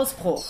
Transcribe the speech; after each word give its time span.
Ausbruch. 0.00 0.46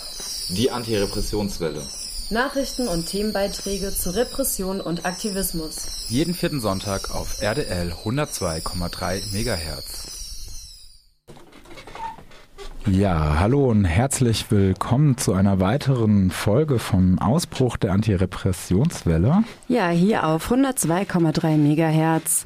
Die 0.50 0.70
Antirepressionswelle. 0.70 1.82
Nachrichten 2.30 2.86
und 2.86 3.06
Themenbeiträge 3.06 3.90
zu 3.90 4.14
Repression 4.14 4.80
und 4.80 5.04
Aktivismus. 5.04 6.06
Jeden 6.08 6.34
vierten 6.34 6.60
Sonntag 6.60 7.12
auf 7.12 7.42
RDL 7.42 7.92
102,3 8.04 9.22
MHz. 9.32 10.06
Ja, 12.86 13.40
hallo 13.40 13.68
und 13.68 13.84
herzlich 13.84 14.52
willkommen 14.52 15.18
zu 15.18 15.32
einer 15.32 15.58
weiteren 15.58 16.30
Folge 16.30 16.78
vom 16.78 17.18
Ausbruch 17.18 17.76
der 17.76 17.90
Antirepressionswelle. 17.90 19.42
Ja, 19.66 19.88
hier 19.88 20.28
auf 20.28 20.52
102,3 20.52 21.56
MHz, 21.56 22.44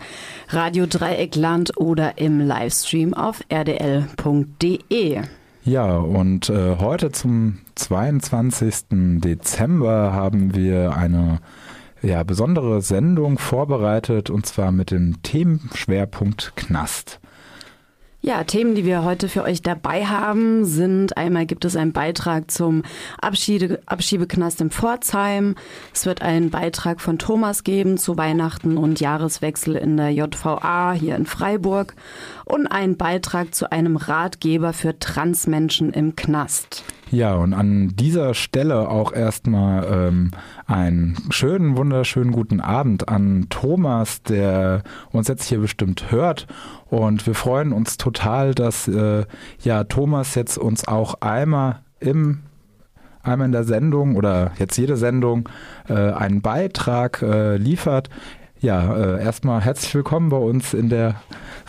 Radio 0.48 0.86
Dreieckland 0.86 1.76
oder 1.76 2.16
im 2.16 2.40
Livestream 2.40 3.12
auf 3.12 3.42
rdl.de. 3.50 5.20
Ja, 5.66 5.96
und 5.96 6.50
äh, 6.50 6.76
heute 6.76 7.10
zum 7.10 7.60
22. 7.76 9.20
Dezember 9.20 10.12
haben 10.12 10.54
wir 10.54 10.94
eine 10.94 11.40
ja, 12.02 12.22
besondere 12.22 12.82
Sendung 12.82 13.38
vorbereitet 13.38 14.28
und 14.28 14.44
zwar 14.44 14.72
mit 14.72 14.90
dem 14.90 15.22
Themenschwerpunkt 15.22 16.52
Knast. 16.56 17.18
Ja, 18.26 18.42
Themen, 18.42 18.74
die 18.74 18.86
wir 18.86 19.04
heute 19.04 19.28
für 19.28 19.42
euch 19.42 19.60
dabei 19.60 20.06
haben, 20.06 20.64
sind 20.64 21.14
einmal 21.18 21.44
gibt 21.44 21.66
es 21.66 21.76
einen 21.76 21.92
Beitrag 21.92 22.50
zum 22.50 22.82
Abschiede, 23.20 23.82
Abschiebeknast 23.84 24.62
in 24.62 24.70
Pforzheim. 24.70 25.56
Es 25.92 26.06
wird 26.06 26.22
einen 26.22 26.48
Beitrag 26.48 27.02
von 27.02 27.18
Thomas 27.18 27.64
geben 27.64 27.98
zu 27.98 28.16
Weihnachten 28.16 28.78
und 28.78 28.98
Jahreswechsel 28.98 29.76
in 29.76 29.98
der 29.98 30.08
JVA 30.08 30.92
hier 30.92 31.16
in 31.16 31.26
Freiburg 31.26 31.96
und 32.46 32.66
einen 32.66 32.96
Beitrag 32.96 33.54
zu 33.54 33.70
einem 33.70 33.96
Ratgeber 33.96 34.72
für 34.72 34.98
Transmenschen 34.98 35.92
im 35.92 36.16
Knast. 36.16 36.82
Ja, 37.10 37.34
und 37.34 37.52
an 37.52 37.92
dieser 37.94 38.32
Stelle 38.32 38.88
auch 38.88 39.12
erstmal 39.12 40.08
ähm, 40.08 40.30
einen 40.66 41.16
schönen, 41.30 41.76
wunderschönen 41.76 42.32
guten 42.32 42.60
Abend 42.60 43.08
an 43.08 43.46
Thomas, 43.50 44.22
der 44.22 44.82
uns 45.12 45.28
jetzt 45.28 45.44
hier 45.44 45.58
bestimmt 45.58 46.10
hört. 46.10 46.46
Und 46.86 47.26
wir 47.26 47.34
freuen 47.34 47.72
uns 47.72 47.96
total, 47.96 48.54
dass 48.54 48.88
äh, 48.88 49.24
ja 49.60 49.84
Thomas 49.84 50.34
jetzt 50.34 50.58
uns 50.58 50.86
auch 50.88 51.20
einmal 51.20 51.80
im 52.00 52.40
einmal 53.22 53.46
in 53.46 53.52
der 53.52 53.64
Sendung 53.64 54.16
oder 54.16 54.52
jetzt 54.58 54.76
jede 54.76 54.96
Sendung 54.96 55.48
äh, 55.88 55.94
einen 55.94 56.42
Beitrag 56.42 57.22
äh, 57.22 57.56
liefert. 57.56 58.10
Ja, 58.60 58.96
äh, 58.96 59.22
erstmal 59.22 59.60
herzlich 59.60 59.94
willkommen 59.94 60.28
bei 60.28 60.36
uns 60.36 60.74
in 60.74 60.88
der 60.88 61.16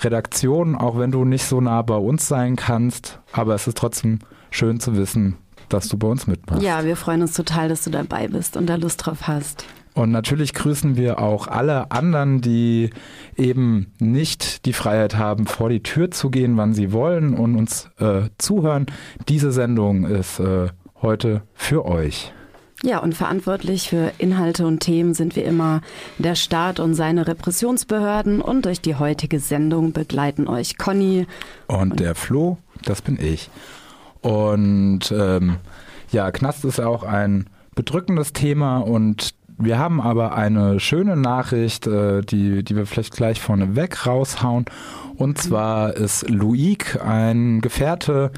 Redaktion, 0.02 0.76
auch 0.76 0.98
wenn 0.98 1.12
du 1.12 1.26
nicht 1.26 1.46
so 1.46 1.60
nah 1.62 1.82
bei 1.82 1.98
uns 1.98 2.28
sein 2.28 2.56
kannst, 2.56 3.20
aber 3.32 3.56
es 3.56 3.68
ist 3.68 3.78
trotzdem 3.78 4.20
schön 4.52 4.80
zu 4.80 4.96
wissen, 4.96 5.38
dass 5.70 5.88
du 5.88 5.98
bei 5.98 6.08
uns 6.08 6.28
mitmachst. 6.28 6.64
Ja, 6.64 6.84
wir 6.84 6.96
freuen 6.96 7.22
uns 7.22 7.34
total, 7.34 7.70
dass 7.70 7.84
du 7.84 7.90
dabei 7.90 8.28
bist 8.28 8.58
und 8.58 8.68
da 8.68 8.76
Lust 8.76 9.06
drauf 9.06 9.28
hast. 9.28 9.66
Und 9.96 10.12
natürlich 10.12 10.54
grüßen 10.54 10.98
wir 10.98 11.20
auch 11.20 11.48
alle 11.48 11.90
anderen, 11.90 12.42
die 12.42 12.90
eben 13.38 13.94
nicht 14.00 14.66
die 14.66 14.74
Freiheit 14.74 15.16
haben, 15.16 15.48
vor 15.48 15.70
die 15.70 15.82
Tür 15.82 16.12
zu 16.12 16.30
gehen, 16.30 16.58
wann 16.58 16.74
sie 16.74 16.92
wollen 16.92 17.34
und 17.34 17.56
uns 17.56 17.90
äh, 18.00 18.24
zuhören. 18.38 18.88
Diese 19.30 19.54
Sendung 19.54 20.06
ist 20.06 20.40
äh, 20.40 20.68
heute 21.02 21.44
für 21.54 21.86
euch. 21.86 22.34
Ja, 22.84 23.00
und 23.00 23.16
verantwortlich 23.16 23.90
für 23.90 24.12
Inhalte 24.18 24.68
und 24.68 24.82
Themen 24.82 25.14
sind 25.14 25.38
wir 25.38 25.46
immer 25.46 25.80
der 26.18 26.36
Staat 26.36 26.82
und 26.82 26.94
seine 26.94 27.26
Repressionsbehörden. 27.26 28.42
Und 28.42 28.66
durch 28.66 28.82
die 28.82 28.96
heutige 28.96 29.40
Sendung 29.40 29.94
begleiten 29.94 30.48
euch 30.48 30.78
Conny 30.78 31.26
und, 31.68 31.92
und 31.94 32.00
der 32.02 32.16
Flo, 32.16 32.58
das 32.84 33.02
bin 33.02 33.18
ich. 33.20 33.50
Und 34.26 35.14
ähm, 35.16 35.58
ja, 36.12 36.32
Knast 36.32 36.66
ist 36.66 36.80
auch 36.80 37.04
ein 37.04 37.46
bedrückendes 37.76 38.34
Thema 38.34 38.80
und 38.80 39.36
wir 39.60 39.78
haben 39.78 40.02
aber 40.02 40.36
eine 40.36 40.80
schöne 40.80 41.16
Nachricht, 41.16 41.86
äh, 41.86 42.22
die, 42.24 42.64
die 42.64 42.76
wir 42.76 42.88
vielleicht 42.88 43.16
gleich 43.16 43.40
vorneweg 43.40 44.08
raushauen. 44.08 44.66
Und 45.16 45.38
zwar 45.38 45.96
ist 45.96 46.28
Luik 46.28 47.00
ein 47.06 47.62
Gefährte, 47.62 48.32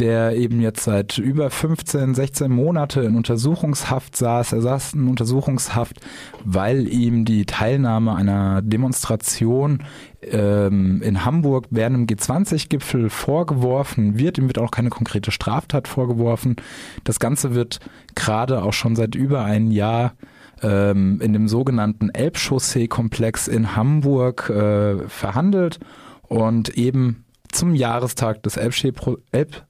der 0.00 0.34
eben 0.34 0.60
jetzt 0.60 0.84
seit 0.84 1.18
über 1.18 1.50
15, 1.50 2.14
16 2.14 2.50
Monate 2.50 3.02
in 3.02 3.16
Untersuchungshaft 3.16 4.16
saß. 4.16 4.54
Er 4.54 4.62
saß 4.62 4.94
in 4.94 5.08
Untersuchungshaft, 5.08 6.00
weil 6.42 6.88
ihm 6.88 7.26
die 7.26 7.44
Teilnahme 7.44 8.14
einer 8.14 8.62
Demonstration 8.62 9.84
ähm, 10.22 11.02
in 11.02 11.26
Hamburg 11.26 11.66
während 11.70 12.10
dem 12.10 12.16
G20-Gipfel 12.16 13.10
vorgeworfen 13.10 14.18
wird. 14.18 14.38
Ihm 14.38 14.46
wird 14.46 14.58
auch 14.58 14.70
keine 14.70 14.88
konkrete 14.88 15.30
Straftat 15.30 15.86
vorgeworfen. 15.86 16.56
Das 17.04 17.20
Ganze 17.20 17.54
wird 17.54 17.78
gerade 18.14 18.62
auch 18.62 18.72
schon 18.72 18.96
seit 18.96 19.14
über 19.14 19.44
einem 19.44 19.70
Jahr 19.70 20.14
ähm, 20.62 21.20
in 21.20 21.34
dem 21.34 21.46
sogenannten 21.46 22.08
Elbchaussee-Komplex 22.08 23.48
in 23.48 23.76
Hamburg 23.76 24.48
äh, 24.48 25.08
verhandelt 25.08 25.78
und 26.22 26.70
eben 26.70 27.26
zum 27.52 27.74
Jahrestag 27.74 28.42
des 28.42 28.56
Elbchaussee-Prozesses 28.56 29.64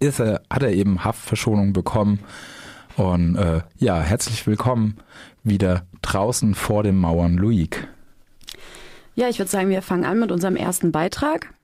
ist 0.00 0.18
er, 0.18 0.42
hat 0.50 0.64
er 0.64 0.72
eben 0.72 1.04
Haftverschonung 1.04 1.72
bekommen. 1.72 2.18
Und 2.96 3.36
äh, 3.36 3.60
ja, 3.76 4.00
herzlich 4.00 4.48
willkommen 4.48 4.96
wieder 5.44 5.86
draußen 6.02 6.56
vor 6.56 6.82
den 6.82 6.96
Mauern, 6.96 7.36
Luik. 7.36 7.86
Ja, 9.14 9.28
ich 9.28 9.38
würde 9.38 9.50
sagen, 9.50 9.70
wir 9.70 9.80
fangen 9.80 10.04
an 10.04 10.18
mit 10.18 10.32
unserem 10.32 10.56
ersten 10.56 10.90
Beitrag. 10.90 11.54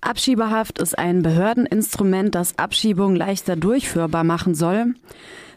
Abschiebehaft 0.00 0.80
ist 0.80 0.98
ein 0.98 1.22
Behördeninstrument, 1.22 2.34
das 2.34 2.58
Abschiebung 2.58 3.14
leichter 3.14 3.54
durchführbar 3.54 4.24
machen 4.24 4.56
soll. 4.56 4.94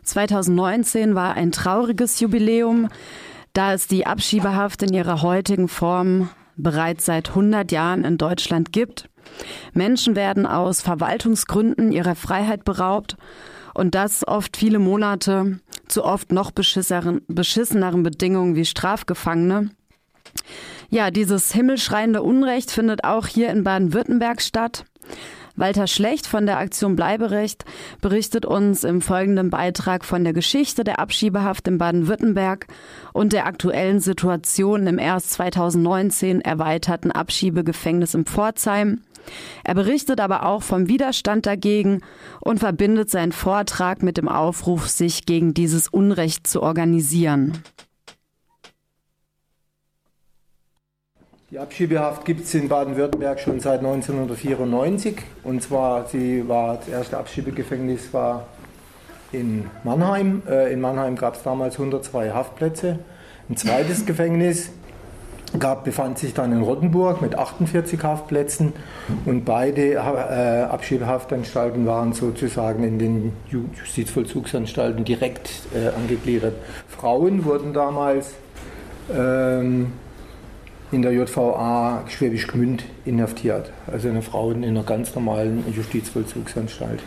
2019 0.04 1.16
war 1.16 1.34
ein 1.34 1.52
trauriges 1.52 2.20
Jubiläum, 2.20 2.90
da 3.54 3.74
es 3.74 3.88
die 3.88 4.06
Abschiebehaft 4.06 4.84
in 4.84 4.94
ihrer 4.94 5.24
heutigen 5.24 5.68
Form 5.68 6.30
bereits 6.56 7.06
seit 7.06 7.30
100 7.30 7.72
Jahren 7.72 8.04
in 8.04 8.20
Deutschland 8.20 8.72
gibt. 8.72 9.10
Menschen 9.74 10.16
werden 10.16 10.46
aus 10.46 10.82
Verwaltungsgründen 10.82 11.92
ihrer 11.92 12.16
Freiheit 12.16 12.66
beraubt 12.66 13.18
und 13.74 13.96
das 13.96 14.28
oft 14.28 14.58
viele 14.58 14.80
Monate 14.80 15.60
zu 15.88 16.04
oft 16.04 16.32
noch 16.32 16.52
beschisseneren 16.52 18.04
Bedingungen 18.04 18.56
wie 18.56 18.66
Strafgefangene. 18.66 19.72
Ja, 20.90 21.12
dieses 21.12 21.54
himmelschreiende 21.54 22.22
Unrecht 22.22 22.72
findet 22.72 23.04
auch 23.04 23.28
hier 23.28 23.50
in 23.50 23.64
Baden-Württemberg 23.64 24.42
statt. 24.42 24.86
Walter 25.56 25.88
Schlecht 25.88 26.26
von 26.26 26.46
der 26.46 26.58
Aktion 26.58 26.96
Bleiberecht 26.96 27.66
berichtet 28.02 28.46
uns 28.46 28.86
im 28.86 29.02
folgenden 29.02 29.50
Beitrag 29.50 30.06
von 30.06 30.24
der 30.24 30.32
Geschichte 30.32 30.84
der 30.84 31.00
Abschiebehaft 31.00 31.68
in 31.68 31.78
Baden-Württemberg 31.78 32.68
und 33.12 33.34
der 33.34 33.46
aktuellen 33.46 34.00
Situation 34.00 34.88
im 34.88 35.00
erst 35.00 35.32
2019 35.32 36.42
erweiterten 36.42 37.12
Abschiebegefängnis 37.12 38.14
in 38.14 38.26
Pforzheim. 38.26 39.02
Er 39.64 39.76
berichtet 39.76 40.20
aber 40.20 40.46
auch 40.46 40.64
vom 40.64 40.88
Widerstand 40.88 41.46
dagegen 41.46 42.02
und 42.40 42.60
verbindet 42.60 43.10
seinen 43.10 43.32
Vortrag 43.32 44.04
mit 44.04 44.18
dem 44.18 44.28
Aufruf, 44.28 44.88
sich 44.88 45.26
gegen 45.26 45.54
dieses 45.54 45.88
Unrecht 45.88 46.48
zu 46.48 46.62
organisieren. 46.62 47.62
Die 51.52 51.58
Abschiebehaft 51.58 52.26
gibt 52.26 52.42
es 52.42 52.54
in 52.54 52.70
Baden-Württemberg 52.70 53.40
schon 53.40 53.60
seit 53.60 53.80
1994. 53.80 55.16
Und 55.44 55.64
zwar, 55.64 56.06
sie 56.08 56.48
war, 56.48 56.78
das 56.78 56.88
erste 56.88 57.18
Abschiebegefängnis 57.18 58.14
war 58.14 58.46
in 59.32 59.66
Mannheim. 59.84 60.44
Äh, 60.48 60.72
in 60.72 60.80
Mannheim 60.80 61.16
gab 61.16 61.36
es 61.36 61.42
damals 61.42 61.80
102 61.80 62.32
Haftplätze. 62.32 63.00
Ein 63.50 63.58
zweites 63.58 64.06
Gefängnis 64.06 64.70
gab, 65.58 65.84
befand 65.84 66.20
sich 66.20 66.34
dann 66.34 66.52
in 66.52 66.62
Rottenburg 66.62 67.22
mit 67.22 67.38
48 67.38 68.04
Haftplätzen. 68.04 68.74
Und 69.26 69.46
beide 69.46 69.94
äh, 69.94 69.98
Abschiebehaftanstalten 69.98 71.86
waren 71.86 72.14
sozusagen 72.14 72.84
in 72.84 73.00
den 73.00 73.34
Justizvollzugsanstalten 73.50 75.06
direkt 75.06 75.50
äh, 75.74 75.88
angegliedert. 75.96 76.54
Frauen 76.88 77.46
wurden 77.46 77.74
damals 77.74 78.34
ähm, 79.12 79.94
in 80.92 81.02
der 81.02 81.14
JVA 81.14 82.04
Schwäbisch 82.08 82.48
Gmünd 82.48 82.84
inhaftiert, 83.06 83.72
also 83.88 84.10
eine 84.10 84.22
Frau 84.22 84.52
in 84.52 84.64
einer 84.64 84.84
ganz 84.84 85.14
normalen 85.16 85.64
Justizvollzugsanstalt. 85.76 87.00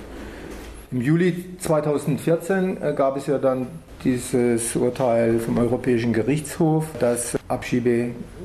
Im 0.93 1.01
Juli 1.01 1.57
2014 1.59 2.83
äh, 2.83 2.93
gab 2.95 3.17
es 3.17 3.27
ja 3.27 3.39
dann 3.39 3.67
dieses 4.05 4.77
Urteil 4.77 5.39
vom 5.39 5.59
Europäischen 5.59 6.13
Gerichtshof, 6.13 6.87
dass 6.99 7.39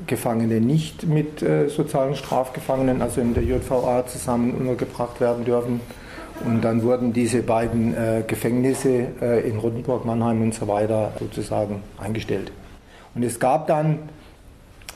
Abschiebegefangene 0.07 0.61
nicht 0.61 1.05
mit 1.05 1.41
äh, 1.41 1.67
sozialen 1.67 2.15
Strafgefangenen, 2.15 3.01
also 3.01 3.19
in 3.19 3.33
der 3.33 3.43
JVA, 3.43 4.05
zusammen 4.07 4.53
untergebracht 4.53 5.19
werden 5.19 5.43
dürfen. 5.43 5.81
Und 6.45 6.63
dann 6.63 6.83
wurden 6.83 7.13
diese 7.13 7.41
beiden 7.41 7.93
äh, 7.93 8.23
Gefängnisse 8.25 9.07
äh, 9.21 9.49
in 9.49 9.57
Rotenburg, 9.57 10.05
Mannheim 10.05 10.41
und 10.41 10.53
so 10.53 10.67
weiter 10.67 11.11
sozusagen 11.19 11.81
eingestellt. 11.97 12.51
Und 13.15 13.23
es 13.23 13.39
gab 13.39 13.67
dann 13.67 13.99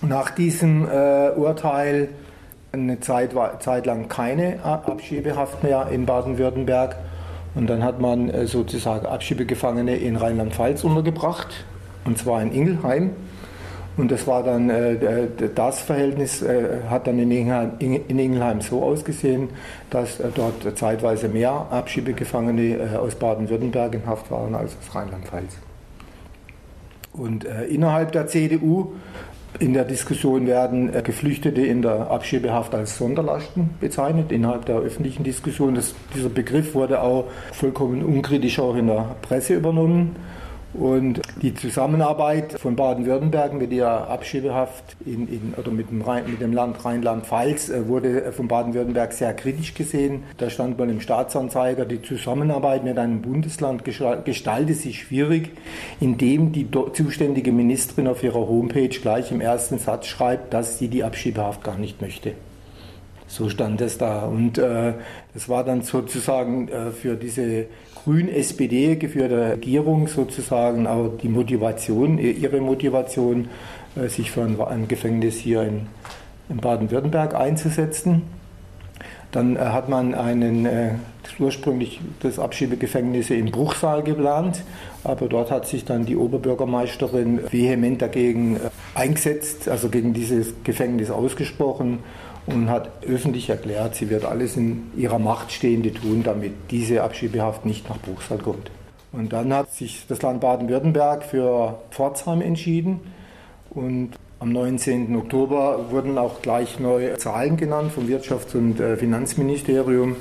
nach 0.01 0.31
diesem 0.31 0.87
äh, 0.87 1.31
Urteil 1.31 2.09
eine 2.71 2.99
Zeit, 3.01 3.33
Zeit 3.59 3.85
lang 3.85 4.07
keine 4.07 4.63
Abschiebehaft 4.63 5.63
mehr 5.63 5.87
in 5.91 6.05
Baden-Württemberg. 6.05 6.95
Und 7.55 7.69
dann 7.69 7.83
hat 7.83 7.99
man 7.99 8.29
äh, 8.29 8.45
sozusagen 8.47 9.05
Abschiebegefangene 9.05 9.97
in 9.97 10.15
Rheinland-Pfalz 10.15 10.85
untergebracht, 10.85 11.65
und 12.05 12.17
zwar 12.17 12.41
in 12.41 12.53
Ingelheim. 12.53 13.11
Und 13.97 14.11
das 14.11 14.25
war 14.25 14.43
dann, 14.43 14.69
äh, 14.69 15.27
das 15.53 15.81
Verhältnis 15.81 16.41
äh, 16.41 16.81
hat 16.89 17.07
dann 17.07 17.19
in 17.19 17.29
Ingelheim, 17.29 17.71
in 17.79 18.19
Ingelheim 18.19 18.61
so 18.61 18.83
ausgesehen, 18.83 19.49
dass 19.89 20.17
dort 20.35 20.77
zeitweise 20.77 21.27
mehr 21.27 21.67
Abschiebegefangene 21.69 22.99
aus 22.99 23.15
Baden-Württemberg 23.15 23.95
in 23.95 24.05
Haft 24.05 24.31
waren 24.31 24.55
als 24.55 24.77
aus 24.77 24.95
Rheinland-Pfalz. 24.95 25.57
Und 27.13 27.43
innerhalb 27.43 28.13
der 28.13 28.27
CDU 28.27 28.93
in 29.59 29.73
der 29.73 29.83
Diskussion 29.83 30.47
werden 30.47 30.91
Geflüchtete 31.03 31.61
in 31.61 31.81
der 31.81 32.09
Abschiebehaft 32.09 32.73
als 32.73 32.97
Sonderlasten 32.97 33.71
bezeichnet, 33.81 34.31
innerhalb 34.31 34.65
der 34.65 34.77
öffentlichen 34.77 35.23
Diskussion. 35.23 35.75
Das, 35.75 35.94
dieser 36.15 36.29
Begriff 36.29 36.73
wurde 36.73 37.01
auch 37.01 37.25
vollkommen 37.51 38.03
unkritisch 38.03 38.59
auch 38.59 38.75
in 38.75 38.87
der 38.87 39.15
Presse 39.21 39.55
übernommen. 39.55 40.15
Und 40.73 41.21
die 41.41 41.53
Zusammenarbeit 41.53 42.53
von 42.53 42.77
Baden-Württemberg 42.77 43.53
mit 43.53 43.73
der 43.73 44.09
Abschiebehaft 44.09 44.95
in, 45.06 45.27
in, 45.27 45.53
oder 45.57 45.71
mit 45.71 45.89
dem, 45.89 46.01
Rhein, 46.01 46.29
mit 46.29 46.39
dem 46.39 46.53
Land 46.53 46.83
Rheinland-Pfalz 46.83 47.69
äh, 47.69 47.88
wurde 47.88 48.31
von 48.31 48.47
Baden-Württemberg 48.47 49.12
sehr 49.12 49.33
kritisch 49.33 49.73
gesehen. 49.73 50.23
Da 50.38 50.50
stand 50.50 50.77
mal 50.77 50.89
im 50.89 51.01
Staatsanzeiger, 51.01 51.85
die 51.85 52.01
Zusammenarbeit 52.01 52.85
mit 52.85 52.97
einem 52.97 53.21
Bundesland 53.21 53.83
gestaltet 53.83 54.77
sich 54.77 55.01
schwierig, 55.01 55.51
indem 56.00 56.53
die 56.53 56.69
zuständige 56.94 57.51
Ministerin 57.51 58.07
auf 58.07 58.23
ihrer 58.23 58.47
Homepage 58.47 58.88
gleich 58.88 59.31
im 59.31 59.41
ersten 59.41 59.77
Satz 59.77 60.07
schreibt, 60.07 60.53
dass 60.53 60.79
sie 60.79 60.88
die 60.88 61.03
Abschiebehaft 61.03 61.63
gar 61.63 61.77
nicht 61.77 62.01
möchte. 62.01 62.33
So 63.31 63.48
stand 63.48 63.80
es 63.80 63.98
da. 63.98 64.24
Und 64.24 64.57
äh, 64.57 64.94
das 65.33 65.48
war 65.48 65.63
dann 65.63 65.83
sozusagen 65.83 66.68
äh, 66.68 66.92
für 66.92 67.16
diese 67.16 67.68
grün-SPD 68.04 68.98
geführte 68.98 69.51
Regierung 69.51 70.07
sozusagen 70.07 70.86
auch 70.86 71.12
die 71.22 71.30
Motivation, 71.30 72.18
ihre 72.18 72.60
Motivation, 72.60 73.48
äh, 73.95 74.10
sich 74.10 74.31
für 74.31 74.44
ein, 74.44 74.89
Gefängnis 74.89 75.38
hier 75.38 75.62
in, 75.62 75.88
in 76.50 76.57
Baden-Württemberg 76.57 77.33
einzusetzen. 77.33 78.24
Dann 79.31 79.56
äh, 79.56 79.60
hat 79.60 79.88
man 79.88 80.13
einen, 80.13 80.66
äh, 80.66 80.89
ursprünglich 81.39 82.01
das 82.19 82.38
Abschiebegefängnis 82.38 83.30
in 83.30 83.50
Bruchsal 83.50 84.04
geplant, 84.04 84.62
aber 85.06 85.30
dort 85.30 85.51
hat 85.51 85.68
sich 85.68 85.86
dann 85.86 86.06
die 86.06 86.18
Oberbürgermeisterin 86.18 87.39
vehement 87.50 88.01
dagegen 88.01 88.60
eingesetzt, 88.94 89.69
also 89.69 89.88
gegen 89.88 90.13
dieses 90.13 90.54
Gefängnis 90.66 91.10
ausgesprochen 91.10 92.00
und 92.47 92.69
hat 92.69 92.89
öffentlich 93.07 93.49
erklärt, 93.49 93.95
sie 93.95 94.09
wird 94.09 94.25
alles 94.25 94.57
in 94.57 94.91
ihrer 94.95 95.19
Macht 95.19 95.51
Stehende 95.51 95.93
tun, 95.93 96.23
damit 96.23 96.53
diese 96.71 97.03
Abschiebehaft 97.03 97.65
nicht 97.65 97.88
nach 97.89 97.99
Bruchsal 97.99 98.39
kommt. 98.39 98.71
Und 99.11 99.33
dann 99.33 99.53
hat 99.53 99.73
sich 99.73 100.05
das 100.07 100.21
Land 100.21 100.41
Baden-Württemberg 100.41 101.23
für 101.23 101.79
Pforzheim 101.91 102.41
entschieden 102.41 103.01
und 103.69 104.11
am 104.39 104.51
19. 104.53 105.15
Oktober 105.15 105.91
wurden 105.91 106.17
auch 106.17 106.41
gleich 106.41 106.79
neue 106.79 107.15
Zahlen 107.17 107.57
genannt 107.57 107.91
vom 107.91 108.07
Wirtschafts- 108.07 108.55
und 108.55 108.79
äh, 108.79 108.97
Finanzministerium. 108.97 110.15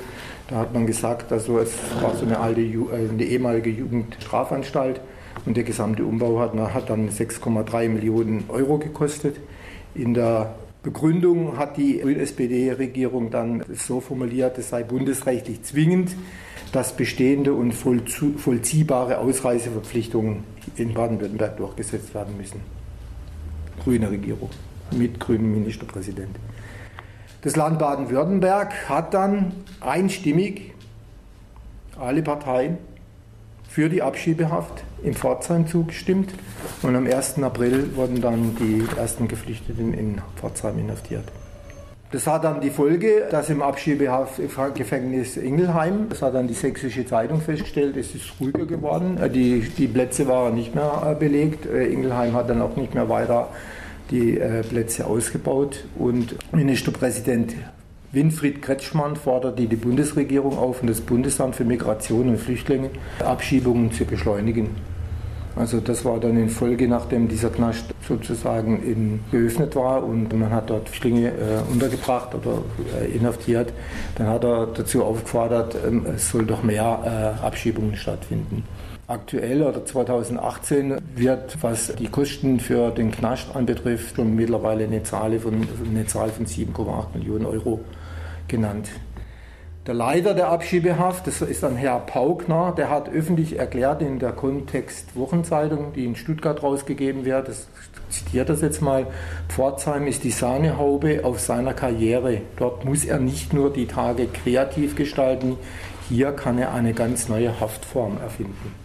Da 0.47 0.57
hat 0.57 0.75
man 0.75 0.85
gesagt, 0.85 1.31
also 1.31 1.57
es 1.57 1.73
war 2.01 2.15
so 2.15 2.25
eine 2.25 2.39
alte, 2.39 2.61
äh, 2.61 3.09
eine 3.09 3.23
ehemalige 3.23 3.71
Jugendstrafanstalt 3.71 5.01
und 5.47 5.57
der 5.57 5.63
gesamte 5.63 6.05
Umbau 6.05 6.39
hat, 6.39 6.53
hat 6.53 6.91
dann 6.91 7.09
6,3 7.09 7.89
Millionen 7.89 8.43
Euro 8.49 8.77
gekostet. 8.77 9.37
In 9.95 10.13
der 10.13 10.53
Begründung 10.83 11.57
hat 11.57 11.77
die 11.77 12.01
SPD-Regierung 12.01 13.29
dann 13.29 13.63
so 13.73 14.01
formuliert, 14.01 14.57
es 14.57 14.69
sei 14.69 14.83
bundesrechtlich 14.83 15.61
zwingend, 15.61 16.15
dass 16.71 16.95
bestehende 16.95 17.53
und 17.53 17.73
vollziehbare 17.73 19.19
Ausreiseverpflichtungen 19.19 20.43
in 20.77 20.93
Baden-Württemberg 20.93 21.57
durchgesetzt 21.57 22.15
werden 22.15 22.35
müssen. 22.35 22.61
Grüne 23.83 24.09
Regierung 24.09 24.49
mit 24.91 25.19
grünem 25.19 25.51
Ministerpräsident. 25.51 26.35
Das 27.43 27.55
Land 27.55 27.77
Baden-Württemberg 27.77 28.89
hat 28.89 29.13
dann 29.13 29.53
einstimmig 29.81 30.73
alle 31.99 32.23
Parteien 32.23 32.77
für 33.71 33.87
die 33.87 34.01
Abschiebehaft 34.01 34.83
in 35.01 35.13
Pforzheim 35.13 35.65
zugestimmt 35.65 36.33
und 36.81 36.95
am 36.95 37.07
1. 37.07 37.41
April 37.41 37.95
wurden 37.95 38.19
dann 38.19 38.55
die 38.59 38.83
ersten 38.97 39.29
Geflüchteten 39.29 39.93
in 39.93 40.21
Pforzheim 40.35 40.77
inhaftiert. 40.77 41.23
Das 42.11 42.27
hat 42.27 42.43
dann 42.43 42.59
die 42.59 42.69
Folge, 42.69 43.27
dass 43.31 43.49
im 43.49 43.61
Abschiebegefängnis 43.61 45.37
Ingelheim, 45.37 46.09
das 46.09 46.21
hat 46.21 46.35
dann 46.35 46.49
die 46.49 46.53
Sächsische 46.53 47.05
Zeitung 47.05 47.39
festgestellt, 47.39 47.95
es 47.95 48.13
ist 48.13 48.33
ruhiger 48.41 48.65
geworden. 48.65 49.17
Äh, 49.17 49.29
die, 49.29 49.61
die 49.61 49.87
Plätze 49.87 50.27
waren 50.27 50.55
nicht 50.55 50.75
mehr 50.75 51.07
äh, 51.09 51.15
belegt. 51.15 51.65
Äh, 51.65 51.85
Ingelheim 51.85 52.33
hat 52.33 52.49
dann 52.49 52.61
auch 52.61 52.75
nicht 52.75 52.93
mehr 52.93 53.07
weiter 53.07 53.47
die 54.09 54.37
Plätze 54.69 55.07
ausgebaut. 55.07 55.85
Und 55.97 56.35
Ministerpräsident 56.51 57.55
Winfried 58.13 58.61
Kretschmann 58.61 59.15
forderte 59.15 59.65
die 59.65 59.75
Bundesregierung 59.77 60.57
auf 60.57 60.81
und 60.81 60.89
das 60.89 60.99
Bundesamt 60.99 61.55
für 61.55 61.63
Migration 61.63 62.27
und 62.27 62.37
Flüchtlinge, 62.37 62.89
Abschiebungen 63.23 63.93
zu 63.93 64.03
beschleunigen. 64.03 64.75
Also 65.55 65.79
das 65.79 66.03
war 66.03 66.19
dann 66.19 66.37
in 66.37 66.49
Folge, 66.49 66.89
nachdem 66.89 67.29
dieser 67.29 67.49
Knast 67.49 67.85
sozusagen 68.05 68.83
in, 68.83 69.19
geöffnet 69.31 69.77
war 69.77 70.03
und 70.03 70.37
man 70.37 70.49
hat 70.49 70.69
dort 70.69 70.89
Flüchtlinge 70.89 71.29
äh, 71.29 71.71
untergebracht 71.71 72.35
oder 72.35 72.63
äh, 73.01 73.15
inhaftiert, 73.15 73.71
dann 74.15 74.27
hat 74.27 74.43
er 74.43 74.67
dazu 74.67 75.05
aufgefordert, 75.05 75.77
ähm, 75.87 76.05
es 76.13 76.29
soll 76.31 76.45
doch 76.45 76.63
mehr 76.63 77.37
äh, 77.41 77.45
Abschiebungen 77.45 77.95
stattfinden. 77.95 78.63
Aktuell 79.07 79.61
oder 79.61 79.85
2018 79.85 80.97
wird, 81.15 81.57
was 81.61 81.95
die 81.95 82.07
Kosten 82.07 82.59
für 82.59 82.91
den 82.91 83.11
Knast 83.11 83.55
anbetrifft, 83.55 84.17
schon 84.17 84.35
mittlerweile 84.35 84.83
eine 84.83 85.03
Zahl 85.03 85.39
von, 85.39 85.65
eine 85.89 86.05
Zahl 86.07 86.29
von 86.29 86.45
7,8 86.45 87.17
Millionen 87.17 87.45
Euro 87.45 87.79
genannt. 88.51 88.89
Der 89.87 89.95
Leiter 89.95 90.35
der 90.35 90.49
Abschiebehaft, 90.49 91.25
das 91.25 91.41
ist 91.41 91.63
dann 91.63 91.75
Herr 91.75 91.97
Paukner, 91.97 92.71
der 92.77 92.91
hat 92.91 93.09
öffentlich 93.09 93.57
erklärt 93.57 94.03
in 94.03 94.19
der 94.19 94.31
Kontext 94.31 95.15
Wochenzeitung, 95.15 95.93
die 95.93 96.05
in 96.05 96.15
Stuttgart 96.15 96.61
rausgegeben 96.61 97.25
wird, 97.25 97.47
das 97.47 97.67
zitiert 98.11 98.49
das 98.49 98.61
jetzt 98.61 98.83
mal, 98.83 99.07
Pforzheim 99.49 100.05
ist 100.05 100.23
die 100.23 100.29
Sahnehaube 100.29 101.21
auf 101.23 101.39
seiner 101.39 101.73
Karriere. 101.73 102.41
Dort 102.57 102.85
muss 102.85 103.05
er 103.05 103.17
nicht 103.17 103.53
nur 103.53 103.73
die 103.73 103.87
Tage 103.87 104.27
kreativ 104.27 104.95
gestalten, 104.95 105.57
hier 106.07 106.31
kann 106.33 106.59
er 106.59 106.75
eine 106.75 106.93
ganz 106.93 107.27
neue 107.27 107.59
Haftform 107.59 108.17
erfinden. 108.21 108.75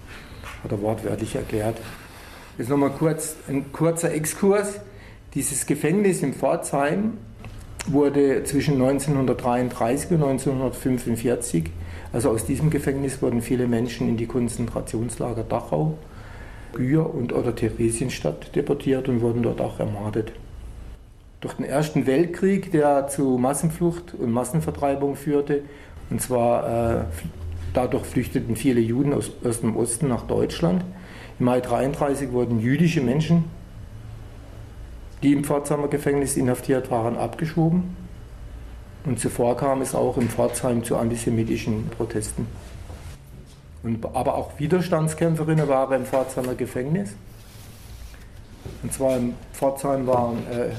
Hat 0.65 0.73
er 0.73 0.81
wortwörtlich 0.81 1.37
erklärt. 1.37 1.77
Jetzt 2.57 2.71
nochmal 2.71 2.91
kurz 2.91 3.37
ein 3.49 3.71
kurzer 3.71 4.15
Exkurs. 4.15 4.81
Dieses 5.35 5.67
Gefängnis 5.67 6.23
in 6.23 6.33
Pforzheim 6.33 7.19
wurde 7.93 8.45
zwischen 8.45 8.75
1933 8.75 10.11
und 10.13 10.23
1945, 10.23 11.71
also 12.13 12.31
aus 12.31 12.45
diesem 12.45 12.71
Gefängnis 12.71 13.21
wurden 13.23 13.43
viele 13.43 13.67
Menschen 13.67 14.09
in 14.09 14.17
die 14.17 14.27
Konzentrationslager 14.27 15.43
Dachau, 15.43 15.95
Gühr 16.73 17.13
und 17.15 17.33
oder 17.33 17.55
Theresienstadt 17.55 18.55
deportiert 18.55 19.09
und 19.09 19.21
wurden 19.21 19.43
dort 19.43 19.61
auch 19.61 19.81
ermordet. 19.81 20.33
Durch 21.41 21.55
den 21.55 21.65
Ersten 21.65 22.07
Weltkrieg, 22.07 22.73
der 22.73 23.09
zu 23.09 23.39
Massenflucht 23.39 24.15
und 24.15 24.33
Massenvertreibung 24.33 25.17
führte, 25.17 25.63
und 26.11 26.21
zwar 26.21 27.01
äh, 27.01 27.05
dadurch 27.73 28.05
flüchteten 28.05 28.57
viele 28.57 28.81
Juden 28.81 29.13
aus, 29.13 29.31
aus 29.45 29.61
dem 29.61 29.77
Osten 29.77 30.09
nach 30.09 30.27
Deutschland. 30.27 30.85
Im 31.39 31.47
Mai 31.47 31.57
1933 31.57 32.33
wurden 32.33 32.61
jüdische 32.61 33.01
Menschen 33.01 33.45
die 35.23 35.33
im 35.33 35.45
Pforzheimer 35.45 35.89
Gefängnis 35.89 36.37
inhaftiert 36.37 36.91
waren, 36.91 37.17
abgeschoben. 37.17 37.97
Und 39.05 39.21
zuvor 39.21 39.57
kam 39.57 39.83
es 39.83 39.95
auch 39.95 40.17
in 40.19 40.29
Pforzheim 40.29 40.83
zu 40.83 40.97
antisemitischen 40.97 41.89
Protesten. 41.91 42.47
Und, 43.83 44.05
aber 44.15 44.35
auch 44.35 44.59
Widerstandskämpferinnen 44.59 45.69
waren 45.69 46.01
im 46.01 46.07
Pforzheimer 46.07 46.55
Gefängnis. 46.55 47.11
Und 48.83 48.93
zwar 48.93 49.17
in 49.17 49.35
Pforzheim 49.53 50.07
waren 50.09 50.39
äh, 50.51 50.71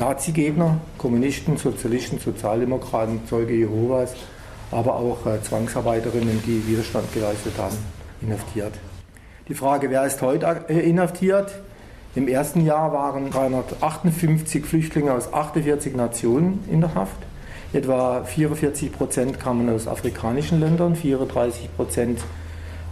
Nazi-Gegner, 0.00 0.80
Kommunisten, 0.96 1.58
Sozialisten, 1.58 2.18
Sozialdemokraten, 2.18 3.20
Zeuge 3.26 3.54
Jehovas, 3.54 4.14
aber 4.70 4.96
auch 4.96 5.26
äh, 5.26 5.42
Zwangsarbeiterinnen, 5.42 6.42
die 6.46 6.66
Widerstand 6.66 7.12
geleistet 7.12 7.52
haben, 7.58 7.76
inhaftiert. 8.22 8.72
Die 9.48 9.54
Frage, 9.54 9.90
wer 9.90 10.06
ist 10.06 10.22
heute 10.22 10.64
äh, 10.68 10.80
inhaftiert? 10.80 11.52
Im 12.16 12.28
ersten 12.28 12.64
Jahr 12.64 12.94
waren 12.94 13.30
358 13.30 14.64
Flüchtlinge 14.64 15.12
aus 15.12 15.34
48 15.34 15.94
Nationen 15.94 16.64
in 16.72 16.80
der 16.80 16.94
Haft. 16.94 17.18
Etwa 17.74 18.24
44 18.24 18.90
Prozent 18.90 19.38
kamen 19.38 19.68
aus 19.68 19.86
afrikanischen 19.86 20.58
Ländern, 20.58 20.96
34 20.96 21.76
Prozent 21.76 22.20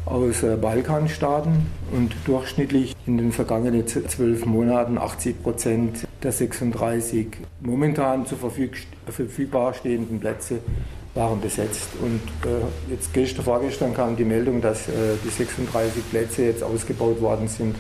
aus 0.05 0.43
äh, 0.43 0.57
Balkanstaaten 0.57 1.69
und 1.91 2.15
durchschnittlich 2.27 2.95
in 3.07 3.17
den 3.17 3.33
vergangenen 3.33 3.87
zwölf 3.87 4.45
Monaten 4.45 4.99
80 4.99 5.43
Prozent 5.43 6.07
der 6.23 6.33
36 6.33 7.29
momentan 7.63 8.27
zur 8.27 8.37
verfügbar 9.07 9.73
stehenden 9.73 10.21
Plätze 10.21 10.59
waren 11.15 11.41
besetzt. 11.41 11.89
Und 12.03 12.21
äh, 12.47 12.93
jetzt 12.93 13.15
gestern, 13.15 13.43
vorgestern 13.43 13.95
kam 13.95 14.17
die 14.17 14.27
Meldung, 14.27 14.61
dass 14.61 14.87
äh, 14.89 14.93
die 15.25 15.31
36 15.31 16.11
Plätze 16.11 16.45
jetzt 16.45 16.63
ausgebaut 16.63 17.23
worden 17.23 17.49
sind 17.49 17.75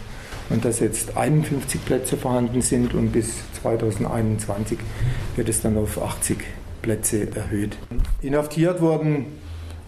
und 0.50 0.64
dass 0.64 0.80
jetzt 0.80 1.16
51 1.16 1.84
Plätze 1.84 2.16
vorhanden 2.16 2.62
sind 2.62 2.94
und 2.94 3.12
bis 3.12 3.34
2021 3.62 4.78
wird 5.36 5.48
es 5.48 5.62
dann 5.62 5.76
auf 5.76 6.02
80 6.02 6.38
Plätze 6.82 7.28
erhöht. 7.34 7.76
Inhaftiert 8.20 8.80
wurden 8.80 9.26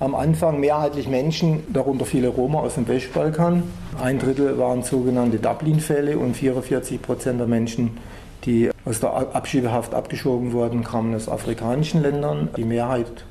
am 0.01 0.15
Anfang 0.15 0.61
mehrheitlich 0.61 1.09
Menschen, 1.09 1.65
darunter 1.73 2.05
viele 2.05 2.29
Roma 2.29 2.61
aus 2.61 2.75
dem 2.75 2.87
Westbalkan. 2.87 3.63
Ein 4.03 4.19
Drittel 4.19 4.59
waren 4.59 4.83
sogenannte 4.83 5.39
Dublin-Fälle 5.39 6.19
und 6.19 6.37
44 6.37 7.01
Prozent 7.01 7.41
der 7.41 7.47
Menschen, 7.47 7.97
die 8.45 8.71
aus 8.85 9.01
der 9.01 9.15
Abschiebehaft 9.35 9.95
abgeschoben 9.95 10.53
wurden, 10.53 10.85
kamen 10.85 11.15
aus 11.15 11.29
afrikanischen 11.29 12.03
Ländern. 12.03 12.51
Die 12.57 12.65
Mehrheit 12.65 13.25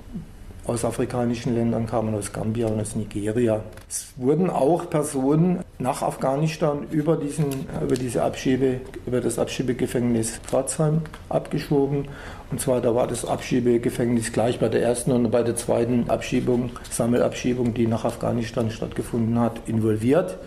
aus 0.68 0.84
afrikanischen 0.84 1.56
Ländern 1.56 1.86
kamen, 1.86 2.16
aus 2.16 2.34
Gambia 2.34 2.68
und 2.68 2.80
aus 2.80 2.96
Nigeria. 2.96 3.62
Es 3.90 4.08
wurden 4.18 4.50
auch 4.50 4.90
Personen 4.90 5.60
nach 5.78 6.02
Afghanistan 6.02 6.88
über, 6.92 7.18
diesen, 7.18 7.68
über, 7.84 7.96
diese 7.96 8.24
Abschiebe, 8.24 8.82
über 9.06 9.22
das 9.22 9.38
Abschiebegefängnis 9.38 10.38
Pforzheim 10.48 11.02
abgeschoben. 11.30 12.08
Und 12.52 12.62
zwar 12.62 12.82
da 12.82 12.96
war 12.96 13.08
das 13.08 13.26
Abschiebegefängnis 13.26 14.32
gleich 14.32 14.60
bei 14.60 14.70
der 14.70 14.82
ersten 14.82 15.12
und 15.12 15.30
bei 15.32 15.44
der 15.44 15.56
zweiten 15.56 16.10
Abschiebung, 16.10 16.72
Sammelabschiebung, 16.90 17.74
die 17.74 17.88
nach 17.88 18.06
Afghanistan 18.06 18.72
stattgefunden 18.72 19.40
hat, 19.40 19.60
involviert. 19.68 20.38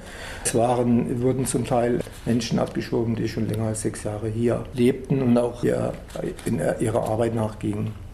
Es 0.45 0.55
waren, 0.55 1.21
wurden 1.21 1.45
zum 1.45 1.67
Teil 1.67 2.01
Menschen 2.25 2.59
abgeschoben, 2.59 3.17
die 3.17 3.29
schon 3.29 3.49
länger 3.49 3.67
als 3.67 3.83
sechs 3.83 4.05
Jahre 4.05 4.29
hier 4.29 4.65
lebten 4.73 5.21
und 5.21 5.37
auch 5.37 5.63
ihrer 5.63 7.03
Arbeit 7.09 7.35
nachgingen. 7.35 8.08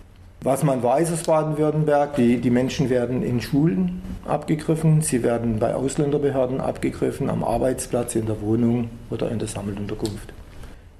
Was 0.44 0.62
man 0.62 0.82
weiß 0.82 1.10
aus 1.10 1.22
Baden-Württemberg, 1.22 2.16
die, 2.16 2.36
die 2.38 2.50
Menschen 2.50 2.90
werden 2.90 3.22
in 3.22 3.40
Schulen 3.40 4.02
abgegriffen, 4.26 5.00
sie 5.00 5.22
werden 5.22 5.58
bei 5.58 5.74
Ausländerbehörden 5.74 6.60
abgegriffen, 6.60 7.30
am 7.30 7.42
Arbeitsplatz, 7.42 8.14
in 8.14 8.26
der 8.26 8.42
Wohnung 8.42 8.90
oder 9.08 9.30
in 9.30 9.38
der 9.38 9.48
Sammelunterkunft. 9.48 10.34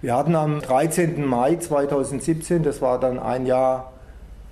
Wir 0.01 0.17
hatten 0.17 0.35
am 0.35 0.63
13. 0.63 1.27
Mai 1.27 1.57
2017, 1.57 2.63
das 2.63 2.81
war 2.81 2.99
dann 2.99 3.19
ein 3.19 3.45
Jahr 3.45 3.93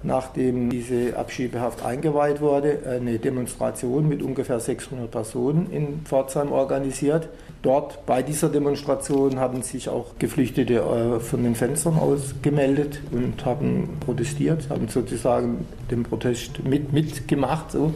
nachdem 0.04 0.70
diese 0.70 1.16
Abschiebehaft 1.16 1.84
eingeweiht 1.84 2.40
wurde, 2.40 2.80
eine 2.86 3.18
Demonstration 3.18 4.08
mit 4.08 4.22
ungefähr 4.22 4.60
600 4.60 5.10
Personen 5.10 5.70
in 5.70 6.02
Pforzheim 6.04 6.52
organisiert. 6.52 7.28
Dort 7.62 8.04
bei 8.06 8.22
dieser 8.22 8.48
Demonstration 8.48 9.38
haben 9.38 9.62
sich 9.62 9.88
auch 9.88 10.18
Geflüchtete 10.18 10.74
äh, 10.74 11.20
von 11.20 11.44
den 11.44 11.54
Fenstern 11.54 11.98
aus 11.98 12.34
gemeldet 12.42 13.00
und 13.12 13.44
haben 13.44 13.98
protestiert, 14.00 14.68
haben 14.70 14.88
sozusagen 14.88 15.66
den 15.90 16.02
Protest 16.02 16.64
mit, 16.64 16.92
mitgemacht. 16.92 17.70
So. 17.70 17.94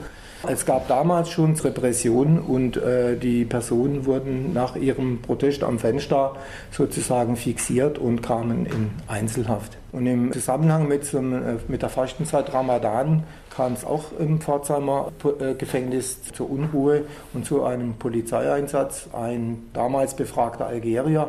Es 0.49 0.65
gab 0.65 0.87
damals 0.87 1.31
schon 1.31 1.55
Repressionen 1.55 2.39
und 2.39 2.77
äh, 2.77 3.17
die 3.17 3.45
Personen 3.45 4.07
wurden 4.07 4.53
nach 4.53 4.77
ihrem 4.77 5.21
Protest 5.21 5.65
am 5.65 5.79
Fenster 5.79 6.37
sozusagen 6.71 7.37
fixiert 7.37 7.99
und 7.99 8.23
kamen 8.23 8.67
in 8.67 8.91
Einzelhaft. 9.09 9.77
Und 9.97 10.07
im 10.07 10.31
Zusammenhang 10.31 10.88
mit, 10.88 11.15
äh, 11.15 11.21
mit 11.69 11.81
der 11.81 11.88
Fastenzeit 11.88 12.53
Ramadan 12.53 13.25
kam 13.49 13.73
es 13.73 13.83
auch 13.83 14.05
im 14.19 14.43
Pforzheimer 14.43 15.11
äh, 15.41 15.55
Gefängnis 15.55 16.23
zur 16.35 16.50
Unruhe 16.50 17.05
und 17.33 17.47
zu 17.47 17.65
einem 17.65 17.95
Polizeieinsatz. 17.95 19.09
Ein 19.15 19.71
damals 19.73 20.15
befragter 20.15 20.67
Algerier, 20.67 21.29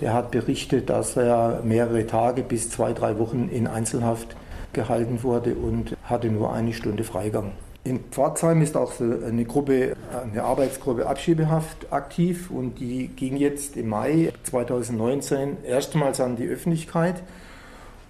der 0.00 0.14
hat 0.14 0.32
berichtet, 0.32 0.90
dass 0.90 1.16
er 1.16 1.60
mehrere 1.62 2.08
Tage 2.08 2.42
bis 2.42 2.70
zwei, 2.70 2.92
drei 2.92 3.20
Wochen 3.20 3.48
in 3.52 3.68
Einzelhaft 3.68 4.34
gehalten 4.72 5.22
wurde 5.22 5.54
und 5.54 5.96
hatte 6.02 6.26
nur 6.26 6.52
eine 6.52 6.72
Stunde 6.72 7.04
Freigang. 7.04 7.52
In 7.84 8.00
Pforzheim 8.10 8.62
ist 8.62 8.76
auch 8.76 8.94
eine 9.00 9.44
Gruppe, 9.44 9.96
eine 10.20 10.42
Arbeitsgruppe 10.42 11.06
Abschiebehaft 11.06 11.92
aktiv 11.92 12.50
und 12.50 12.80
die 12.80 13.06
ging 13.06 13.36
jetzt 13.36 13.76
im 13.76 13.90
Mai 13.90 14.32
2019 14.42 15.58
erstmals 15.62 16.20
an 16.20 16.34
die 16.34 16.48
Öffentlichkeit. 16.48 17.22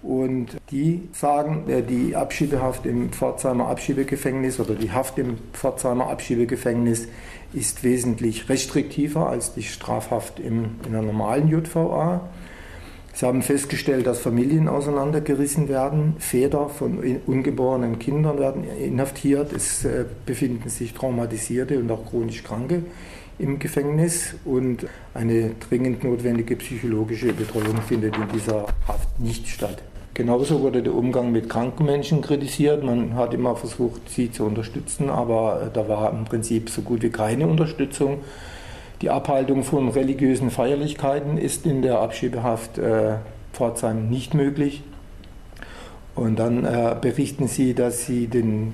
Und 0.01 0.57
die 0.71 1.09
sagen, 1.11 1.65
die 1.89 2.15
Abschiebehaft 2.15 2.85
im 2.85 3.09
Pforzheimer 3.11 3.67
Abschiebegefängnis 3.67 4.59
oder 4.59 4.75
die 4.75 4.91
Haft 4.91 5.17
im 5.17 5.37
Pforzheimer 5.51 6.09
Abschiebegefängnis 6.09 7.07
ist 7.53 7.83
wesentlich 7.83 8.47
restriktiver 8.47 9.27
als 9.27 9.53
die 9.53 9.63
Strafhaft 9.63 10.39
im, 10.39 10.75
in 10.85 10.93
der 10.93 11.01
normalen 11.01 11.49
JVA. 11.49 12.29
Sie 13.13 13.25
haben 13.25 13.41
festgestellt, 13.41 14.07
dass 14.07 14.19
Familien 14.19 14.69
auseinandergerissen 14.69 15.67
werden, 15.67 16.15
Väter 16.19 16.69
von 16.69 16.99
ungeborenen 17.25 17.99
Kindern 17.99 18.39
werden 18.39 18.63
inhaftiert, 18.63 19.51
es 19.51 19.83
äh, 19.83 20.05
befinden 20.25 20.69
sich 20.69 20.93
traumatisierte 20.93 21.77
und 21.79 21.91
auch 21.91 22.05
chronisch 22.05 22.43
Kranke 22.43 22.83
im 23.37 23.59
Gefängnis 23.59 24.35
und 24.45 24.85
eine 25.13 25.51
dringend 25.59 26.03
notwendige 26.03 26.55
psychologische 26.57 27.33
Betreuung 27.33 27.81
findet 27.81 28.15
in 28.15 28.27
dieser 28.33 28.67
Haft 28.87 29.19
nicht 29.19 29.47
statt. 29.47 29.81
Genauso 30.19 30.59
wurde 30.59 30.83
der 30.83 30.93
Umgang 30.93 31.31
mit 31.31 31.47
kranken 31.47 31.85
Menschen 31.85 32.19
kritisiert. 32.21 32.83
Man 32.83 33.15
hat 33.15 33.33
immer 33.33 33.55
versucht, 33.55 34.09
sie 34.09 34.29
zu 34.29 34.43
unterstützen, 34.43 35.09
aber 35.09 35.61
äh, 35.61 35.69
da 35.71 35.87
war 35.87 36.11
im 36.11 36.25
Prinzip 36.25 36.69
so 36.69 36.81
gut 36.81 37.03
wie 37.03 37.09
keine 37.09 37.47
Unterstützung. 37.47 38.17
Die 39.01 39.09
Abhaltung 39.09 39.63
von 39.63 39.87
religiösen 39.87 40.51
Feierlichkeiten 40.51 41.37
ist 41.37 41.65
in 41.65 41.81
der 41.81 42.01
Abschiebehaft 42.01 42.77
äh, 42.77 43.13
Pforzheim 43.53 44.09
nicht 44.09 44.33
möglich. 44.33 44.83
Und 46.15 46.37
dann 46.37 46.65
äh, 46.65 46.97
berichten 46.99 47.47
sie, 47.47 47.73
dass 47.73 48.05
sie 48.05 48.27
den 48.27 48.73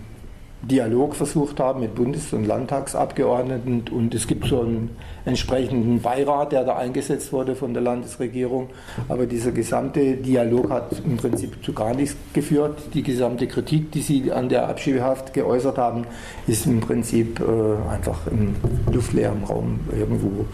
Dialog 0.70 1.16
versucht 1.16 1.60
haben 1.60 1.82
mit 1.82 1.94
Bundes- 1.94 2.34
und 2.34 2.46
Landtagsabgeordneten 2.46 3.86
und 3.92 4.16
es 4.16 4.26
gibt 4.26 4.48
so 4.48 4.62
einen 4.62 4.90
entsprechenden 5.24 6.02
Beirat, 6.02 6.52
der 6.52 6.64
da 6.64 6.76
eingesetzt 6.76 7.32
wurde 7.32 7.56
von 7.56 7.74
der 7.74 7.84
Landesregierung. 7.84 8.70
Aber 9.08 9.28
dieser 9.28 9.52
gesamte 9.52 10.18
Dialog 10.18 10.72
hat 10.72 11.02
im 11.06 11.18
Prinzip 11.18 11.64
zu 11.64 11.74
gar 11.74 11.94
nichts 11.94 12.16
geführt. 12.34 12.80
Die 12.96 13.04
gesamte 13.04 13.48
Kritik, 13.48 13.92
die 13.92 14.02
sie 14.02 14.32
an 14.32 14.50
der 14.50 14.68
Abschiebehaft 14.68 15.34
geäußert 15.34 15.78
haben, 15.78 16.06
ist 16.48 16.66
im 16.66 16.80
Prinzip 16.80 17.40
äh, 17.40 17.92
einfach 17.92 18.26
im 18.28 18.56
luftleeren 18.92 19.44
Raum 19.44 19.82
irgendwo 19.96 20.46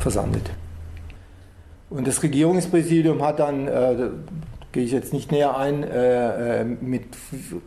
versandet. 0.00 0.50
Und 1.90 2.06
das 2.06 2.22
Regierungspräsidium 2.22 3.22
hat 3.22 3.38
dann 3.38 3.68
äh, 3.68 4.10
gehe 4.72 4.84
ich 4.84 4.92
jetzt 4.92 5.12
nicht 5.12 5.32
näher 5.32 5.56
ein, 5.56 5.82
äh, 5.82 6.60
äh, 6.60 6.64
mit 6.64 7.04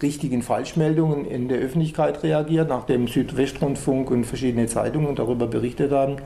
richtigen 0.01 0.43
Falschmeldungen 0.43 1.25
in 1.25 1.47
der 1.47 1.59
Öffentlichkeit 1.59 2.21
reagiert, 2.21 2.69
nachdem 2.69 3.07
Südwestrundfunk 3.07 4.11
und 4.11 4.25
verschiedene 4.25 4.67
Zeitungen 4.67 5.15
darüber 5.15 5.47
berichtet 5.47 5.91
haben, 5.91 6.17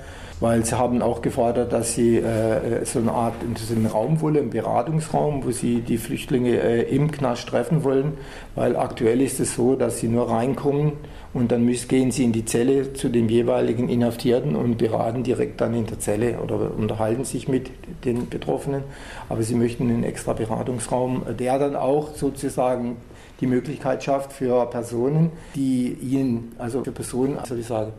weil 0.42 0.66
sie 0.66 0.78
haben 0.78 1.02
auch 1.02 1.22
gefordert, 1.22 1.72
dass 1.72 1.94
sie 1.94 2.18
äh, 2.18 2.84
so 2.84 3.00
eine 3.00 3.14
Art 3.14 3.36
so 3.56 3.74
einen 3.74 3.86
Raum 3.86 4.20
wollen, 4.20 4.38
einen 4.38 4.50
Beratungsraum, 4.50 5.46
wo 5.46 5.52
sie 5.52 5.80
die 5.80 5.98
Flüchtlinge 5.98 6.60
äh, 6.60 6.82
im 6.94 7.10
Knast 7.10 7.48
treffen 7.48 7.84
wollen, 7.84 8.18
weil 8.56 8.76
aktuell 8.76 9.22
ist 9.22 9.40
es 9.40 9.56
so, 9.56 9.76
dass 9.76 10.00
sie 10.00 10.10
nur 10.10 10.30
reinkommen 10.30 10.94
und 11.36 11.52
dann 11.52 11.66
müssen, 11.66 11.90
gehen 11.90 12.12
sie 12.12 12.24
in 12.24 12.32
die 12.32 12.46
Zelle 12.46 12.94
zu 12.94 13.10
dem 13.10 13.28
jeweiligen 13.28 13.90
Inhaftierten 13.90 14.56
und 14.56 14.78
beraten 14.78 15.22
direkt 15.22 15.60
dann 15.60 15.74
in 15.74 15.86
der 15.86 16.00
Zelle 16.00 16.40
oder 16.40 16.72
unterhalten 16.74 17.26
sich 17.26 17.50
mit 17.50 17.70
den 18.06 18.30
Betroffenen. 18.30 18.84
Aber 19.28 19.44
sie 19.44 19.56
möchten 19.56 19.90
einen 19.90 20.06
extra 20.06 20.32
Beratungsraum, 20.32 21.24
der 21.38 21.60
dann 21.60 21.76
auch 21.76 22.16
sozusagen 22.16 22.96
die 23.42 23.48
Möglichkeit 23.48 24.02
schafft 24.02 24.32
für 24.32 24.66
Personen, 24.68 25.32
die 25.56 25.98
ihnen, 26.02 26.54
also 26.58 26.86
für 26.86 26.94
Personen, 26.94 27.38
also 27.38 27.54
ich 27.56 27.68
sage, 27.68 27.92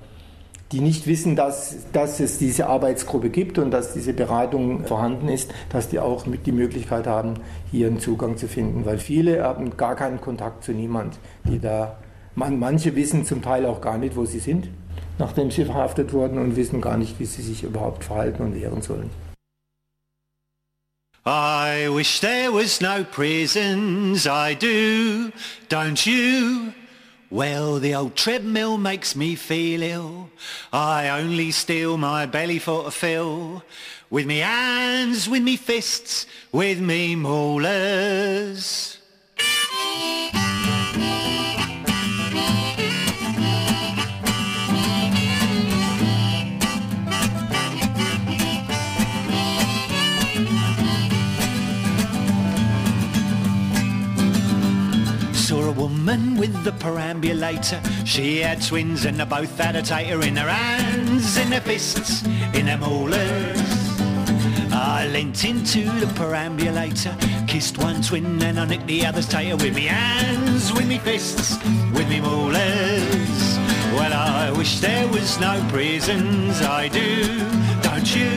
die 0.73 0.81
nicht 0.81 1.07
wissen, 1.07 1.37
dass, 1.37 1.77
dass 1.93 2.21
es 2.21 2.39
diese 2.39 2.69
Arbeitsgruppe 2.69 3.29
gibt 3.29 3.59
und 3.59 3.71
dass 3.71 3.93
diese 3.93 4.15
Beratung 4.15 4.87
vorhanden 4.87 5.29
ist, 5.29 5.53
dass 5.69 5.91
die 5.91 5.99
auch 5.99 6.25
mit 6.25 6.47
die 6.47 6.53
Möglichkeit 6.53 7.07
haben, 7.07 7.35
hier 7.71 7.89
einen 7.89 8.01
Zugang 8.01 8.39
zu 8.39 8.49
finden, 8.49 8.87
weil 8.87 8.97
viele 8.97 9.45
haben 9.45 9.77
gar 9.77 9.95
keinen 9.95 10.23
Kontakt 10.23 10.65
zu 10.65 10.73
niemand, 10.73 11.19
die 11.45 11.59
da 11.59 11.99
man, 12.37 12.59
manche 12.59 12.95
wissen 12.95 13.25
zum 13.25 13.43
Teil 13.43 13.67
auch 13.67 13.81
gar 13.81 13.99
nicht, 13.99 14.15
wo 14.15 14.25
sie 14.25 14.39
sind, 14.39 14.69
nachdem 15.19 15.51
sie 15.51 15.65
verhaftet 15.65 16.13
wurden 16.13 16.39
und 16.39 16.55
wissen 16.55 16.81
gar 16.81 16.97
nicht, 16.97 17.19
wie 17.19 17.27
sie 17.27 17.43
sich 17.43 17.65
überhaupt 17.65 18.05
verhalten 18.05 18.43
und 18.43 18.55
wehren 18.55 18.83
sollen. 18.83 19.11
I 21.29 21.89
wish 21.89 22.21
there 22.21 22.53
was 22.53 22.81
no 22.81 23.03
prisons, 23.03 24.27
I 24.27 24.55
do, 24.55 25.33
don't 25.69 26.07
you? 26.07 26.73
Well, 27.31 27.81
the 27.81 27.97
old 27.97 28.15
treadmill 28.15 28.79
makes 28.79 29.17
me 29.17 29.35
feel 29.35 29.83
ill. 29.83 30.31
I 30.73 31.09
only 31.09 31.51
steal 31.51 31.97
my 31.97 32.27
belly 32.27 32.61
for 32.61 32.85
to 32.85 32.93
fill. 32.93 33.65
With 34.09 34.27
me 34.27 34.39
hands, 34.39 35.29
with 35.29 35.43
me 35.43 35.57
fists, 35.57 36.27
with 36.53 36.79
me 36.79 37.17
maulers. 37.17 38.99
With 56.37 56.65
the 56.65 56.73
perambulator. 56.73 57.81
She 58.05 58.39
had 58.39 58.63
twins 58.63 59.05
and 59.05 59.19
they 59.19 59.25
both 59.25 59.59
had 59.59 59.77
a 59.77 59.83
tater 59.83 60.23
in 60.23 60.35
their 60.35 60.49
hands, 60.49 61.37
in 61.37 61.51
their 61.51 61.61
fists, 61.61 62.25
in 62.55 62.67
their 62.67 62.79
molars. 62.79 63.61
I 64.73 65.09
leant 65.13 65.45
into 65.45 65.85
the 66.01 66.07
perambulator, 66.15 67.17
kissed 67.47 67.79
one 67.79 68.03
twin 68.03 68.43
and 68.43 68.61
I 68.61 68.67
nicked 68.67 68.87
the 68.87 69.07
other's 69.07 69.29
tater 69.29 69.57
with 69.57 69.75
me 69.75 69.87
hands, 69.87 70.73
with 70.73 70.87
me 70.87 70.99
fists, 70.99 71.57
with 71.95 72.09
me 72.09 72.21
molars. 72.21 73.59
Well, 73.95 74.13
I 74.13 74.53
wish 74.57 74.81
there 74.81 75.09
was 75.09 75.41
no 75.41 75.65
prisons, 75.71 76.61
I 76.61 76.89
do, 76.89 77.27
don't 77.83 78.15
you? 78.15 78.31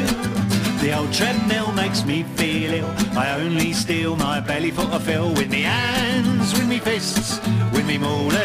The 0.79 0.97
old 0.97 1.11
treadmill 1.11 1.73
makes 1.73 2.05
me 2.05 2.23
feel 2.23 2.73
ill. 2.73 2.93
I 3.17 3.35
only 3.41 3.73
steal 3.73 4.15
my 4.15 4.39
belly 4.39 4.71
for 4.71 4.87
a 4.89 4.99
fill 4.99 5.33
with 5.33 5.51
me 5.51 5.63
hands, 5.63 6.08
with 6.53 6.67
me 6.67 6.79
fists, 6.79 7.39
with 7.73 7.85
me 7.85 7.97
molars. 7.97 8.39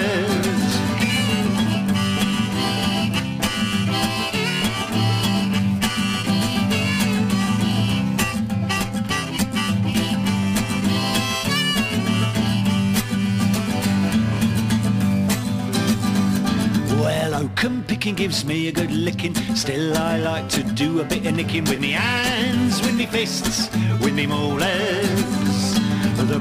Well, 17.01 17.35
oakum 17.35 17.85
picking 17.87 18.15
gives 18.15 18.45
me 18.45 18.69
a 18.69 18.73
good 18.73 18.91
licking. 18.91 19.35
Still, 19.55 19.97
I 19.97 20.19
like 20.19 20.49
to 20.51 20.63
do 20.63 21.01
a 21.01 21.05
bit 21.05 21.27
of 21.27 21.37
nicking 21.37 21.65
with 21.65 21.81
me 21.81 21.93
hands, 21.93 22.81
with 22.83 22.97
me 22.97 23.07
fists, 23.07 23.71
with 24.01 24.15
me 24.15 24.27
molars. 24.27 25.34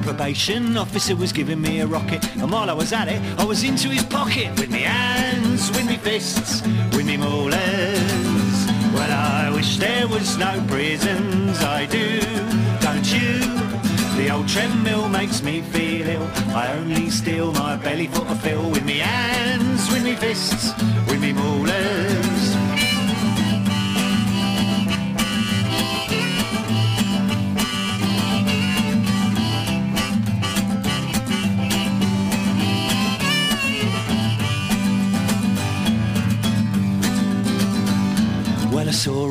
Probation 0.03 0.75
officer 0.75 1.15
was 1.15 1.31
giving 1.31 1.61
me 1.61 1.79
a 1.79 1.87
rocket, 1.87 2.21
and 2.35 2.51
while 2.51 2.69
I 2.69 2.73
was 2.73 2.91
at 2.91 3.07
it, 3.07 3.21
I 3.39 3.45
was 3.45 3.63
into 3.63 3.87
his 3.87 4.03
pocket 4.03 4.49
with 4.59 4.69
me 4.69 4.81
hands, 4.81 5.71
with 5.71 5.85
me 5.85 5.95
fists, 5.95 6.61
with 6.95 7.05
me 7.05 7.15
molars. 7.15 7.53
Well, 8.93 9.11
I 9.11 9.49
wish 9.55 9.77
there 9.77 10.07
was 10.09 10.37
no 10.37 10.61
prisons, 10.67 11.57
I 11.63 11.85
do, 11.85 12.19
don't 12.81 13.07
you? 13.13 13.39
The 14.17 14.29
old 14.29 14.47
treadmill 14.49 15.07
makes 15.07 15.41
me 15.41 15.61
feel 15.61 16.07
ill. 16.07 16.29
I 16.53 16.73
only 16.73 17.09
steal 17.09 17.53
my 17.53 17.77
belly 17.77 18.07
for 18.07 18.27
a 18.27 18.35
fill 18.35 18.69
with 18.69 18.83
me 18.83 18.99
hands, 18.99 19.89
with 19.89 20.03
me 20.03 20.15
fists, 20.15 20.73
with 21.07 21.21
me 21.21 21.31
molars. 21.31 22.52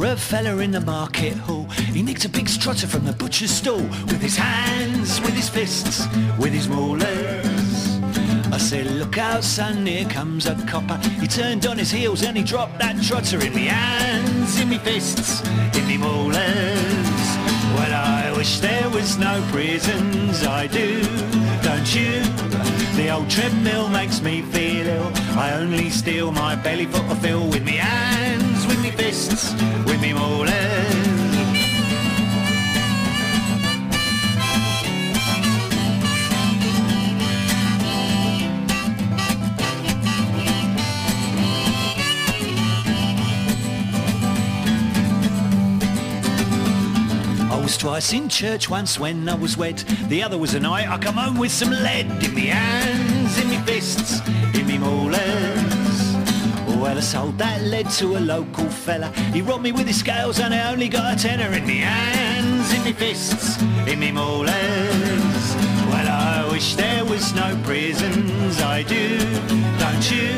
A 0.04 0.16
fella 0.16 0.58
in 0.58 0.70
the 0.70 0.80
market 0.80 1.34
hall. 1.34 1.64
He 1.92 2.02
nicked 2.02 2.24
a 2.24 2.28
big 2.28 2.48
strutter 2.48 2.86
from 2.86 3.04
the 3.04 3.12
butcher's 3.12 3.50
stall 3.50 3.82
with 3.82 4.20
his 4.20 4.36
hands, 4.36 5.20
with 5.20 5.34
his 5.34 5.48
fists, 5.48 6.06
with 6.38 6.52
his 6.52 6.68
molars. 6.68 8.00
I 8.52 8.58
said, 8.58 8.86
look 8.86 9.16
out, 9.18 9.44
son, 9.44 9.86
here 9.86 10.08
comes 10.08 10.46
a 10.46 10.54
copper. 10.66 10.96
He 11.20 11.26
turned 11.26 11.66
on 11.66 11.78
his 11.78 11.90
heels 11.90 12.22
and 12.22 12.36
he 12.36 12.42
dropped 12.42 12.78
that 12.80 13.02
trotter 13.02 13.40
in 13.44 13.54
me 13.54 13.66
hands, 13.66 14.58
in 14.60 14.68
me 14.70 14.78
fists, 14.78 15.46
in 15.76 15.86
me 15.86 15.98
molars. 15.98 16.36
Well, 17.76 17.94
I 17.94 18.32
wish 18.36 18.58
there 18.58 18.90
was 18.90 19.18
no 19.18 19.40
prisons, 19.52 20.44
I 20.44 20.66
do, 20.66 21.02
don't 21.62 21.94
you? 21.94 22.22
The 22.96 23.10
old 23.10 23.30
treadmill 23.30 23.88
makes 23.88 24.20
me 24.20 24.42
feel 24.42 24.86
ill. 24.86 25.12
I 25.38 25.54
only 25.54 25.90
steal 25.90 26.32
my 26.32 26.56
belly 26.56 26.86
for 26.86 27.04
a 27.06 27.14
fill 27.16 27.48
with 27.48 27.64
me 27.64 27.76
hands, 27.76 28.41
fists, 28.92 29.52
with 29.84 30.00
me 30.00 30.12
was 47.72 47.78
twice 47.78 48.12
in 48.12 48.28
church 48.28 48.68
once 48.68 48.98
when 48.98 49.26
I 49.28 49.34
was 49.34 49.56
wet. 49.56 49.84
The 50.08 50.22
other 50.22 50.36
was 50.36 50.54
a 50.54 50.60
night 50.60 50.88
I 50.88 50.98
come 50.98 51.14
home 51.14 51.38
with 51.38 51.52
some 51.52 51.70
lead 51.70 52.06
in 52.22 52.34
me 52.34 52.46
hands, 52.46 53.38
in 53.38 53.48
me 53.48 53.56
fists, 53.58 54.20
in 54.52 54.66
me 54.66 54.76
molars. 54.76 55.81
Well, 56.82 56.98
I 56.98 57.00
sold 57.00 57.38
that 57.38 57.62
lead 57.62 57.88
to 58.00 58.16
a 58.16 58.18
local 58.18 58.68
fella. 58.68 59.12
He 59.32 59.40
robbed 59.40 59.62
me 59.62 59.70
with 59.70 59.86
his 59.86 60.00
scales 60.00 60.40
and 60.40 60.52
I 60.52 60.72
only 60.72 60.88
got 60.88 61.14
a 61.14 61.16
tenner 61.16 61.54
in 61.54 61.64
me 61.64 61.78
hands, 61.78 62.74
in 62.74 62.82
me 62.82 62.92
fists, 62.92 63.62
in 63.86 64.00
me 64.00 64.10
molars. 64.10 65.46
Well, 65.92 66.08
I 66.08 66.48
wish 66.50 66.74
there 66.74 67.04
was 67.04 67.32
no 67.34 67.56
prisons, 67.62 68.60
I 68.60 68.82
do, 68.82 69.16
don't 69.78 70.10
you? 70.10 70.34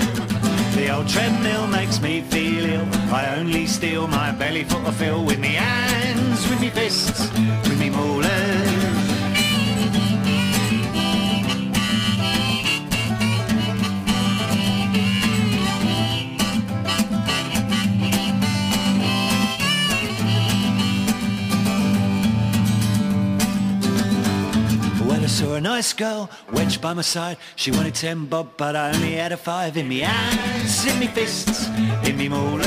The 0.76 0.94
old 0.94 1.08
treadmill 1.08 1.66
makes 1.66 2.02
me 2.02 2.20
feel 2.20 2.66
ill. 2.66 2.88
I 3.10 3.36
only 3.38 3.66
steal 3.66 4.06
my 4.06 4.30
belly 4.30 4.64
for 4.64 4.82
a 4.84 4.92
fill 4.92 5.24
with 5.24 5.38
me 5.38 5.54
hands, 5.54 6.46
with 6.50 6.60
me 6.60 6.68
fists, 6.68 7.32
with 7.66 7.80
me 7.80 7.88
molars. 7.88 8.63
Nice 25.64 25.94
girl 25.94 26.28
wedged 26.52 26.82
by 26.82 26.92
my 26.92 27.00
side. 27.00 27.38
She 27.56 27.70
wanted 27.70 27.94
ten 27.94 28.26
bob, 28.26 28.50
but 28.58 28.76
I 28.76 28.92
only 28.94 29.12
had 29.12 29.32
a 29.32 29.36
five 29.38 29.78
in 29.78 29.88
me 29.88 30.00
hands, 30.00 30.84
in 30.84 30.98
me 30.98 31.06
fists, 31.06 31.68
in 32.06 32.18
me 32.18 32.28
molars. 32.28 32.66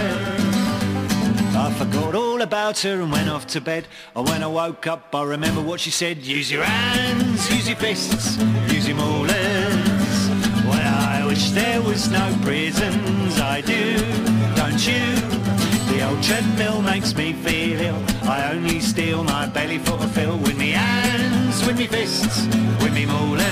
I 1.63 1.71
forgot 1.77 2.15
all 2.15 2.41
about 2.41 2.79
her 2.79 2.99
and 3.01 3.11
went 3.11 3.29
off 3.29 3.45
to 3.47 3.61
bed. 3.61 3.87
And 4.15 4.27
when 4.27 4.41
I 4.41 4.47
woke 4.47 4.87
up, 4.87 5.13
I 5.13 5.23
remember 5.23 5.61
what 5.61 5.79
she 5.79 5.91
said. 5.91 6.17
Use 6.25 6.51
your 6.51 6.63
hands, 6.63 7.47
use 7.51 7.67
your 7.67 7.77
fists, 7.77 8.37
use 8.73 8.87
your 8.87 8.97
molars. 8.97 10.17
Well, 10.65 10.95
I 11.13 11.23
wish 11.23 11.51
there 11.51 11.81
was 11.83 12.09
no 12.09 12.35
prisons, 12.41 13.39
I 13.39 13.61
do, 13.61 13.97
don't 14.55 14.81
you? 14.87 15.05
The 15.91 16.07
old 16.07 16.23
treadmill 16.23 16.81
makes 16.81 17.15
me 17.15 17.33
feel 17.33 17.79
ill. 17.79 18.03
I 18.23 18.51
only 18.53 18.79
steal 18.79 19.23
my 19.23 19.45
belly 19.45 19.77
for 19.77 19.97
a 20.03 20.07
fill 20.07 20.37
with 20.37 20.57
me 20.57 20.71
hands, 20.71 21.06
me 21.77 21.87
fists, 21.87 22.47
with 22.81 22.93
me 22.93 23.05
molars. 23.05 23.47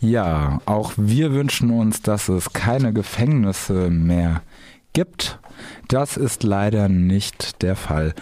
Ja, 0.00 0.60
auch 0.64 0.92
wir 0.96 1.32
wünschen 1.32 1.70
uns, 1.70 2.02
dass 2.02 2.28
es 2.28 2.52
keine 2.52 2.92
Gefängnisse 2.92 3.90
mehr 3.90 4.42
gibt. 4.92 5.38
Das 5.88 6.16
ist 6.16 6.44
leider 6.44 6.88
nicht 6.88 7.62
der 7.62 7.76
Fall. 7.76 8.14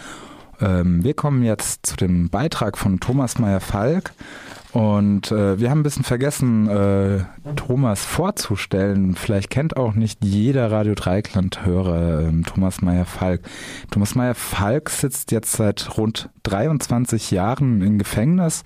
Ähm, 0.59 1.03
wir 1.03 1.13
kommen 1.13 1.43
jetzt 1.43 1.85
zu 1.85 1.95
dem 1.95 2.29
Beitrag 2.29 2.77
von 2.77 2.99
Thomas 2.99 3.37
Meyer-Falk. 3.37 4.11
Und 4.73 5.31
äh, 5.31 5.59
wir 5.59 5.69
haben 5.69 5.79
ein 5.79 5.83
bisschen 5.83 6.03
vergessen, 6.03 6.67
äh, 6.67 7.19
Thomas 7.55 8.03
vorzustellen. 8.03 9.15
Vielleicht 9.15 9.49
kennt 9.49 9.77
auch 9.77 9.93
nicht 9.93 10.23
jeder 10.23 10.71
Radio 10.71 10.93
Dreikland-Hörer 10.93 12.27
äh, 12.27 12.41
Thomas 12.43 12.81
Meyer-Falk. 12.81 13.41
Thomas 13.91 14.15
Meyer-Falk 14.15 14.89
sitzt 14.89 15.31
jetzt 15.31 15.53
seit 15.53 15.97
rund 15.97 16.29
23 16.43 17.31
Jahren 17.31 17.81
im 17.81 17.97
Gefängnis. 17.97 18.63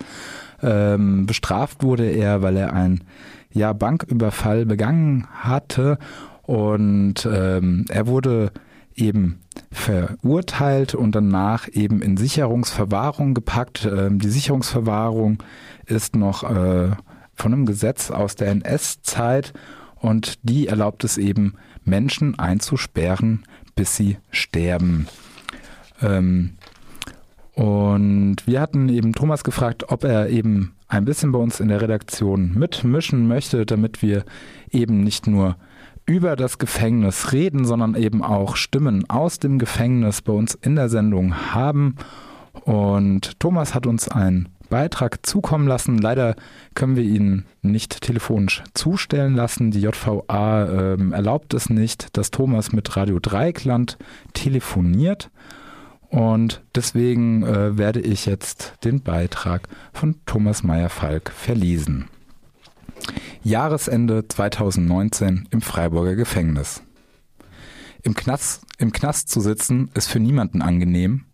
Ähm, 0.60 1.26
bestraft 1.26 1.82
wurde 1.82 2.06
er, 2.06 2.42
weil 2.42 2.56
er 2.56 2.72
einen 2.72 3.04
ja, 3.52 3.72
Banküberfall 3.72 4.66
begangen 4.66 5.28
hatte. 5.32 5.98
Und 6.42 7.28
ähm, 7.30 7.84
er 7.88 8.08
wurde 8.08 8.50
eben 8.94 9.40
verurteilt 9.70 10.94
und 10.94 11.14
danach 11.14 11.68
eben 11.72 12.02
in 12.02 12.16
Sicherungsverwahrung 12.16 13.34
gepackt. 13.34 13.86
Ähm, 13.90 14.18
die 14.18 14.28
Sicherungsverwahrung 14.28 15.38
ist 15.86 16.16
noch 16.16 16.42
äh, 16.44 16.90
von 17.34 17.52
einem 17.52 17.66
Gesetz 17.66 18.10
aus 18.10 18.36
der 18.36 18.48
NS-Zeit 18.48 19.52
und 19.96 20.38
die 20.42 20.66
erlaubt 20.66 21.04
es 21.04 21.18
eben, 21.18 21.54
Menschen 21.84 22.38
einzusperren, 22.38 23.44
bis 23.74 23.96
sie 23.96 24.18
sterben. 24.30 25.06
Ähm, 26.00 26.52
und 27.54 28.36
wir 28.46 28.60
hatten 28.60 28.88
eben 28.88 29.12
Thomas 29.12 29.44
gefragt, 29.44 29.84
ob 29.88 30.04
er 30.04 30.28
eben 30.28 30.74
ein 30.88 31.04
bisschen 31.04 31.32
bei 31.32 31.38
uns 31.38 31.60
in 31.60 31.68
der 31.68 31.80
Redaktion 31.80 32.54
mitmischen 32.54 33.28
möchte, 33.28 33.66
damit 33.66 34.02
wir 34.02 34.24
eben 34.70 35.02
nicht 35.02 35.26
nur 35.26 35.56
über 36.06 36.34
das 36.36 36.58
Gefängnis 36.58 37.32
reden, 37.32 37.64
sondern 37.64 37.94
eben 37.94 38.22
auch 38.22 38.56
Stimmen 38.56 39.08
aus 39.08 39.38
dem 39.38 39.58
Gefängnis 39.58 40.22
bei 40.22 40.32
uns 40.32 40.54
in 40.54 40.76
der 40.76 40.88
Sendung 40.88 41.54
haben. 41.54 41.96
Und 42.64 43.38
Thomas 43.38 43.74
hat 43.74 43.86
uns 43.86 44.08
einen 44.08 44.48
Beitrag 44.72 45.26
zukommen 45.26 45.68
lassen. 45.68 45.98
Leider 45.98 46.34
können 46.74 46.96
wir 46.96 47.02
ihn 47.02 47.44
nicht 47.60 48.00
telefonisch 48.00 48.64
zustellen 48.72 49.34
lassen. 49.34 49.70
Die 49.70 49.82
JVA 49.82 50.64
äh, 50.64 51.10
erlaubt 51.12 51.52
es 51.52 51.68
nicht, 51.68 52.16
dass 52.16 52.30
Thomas 52.30 52.72
mit 52.72 52.96
Radio 52.96 53.18
Dreikland 53.18 53.98
telefoniert. 54.32 55.30
Und 56.08 56.62
deswegen 56.74 57.42
äh, 57.42 57.76
werde 57.76 58.00
ich 58.00 58.24
jetzt 58.24 58.72
den 58.82 59.02
Beitrag 59.02 59.68
von 59.92 60.16
Thomas 60.24 60.62
Meyer-Falk 60.62 61.30
verlesen. 61.30 62.08
Jahresende 63.42 64.26
2019 64.26 65.48
im 65.50 65.60
Freiburger 65.60 66.14
Gefängnis. 66.14 66.82
Im 68.02 68.14
Knast, 68.14 68.62
Im 68.78 68.90
Knast 68.90 69.28
zu 69.28 69.42
sitzen 69.42 69.90
ist 69.92 70.08
für 70.08 70.18
niemanden 70.18 70.62
angenehm, 70.62 71.26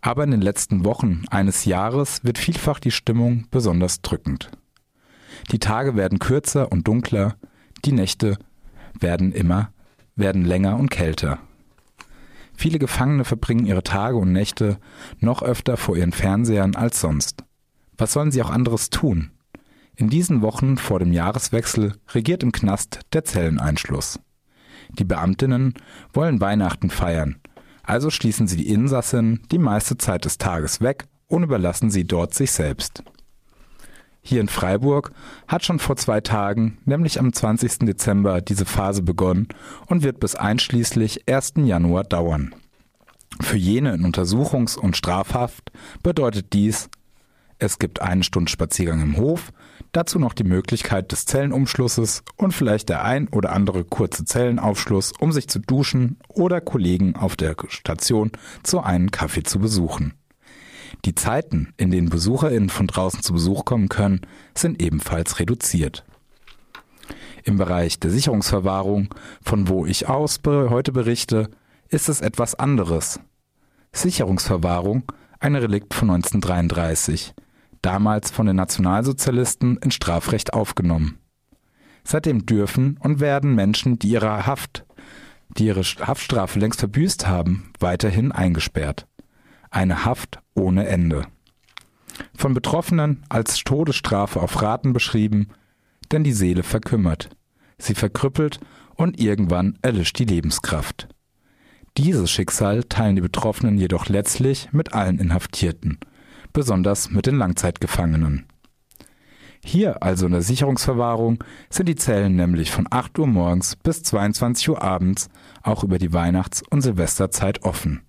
aber 0.00 0.24
in 0.24 0.30
den 0.30 0.40
letzten 0.40 0.84
Wochen 0.84 1.24
eines 1.30 1.64
Jahres 1.64 2.24
wird 2.24 2.38
vielfach 2.38 2.78
die 2.78 2.90
Stimmung 2.90 3.46
besonders 3.50 4.02
drückend. 4.02 4.50
Die 5.52 5.58
Tage 5.58 5.96
werden 5.96 6.18
kürzer 6.18 6.72
und 6.72 6.88
dunkler, 6.88 7.36
die 7.84 7.92
Nächte 7.92 8.38
werden 8.98 9.32
immer, 9.32 9.70
werden 10.14 10.44
länger 10.44 10.76
und 10.76 10.90
kälter. 10.90 11.38
Viele 12.54 12.78
Gefangene 12.78 13.24
verbringen 13.24 13.66
ihre 13.66 13.82
Tage 13.82 14.16
und 14.16 14.32
Nächte 14.32 14.78
noch 15.20 15.42
öfter 15.42 15.76
vor 15.76 15.96
ihren 15.96 16.12
Fernsehern 16.12 16.74
als 16.74 17.00
sonst. 17.00 17.44
Was 17.98 18.12
sollen 18.12 18.32
sie 18.32 18.42
auch 18.42 18.50
anderes 18.50 18.90
tun? 18.90 19.30
In 19.94 20.10
diesen 20.10 20.42
Wochen 20.42 20.76
vor 20.76 20.98
dem 20.98 21.12
Jahreswechsel 21.12 21.94
regiert 22.14 22.42
im 22.42 22.52
Knast 22.52 23.00
der 23.12 23.24
Zelleneinschluss. 23.24 24.20
Die 24.90 25.04
Beamtinnen 25.04 25.74
wollen 26.12 26.40
Weihnachten 26.40 26.90
feiern, 26.90 27.36
also 27.86 28.10
schließen 28.10 28.46
sie 28.46 28.56
die 28.56 28.68
Insassen 28.68 29.42
die 29.50 29.58
meiste 29.58 29.96
Zeit 29.96 30.24
des 30.24 30.38
Tages 30.38 30.80
weg 30.80 31.06
und 31.28 31.42
überlassen 31.42 31.90
sie 31.90 32.04
dort 32.04 32.34
sich 32.34 32.52
selbst. 32.52 33.02
Hier 34.20 34.40
in 34.40 34.48
Freiburg 34.48 35.12
hat 35.46 35.64
schon 35.64 35.78
vor 35.78 35.94
zwei 35.94 36.20
Tagen, 36.20 36.78
nämlich 36.84 37.20
am 37.20 37.32
20. 37.32 37.86
Dezember, 37.86 38.40
diese 38.40 38.64
Phase 38.64 39.02
begonnen 39.02 39.46
und 39.86 40.02
wird 40.02 40.18
bis 40.18 40.34
einschließlich 40.34 41.28
1. 41.28 41.54
Januar 41.58 42.02
dauern. 42.02 42.52
Für 43.40 43.56
jene 43.56 43.94
in 43.94 44.04
Untersuchungs- 44.04 44.76
und 44.76 44.96
Strafhaft 44.96 45.70
bedeutet 46.02 46.52
dies, 46.54 46.88
es 47.58 47.78
gibt 47.78 48.02
einen 48.02 48.24
Stunde 48.24 48.50
Spaziergang 48.50 49.00
im 49.00 49.16
Hof, 49.16 49.52
dazu 49.96 50.18
noch 50.18 50.34
die 50.34 50.44
Möglichkeit 50.44 51.10
des 51.10 51.24
Zellenumschlusses 51.24 52.22
und 52.36 52.52
vielleicht 52.52 52.90
der 52.90 53.02
ein 53.04 53.28
oder 53.28 53.52
andere 53.52 53.84
kurze 53.84 54.26
Zellenaufschluss, 54.26 55.12
um 55.18 55.32
sich 55.32 55.48
zu 55.48 55.58
duschen 55.58 56.18
oder 56.28 56.60
Kollegen 56.60 57.16
auf 57.16 57.34
der 57.34 57.56
Station 57.68 58.30
zu 58.62 58.80
einem 58.80 59.10
Kaffee 59.10 59.42
zu 59.42 59.58
besuchen. 59.58 60.12
Die 61.06 61.14
Zeiten, 61.14 61.72
in 61.78 61.90
denen 61.90 62.10
BesucherInnen 62.10 62.68
von 62.68 62.86
draußen 62.86 63.22
zu 63.22 63.32
Besuch 63.32 63.64
kommen 63.64 63.88
können, 63.88 64.20
sind 64.54 64.82
ebenfalls 64.82 65.38
reduziert. 65.38 66.04
Im 67.44 67.56
Bereich 67.56 67.98
der 67.98 68.10
Sicherungsverwahrung, 68.10 69.14
von 69.42 69.68
wo 69.68 69.86
ich 69.86 70.08
aus 70.08 70.40
heute 70.46 70.92
berichte, 70.92 71.48
ist 71.88 72.08
es 72.08 72.20
etwas 72.20 72.54
anderes. 72.54 73.20
Sicherungsverwahrung, 73.92 75.04
ein 75.38 75.54
Relikt 75.54 75.94
von 75.94 76.10
1933, 76.10 77.34
damals 77.86 78.32
von 78.32 78.46
den 78.46 78.56
Nationalsozialisten 78.56 79.76
in 79.76 79.92
Strafrecht 79.92 80.54
aufgenommen. 80.54 81.20
Seitdem 82.02 82.44
dürfen 82.44 82.98
und 82.98 83.20
werden 83.20 83.54
Menschen, 83.54 84.00
die 84.00 84.08
ihre 84.08 84.44
Haft, 84.44 84.84
die 85.56 85.66
ihre 85.66 85.82
Haftstrafe 85.82 86.58
längst 86.58 86.80
verbüßt 86.80 87.28
haben, 87.28 87.70
weiterhin 87.78 88.32
eingesperrt. 88.32 89.06
Eine 89.70 90.04
Haft 90.04 90.40
ohne 90.54 90.88
Ende. 90.88 91.28
Von 92.36 92.54
Betroffenen 92.54 93.22
als 93.28 93.62
Todesstrafe 93.62 94.40
auf 94.40 94.60
Raten 94.60 94.92
beschrieben, 94.92 95.50
denn 96.10 96.24
die 96.24 96.32
Seele 96.32 96.64
verkümmert, 96.64 97.30
sie 97.78 97.94
verkrüppelt 97.94 98.58
und 98.96 99.20
irgendwann 99.20 99.78
erlischt 99.82 100.18
die 100.18 100.24
Lebenskraft. 100.24 101.06
Dieses 101.98 102.32
Schicksal 102.32 102.82
teilen 102.82 103.14
die 103.14 103.22
Betroffenen 103.22 103.78
jedoch 103.78 104.08
letztlich 104.08 104.72
mit 104.72 104.92
allen 104.92 105.20
Inhaftierten– 105.20 106.00
besonders 106.56 107.10
mit 107.10 107.26
den 107.26 107.36
Langzeitgefangenen. 107.36 108.46
Hier, 109.62 110.02
also 110.02 110.24
in 110.24 110.32
der 110.32 110.40
Sicherungsverwahrung, 110.40 111.44
sind 111.68 111.86
die 111.86 111.96
Zellen 111.96 112.34
nämlich 112.34 112.70
von 112.70 112.86
8 112.90 113.18
Uhr 113.18 113.26
morgens 113.26 113.76
bis 113.76 114.02
22 114.02 114.70
Uhr 114.70 114.82
abends 114.82 115.28
auch 115.62 115.84
über 115.84 115.98
die 115.98 116.14
Weihnachts- 116.14 116.62
und 116.70 116.80
Silvesterzeit 116.80 117.62
offen. 117.62 118.06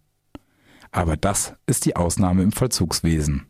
Aber 0.91 1.17
das 1.17 1.55
ist 1.65 1.83
die 1.83 1.97
Ausnahme 1.97 2.41
im 2.41 2.53
Vollzugswesen. 2.53 3.47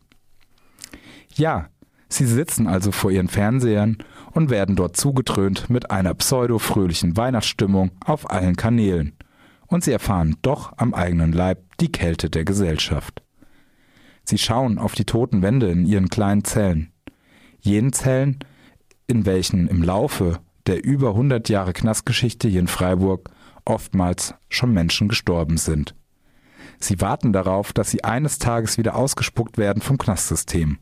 Ja, 1.36 1.70
sie 2.10 2.26
sitzen 2.26 2.66
also 2.66 2.92
vor 2.92 3.12
ihren 3.12 3.28
Fernsehern 3.28 4.00
und 4.32 4.50
werden 4.50 4.76
dort 4.76 4.98
zugetrönt 4.98 5.70
mit 5.70 5.92
einer 5.92 6.16
pseudo-fröhlichen 6.16 7.16
Weihnachtsstimmung 7.16 7.92
auf 8.04 8.32
allen 8.32 8.56
Kanälen. 8.56 9.16
Und 9.68 9.84
sie 9.84 9.92
erfahren 9.92 10.38
doch 10.42 10.74
am 10.78 10.96
eigenen 10.96 11.34
Leib 11.34 11.60
die 11.80 11.92
Kälte 11.92 12.32
der 12.32 12.46
Gesellschaft. 12.46 13.22
Sie 14.30 14.38
schauen 14.38 14.78
auf 14.78 14.94
die 14.94 15.06
toten 15.06 15.42
Wände 15.42 15.72
in 15.72 15.86
ihren 15.86 16.10
kleinen 16.10 16.44
Zellen. 16.44 16.92
Jenen 17.62 17.94
Zellen, 17.94 18.40
in 19.08 19.26
welchen 19.26 19.70
im 19.70 19.82
Laufe 19.82 20.42
der 20.66 20.84
über 20.84 21.12
100 21.12 21.48
Jahre 21.48 21.72
Knastgeschichte 21.72 22.50
hier 22.50 22.60
in 22.60 22.68
Freiburg 22.68 23.30
oftmals 23.64 24.34
schon 24.50 24.74
Menschen 24.74 25.08
gestorben 25.08 25.56
sind. 25.56 25.96
Sie 26.78 27.00
warten 27.00 27.32
darauf, 27.32 27.72
dass 27.72 27.90
sie 27.90 28.04
eines 28.04 28.38
Tages 28.38 28.78
wieder 28.78 28.98
ausgespuckt 28.98 29.58
werden 29.58 29.82
vom 29.82 29.98
Knastsystem. 29.98 30.78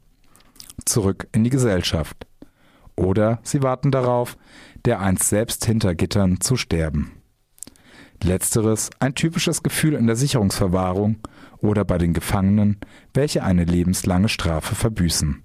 Zurück 0.83 1.27
in 1.31 1.43
die 1.43 1.51
Gesellschaft. 1.51 2.25
Oder 2.95 3.41
sie 3.43 3.61
warten 3.61 3.91
darauf, 3.91 4.37
dereinst 4.85 5.29
selbst 5.29 5.65
hinter 5.65 5.93
Gittern 5.93 6.41
zu 6.41 6.55
sterben. 6.55 7.11
Letzteres 8.23 8.89
ein 8.99 9.13
typisches 9.13 9.61
Gefühl 9.61 9.93
in 9.93 10.07
der 10.07 10.15
Sicherungsverwahrung 10.15 11.17
oder 11.59 11.85
bei 11.85 11.97
den 11.97 12.13
Gefangenen, 12.13 12.77
welche 13.13 13.43
eine 13.43 13.65
lebenslange 13.65 14.29
Strafe 14.29 14.75
verbüßen. 14.75 15.43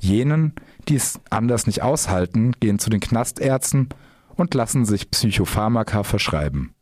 Jenen, 0.00 0.54
die 0.88 0.96
es 0.96 1.20
anders 1.30 1.66
nicht 1.66 1.82
aushalten, 1.82 2.52
gehen 2.60 2.78
zu 2.78 2.90
den 2.90 3.00
Knastärzten 3.00 3.88
und 4.36 4.54
lassen 4.54 4.84
sich 4.84 5.10
Psychopharmaka 5.10 6.04
verschreiben. 6.04 6.74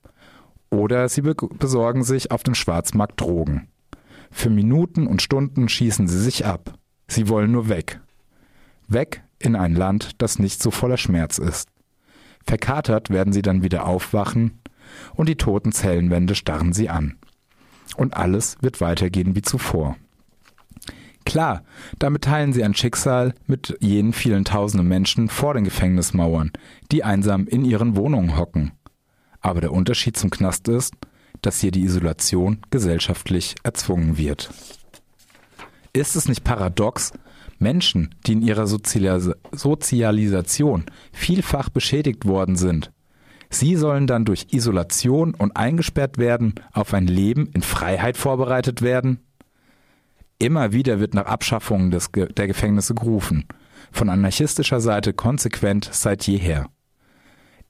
Oder 0.70 1.08
sie 1.08 1.22
besorgen 1.22 2.04
sich 2.04 2.30
auf 2.30 2.42
dem 2.42 2.54
Schwarzmarkt 2.54 3.20
Drogen. 3.20 3.68
Für 4.30 4.50
Minuten 4.50 5.06
und 5.06 5.22
Stunden 5.22 5.68
schießen 5.68 6.08
sie 6.08 6.20
sich 6.20 6.44
ab. 6.44 6.74
Sie 7.08 7.28
wollen 7.28 7.52
nur 7.52 7.68
weg. 7.68 8.00
Weg 8.88 9.22
in 9.38 9.56
ein 9.56 9.74
Land, 9.74 10.20
das 10.20 10.38
nicht 10.38 10.62
so 10.62 10.70
voller 10.70 10.96
Schmerz 10.96 11.38
ist. 11.38 11.68
Verkatert 12.44 13.10
werden 13.10 13.32
sie 13.32 13.42
dann 13.42 13.62
wieder 13.62 13.86
aufwachen 13.86 14.60
und 15.14 15.28
die 15.28 15.36
toten 15.36 15.72
Zellenwände 15.72 16.34
starren 16.34 16.72
sie 16.72 16.88
an 16.88 17.16
und 17.96 18.16
alles 18.16 18.56
wird 18.60 18.80
weitergehen 18.80 19.34
wie 19.34 19.42
zuvor. 19.42 19.96
Klar, 21.24 21.64
damit 21.98 22.22
teilen 22.22 22.52
sie 22.52 22.62
ein 22.62 22.74
Schicksal 22.74 23.34
mit 23.46 23.76
jenen 23.80 24.12
vielen 24.12 24.44
tausenden 24.44 24.86
Menschen 24.86 25.28
vor 25.28 25.54
den 25.54 25.64
Gefängnismauern, 25.64 26.52
die 26.92 27.02
einsam 27.02 27.48
in 27.48 27.64
ihren 27.64 27.96
Wohnungen 27.96 28.36
hocken. 28.36 28.72
Aber 29.40 29.60
der 29.60 29.72
Unterschied 29.72 30.16
zum 30.16 30.30
Knast 30.30 30.68
ist, 30.68 30.94
dass 31.42 31.60
hier 31.60 31.72
die 31.72 31.82
Isolation 31.82 32.58
gesellschaftlich 32.70 33.56
erzwungen 33.64 34.16
wird. 34.16 34.50
Ist 35.92 36.14
es 36.14 36.28
nicht 36.28 36.44
paradox, 36.44 37.12
Menschen, 37.58 38.14
die 38.26 38.34
in 38.34 38.42
ihrer 38.42 38.66
Sozialis 38.66 39.30
Sozialisation 39.50 40.84
vielfach 41.12 41.70
beschädigt 41.70 42.26
worden 42.26 42.56
sind, 42.56 42.92
Sie 43.58 43.76
sollen 43.76 44.06
dann 44.06 44.26
durch 44.26 44.48
Isolation 44.50 45.32
und 45.32 45.56
eingesperrt 45.56 46.18
werden 46.18 46.56
auf 46.72 46.92
ein 46.92 47.06
Leben 47.06 47.46
in 47.54 47.62
Freiheit 47.62 48.18
vorbereitet 48.18 48.82
werden? 48.82 49.20
Immer 50.38 50.72
wieder 50.72 51.00
wird 51.00 51.14
nach 51.14 51.24
Abschaffung 51.24 51.90
des, 51.90 52.10
der 52.12 52.46
Gefängnisse 52.46 52.94
gerufen, 52.94 53.46
von 53.92 54.10
anarchistischer 54.10 54.82
Seite 54.82 55.14
konsequent 55.14 55.88
seit 55.90 56.26
jeher. 56.26 56.66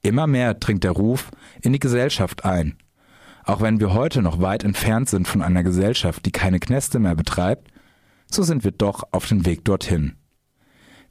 Immer 0.01 0.27
mehr 0.27 0.55
dringt 0.55 0.83
der 0.83 0.91
Ruf 0.91 1.31
in 1.61 1.71
die 1.71 1.79
Gesellschaft 1.79 2.43
ein. 2.43 2.75
Auch 3.45 3.61
wenn 3.61 3.79
wir 3.79 3.93
heute 3.93 4.21
noch 4.21 4.41
weit 4.41 4.65
entfernt 4.65 5.07
sind 5.07 5.25
von 5.25 5.41
einer 5.41 5.63
Gesellschaft, 5.63 6.25
die 6.25 6.33
keine 6.33 6.59
Knäste 6.59 6.99
mehr 6.99 7.15
betreibt, 7.15 7.69
so 8.29 8.43
sind 8.43 8.65
wir 8.65 8.71
doch 8.71 9.03
auf 9.11 9.25
dem 9.27 9.45
Weg 9.45 9.63
dorthin. 9.63 10.17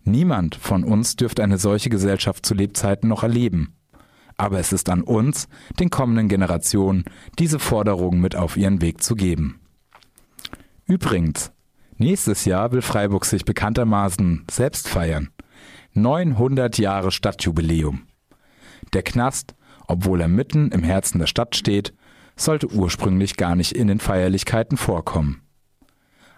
Niemand 0.05 0.55
von 0.55 0.85
uns 0.85 1.17
dürfte 1.17 1.43
eine 1.43 1.57
solche 1.57 1.89
Gesellschaft 1.89 2.45
zu 2.45 2.53
Lebzeiten 2.53 3.09
noch 3.09 3.23
erleben. 3.23 3.76
Aber 4.37 4.59
es 4.59 4.73
ist 4.73 4.89
an 4.91 5.03
uns, 5.03 5.49
den 5.81 5.91
kommenden 5.91 6.29
Generationen, 6.29 7.05
diese 7.39 7.59
Forderungen 7.59 8.21
mit 8.21 8.37
auf 8.37 8.57
ihren 8.57 8.83
Weg 8.83 9.03
zu 9.03 9.15
geben. 9.15 9.61
Übrigens, 10.85 11.53
nächstes 11.97 12.45
Jahr 12.45 12.73
will 12.73 12.83
Freiburg 12.83 13.25
sich 13.25 13.45
bekanntermaßen 13.45 14.45
selbst 14.51 14.89
feiern. 14.89 15.31
900 15.95 16.77
Jahre 16.79 17.11
Stadtjubiläum. 17.11 18.03
Der 18.93 19.03
Knast, 19.03 19.55
obwohl 19.87 20.21
er 20.21 20.29
mitten 20.29 20.71
im 20.71 20.83
Herzen 20.83 21.19
der 21.19 21.27
Stadt 21.27 21.57
steht, 21.57 21.95
sollte 22.37 22.71
ursprünglich 22.71 23.37
gar 23.37 23.57
nicht 23.57 23.73
in 23.73 23.89
den 23.89 23.99
Feierlichkeiten 23.99 24.77
vorkommen. 24.77 25.41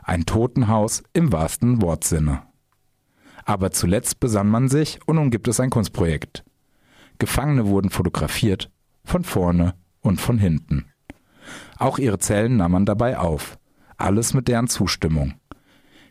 Ein 0.03 0.25
Totenhaus 0.25 1.03
im 1.13 1.33
wahrsten 1.33 1.83
Wortsinne. 1.83 2.43
Aber 3.45 3.73
zuletzt 3.73 4.21
besann 4.21 4.49
man 4.49 4.69
sich 4.69 5.01
und 5.07 5.17
nun 5.17 5.31
gibt 5.31 5.49
es 5.49 5.59
ein 5.59 5.71
Kunstprojekt. 5.71 6.45
Gefangene 7.18 7.66
wurden 7.66 7.90
fotografiert, 7.90 8.70
von 9.04 9.24
vorne 9.24 9.74
und 10.00 10.20
von 10.20 10.38
hinten. 10.38 10.87
Auch 11.78 11.98
ihre 11.98 12.18
Zellen 12.18 12.57
nahm 12.57 12.72
man 12.72 12.87
dabei 12.87 13.18
auf, 13.18 13.59
alles 13.96 14.35
mit 14.35 14.48
deren 14.48 14.68
Zustimmung. 14.68 15.35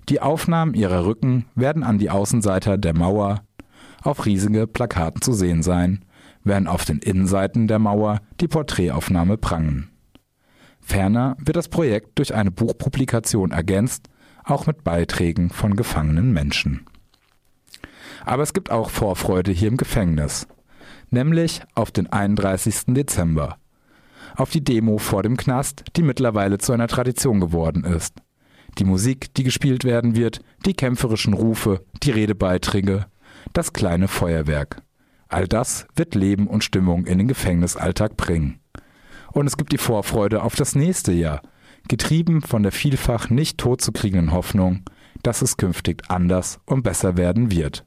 Die 0.10 0.22
Aufnahmen 0.22 0.74
ihrer 0.74 1.06
Rücken 1.06 1.46
werden 1.56 1.84
an 1.84 1.98
die 1.98 2.10
Außenseiter 2.10 2.78
der 2.78 2.96
Mauer 2.96 3.44
auf 4.04 4.26
riesige 4.26 4.68
Plakaten 4.68 5.22
zu 5.22 5.34
sehen 5.34 5.64
sein, 5.64 6.06
während 6.44 6.68
auf 6.68 6.86
den 6.86 7.00
Innenseiten 7.00 7.68
der 7.68 7.80
Mauer 7.80 8.22
die 8.40 8.48
Porträtaufnahme 8.48 9.38
prangen. 9.38 9.90
Ferner 10.80 11.36
wird 11.40 11.58
das 11.58 11.68
Projekt 11.68 12.18
durch 12.18 12.34
eine 12.34 12.52
Buchpublikation 12.52 13.52
ergänzt, 13.52 14.10
auch 14.46 14.66
mit 14.66 14.86
Beiträgen 14.86 15.50
von 15.50 15.76
gefangenen 15.76 16.32
Menschen. 16.32 16.86
Aber 18.26 18.44
es 18.44 18.54
gibt 18.54 18.72
auch 18.72 18.90
Vorfreude 18.90 19.52
hier 19.52 19.68
im 19.68 19.78
Gefängnis, 19.78 20.48
nämlich 21.10 21.62
auf 21.76 21.92
den 21.92 22.08
31. 22.08 22.86
Dezember, 22.88 23.58
auf 24.36 24.50
die 24.50 24.64
Demo 24.64 24.98
vor 24.98 25.24
dem 25.24 25.38
Knast, 25.38 25.84
die 25.96 26.04
mittlerweile 26.04 26.58
zu 26.58 26.74
einer 26.74 26.88
Tradition 26.88 27.40
geworden 27.40 27.84
ist. 27.84 28.22
Die 28.78 28.84
Musik, 28.84 29.34
die 29.34 29.44
gespielt 29.44 29.84
werden 29.84 30.16
wird, 30.16 30.42
die 30.66 30.74
kämpferischen 30.74 31.34
Rufe, 31.34 31.84
die 32.04 32.12
Redebeiträge, 32.12 33.08
das 33.54 33.74
kleine 33.74 34.08
Feuerwerk. 34.08 34.84
All 35.30 35.48
das 35.48 35.88
wird 35.96 36.16
Leben 36.16 36.48
und 36.48 36.64
Stimmung 36.64 37.06
in 37.06 37.18
den 37.18 37.28
Gefängnisalltag 37.28 38.16
bringen. 38.16 38.60
Und 39.32 39.48
es 39.48 39.58
gibt 39.58 39.72
die 39.72 39.78
Vorfreude 39.78 40.42
auf 40.42 40.56
das 40.56 40.76
nächste 40.76 41.12
Jahr, 41.12 41.42
getrieben 41.88 42.42
von 42.42 42.64
der 42.64 42.72
vielfach 42.72 43.30
nicht 43.30 43.58
totzukriegenden 43.58 44.32
Hoffnung, 44.32 44.84
dass 45.24 45.42
es 45.42 45.58
künftig 45.58 46.04
anders 46.10 46.60
und 46.66 46.84
besser 46.84 47.18
werden 47.18 47.52
wird. 47.52 47.86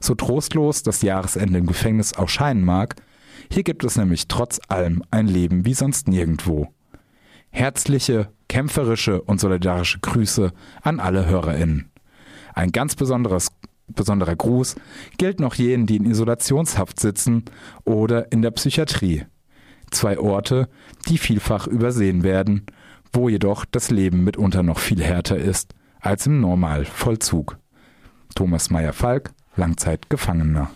So 0.00 0.14
trostlos 0.14 0.82
das 0.82 1.02
Jahresende 1.02 1.58
im 1.58 1.66
Gefängnis 1.66 2.14
auch 2.14 2.28
scheinen 2.28 2.64
mag, 2.64 2.96
hier 3.50 3.62
gibt 3.62 3.84
es 3.84 3.96
nämlich 3.96 4.28
trotz 4.28 4.60
allem 4.68 5.02
ein 5.10 5.26
Leben 5.26 5.64
wie 5.64 5.74
sonst 5.74 6.08
nirgendwo. 6.08 6.68
Herzliche, 7.50 8.28
kämpferische 8.48 9.22
und 9.22 9.40
solidarische 9.40 10.00
Grüße 10.00 10.52
an 10.82 11.00
alle 11.00 11.26
HörerInnen. 11.26 11.90
Ein 12.54 12.72
ganz 12.72 12.94
besonderes 12.94 13.48
besonderer 13.88 14.36
Gruß 14.36 14.76
gilt 15.16 15.40
noch 15.40 15.54
jenen, 15.54 15.86
die 15.86 15.96
in 15.96 16.04
Isolationshaft 16.04 17.00
sitzen 17.00 17.44
oder 17.84 18.30
in 18.32 18.42
der 18.42 18.50
Psychiatrie. 18.50 19.24
Zwei 19.90 20.18
Orte, 20.18 20.68
die 21.08 21.18
vielfach 21.18 21.66
übersehen 21.66 22.22
werden, 22.22 22.66
wo 23.12 23.28
jedoch 23.28 23.64
das 23.64 23.90
Leben 23.90 24.24
mitunter 24.24 24.62
noch 24.62 24.78
viel 24.78 25.02
härter 25.02 25.38
ist 25.38 25.74
als 26.00 26.26
im 26.26 26.40
Normalvollzug. 26.40 27.58
Thomas 28.34 28.70
Meyer-Falk, 28.70 29.32
Langzeitgefangener. 29.58 30.70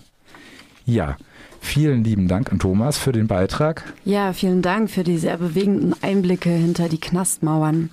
Ja, 0.84 1.16
vielen 1.60 2.04
lieben 2.04 2.28
Dank 2.28 2.52
an 2.52 2.58
Thomas 2.58 2.98
für 2.98 3.12
den 3.12 3.28
Beitrag. 3.28 3.94
Ja, 4.04 4.32
vielen 4.32 4.60
Dank 4.60 4.90
für 4.90 5.04
die 5.04 5.16
sehr 5.16 5.38
bewegenden 5.38 5.94
Einblicke 6.02 6.50
hinter 6.50 6.88
die 6.88 7.00
Knastmauern. 7.00 7.90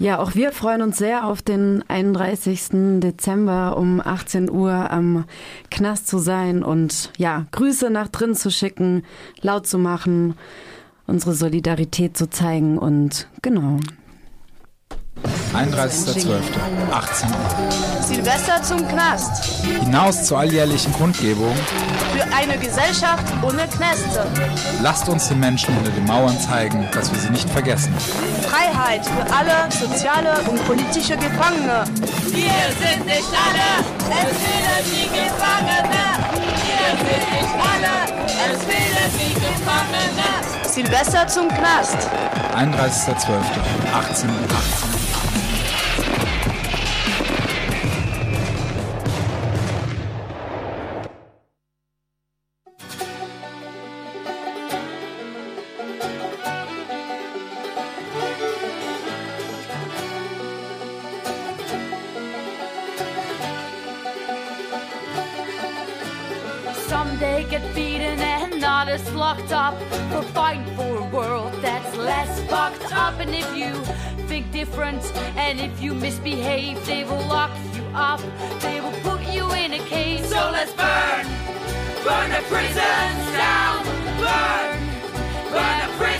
Ja, 0.00 0.20
auch 0.20 0.36
wir 0.36 0.52
freuen 0.52 0.82
uns 0.82 0.98
sehr 0.98 1.26
auf 1.26 1.42
den 1.42 1.82
31. 1.88 3.00
Dezember 3.00 3.76
um 3.76 4.00
18 4.00 4.48
Uhr 4.48 4.90
am 4.92 5.24
Knast 5.72 6.06
zu 6.06 6.18
sein 6.18 6.62
und 6.62 7.10
ja, 7.16 7.46
Grüße 7.50 7.90
nach 7.90 8.06
drin 8.06 8.36
zu 8.36 8.50
schicken, 8.50 9.02
laut 9.40 9.66
zu 9.66 9.76
machen, 9.76 10.34
unsere 11.08 11.34
Solidarität 11.34 12.16
zu 12.16 12.30
zeigen 12.30 12.78
und 12.78 13.26
genau. 13.42 13.80
31.12. 15.54 16.40
18 16.92 17.28
Uhr. 17.30 18.02
Silvester 18.02 18.62
zum 18.62 18.86
Knast. 18.86 19.64
Hinaus 19.80 20.24
zur 20.24 20.38
alljährlichen 20.38 20.92
Kundgebung. 20.92 21.54
Für 22.12 22.36
eine 22.36 22.58
Gesellschaft 22.58 23.24
ohne 23.42 23.66
Knäste. 23.66 24.26
Lasst 24.82 25.08
uns 25.08 25.28
den 25.28 25.40
Menschen 25.40 25.74
hinter 25.74 25.90
den 25.90 26.04
Mauern 26.04 26.38
zeigen, 26.40 26.86
dass 26.92 27.12
wir 27.12 27.18
sie 27.18 27.30
nicht 27.30 27.48
vergessen. 27.50 27.92
Freiheit 28.42 29.04
für 29.06 29.34
alle 29.34 29.70
soziale 29.72 30.34
und 30.48 30.64
politische 30.66 31.16
Gefangene. 31.16 31.84
Wir 32.26 32.68
sind 32.78 33.06
nicht 33.06 33.32
alle, 33.32 33.84
es 34.10 34.36
fehlen 34.38 34.84
die 34.84 35.08
Gefangene. 35.08 36.04
Wir 36.34 36.90
sind 36.98 37.26
nicht 37.32 37.54
alle, 37.58 37.94
es 38.52 38.62
fehlen 38.64 39.10
die 39.18 39.34
Gefangene. 39.34 40.68
Silvester 40.68 41.26
zum 41.26 41.48
Knast. 41.48 41.96
31.12. 42.54 43.40
18 43.94 44.30
Uhr. 44.30 44.36
18. 44.44 45.07
Some 66.88 67.18
they 67.18 67.46
get 67.50 67.74
beaten 67.74 68.18
and 68.18 68.64
others 68.64 69.12
locked 69.12 69.52
up 69.52 69.76
for 70.10 70.22
fighting 70.32 70.64
for 70.74 70.96
a 70.96 71.04
world 71.04 71.52
that's 71.60 71.94
less 71.98 72.40
fucked 72.48 72.90
up. 72.94 73.20
And 73.20 73.34
if 73.34 73.54
you 73.54 73.74
think 74.26 74.50
different 74.52 75.04
and 75.36 75.60
if 75.60 75.82
you 75.82 75.92
misbehave, 75.92 76.84
they 76.86 77.04
will 77.04 77.26
lock 77.26 77.50
you 77.74 77.84
up. 77.94 78.22
They 78.62 78.80
will 78.80 78.98
put 79.02 79.20
you 79.28 79.52
in 79.52 79.74
a 79.74 79.78
cage. 79.80 80.24
So 80.24 80.50
let's 80.50 80.72
burn, 80.72 81.26
burn 82.04 82.30
the 82.30 82.42
prisons 82.48 83.22
down, 83.36 83.84
burn, 84.24 84.78
burn 85.52 85.78
the 85.84 85.94
prisons 85.98 86.17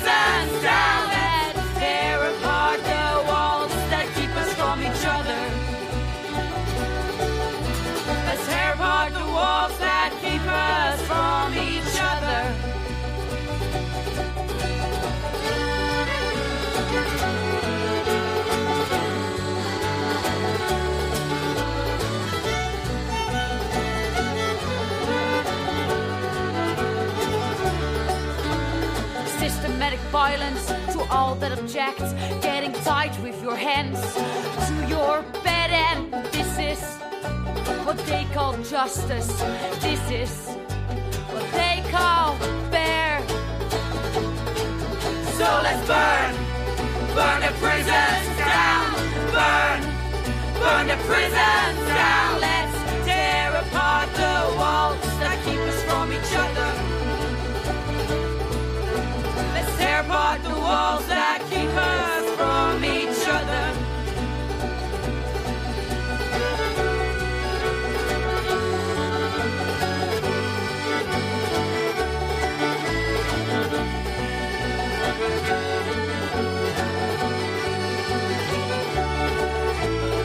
all 31.11 31.35
that 31.37 31.59
object. 31.59 32.01
Getting 32.43 32.73
tight 32.85 33.19
with 33.23 33.43
your 33.43 33.57
hands 33.57 34.01
to 34.69 34.75
your 34.89 35.23
bed, 35.45 35.71
and 35.71 36.13
this 36.33 36.59
is 36.59 36.81
what 37.85 37.99
they 38.07 38.27
call 38.33 38.53
justice. 38.63 39.29
This 39.81 40.11
is 40.11 40.49
what 41.33 41.47
they 41.53 41.83
call 41.91 42.37
fair. 42.71 43.21
So 45.39 45.49
let's 45.63 45.87
burn, 45.87 46.35
burn 47.15 47.41
the 47.41 47.53
prisons 47.63 48.27
down, 48.37 48.93
burn, 49.33 49.81
burn 50.61 50.87
the 50.89 50.99
prisons 51.07 51.79
down. 51.89 52.41
Let's 52.41 52.77
tear 53.07 53.55
apart 53.55 54.09
the 54.15 54.57
walls 54.59 55.01
that 55.21 55.39
keep 55.45 55.61
us 55.61 55.83
from 55.85 56.13
each 56.13 56.35
other. 56.35 57.08
Tear 59.79 60.01
apart 60.01 60.43
the 60.43 60.51
walls 60.51 61.07
that 61.07 61.41
keep 61.49 61.71
us 61.71 62.25
from 62.37 62.85
each 62.85 63.29
other. 63.29 63.65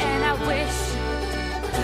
And 0.02 0.24
I 0.24 0.34
wish 0.48 0.78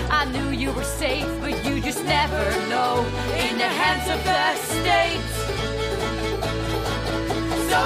I 0.10 0.25
knew 0.32 0.49
you 0.58 0.71
were 0.71 0.84
safe, 0.84 1.27
but 1.39 1.63
you 1.65 1.79
just 1.82 2.03
never 2.03 2.43
know. 2.67 3.05
In 3.38 3.58
the 3.60 3.71
hands 3.82 4.10
of 4.10 4.23
the 4.23 4.55
state. 4.55 5.38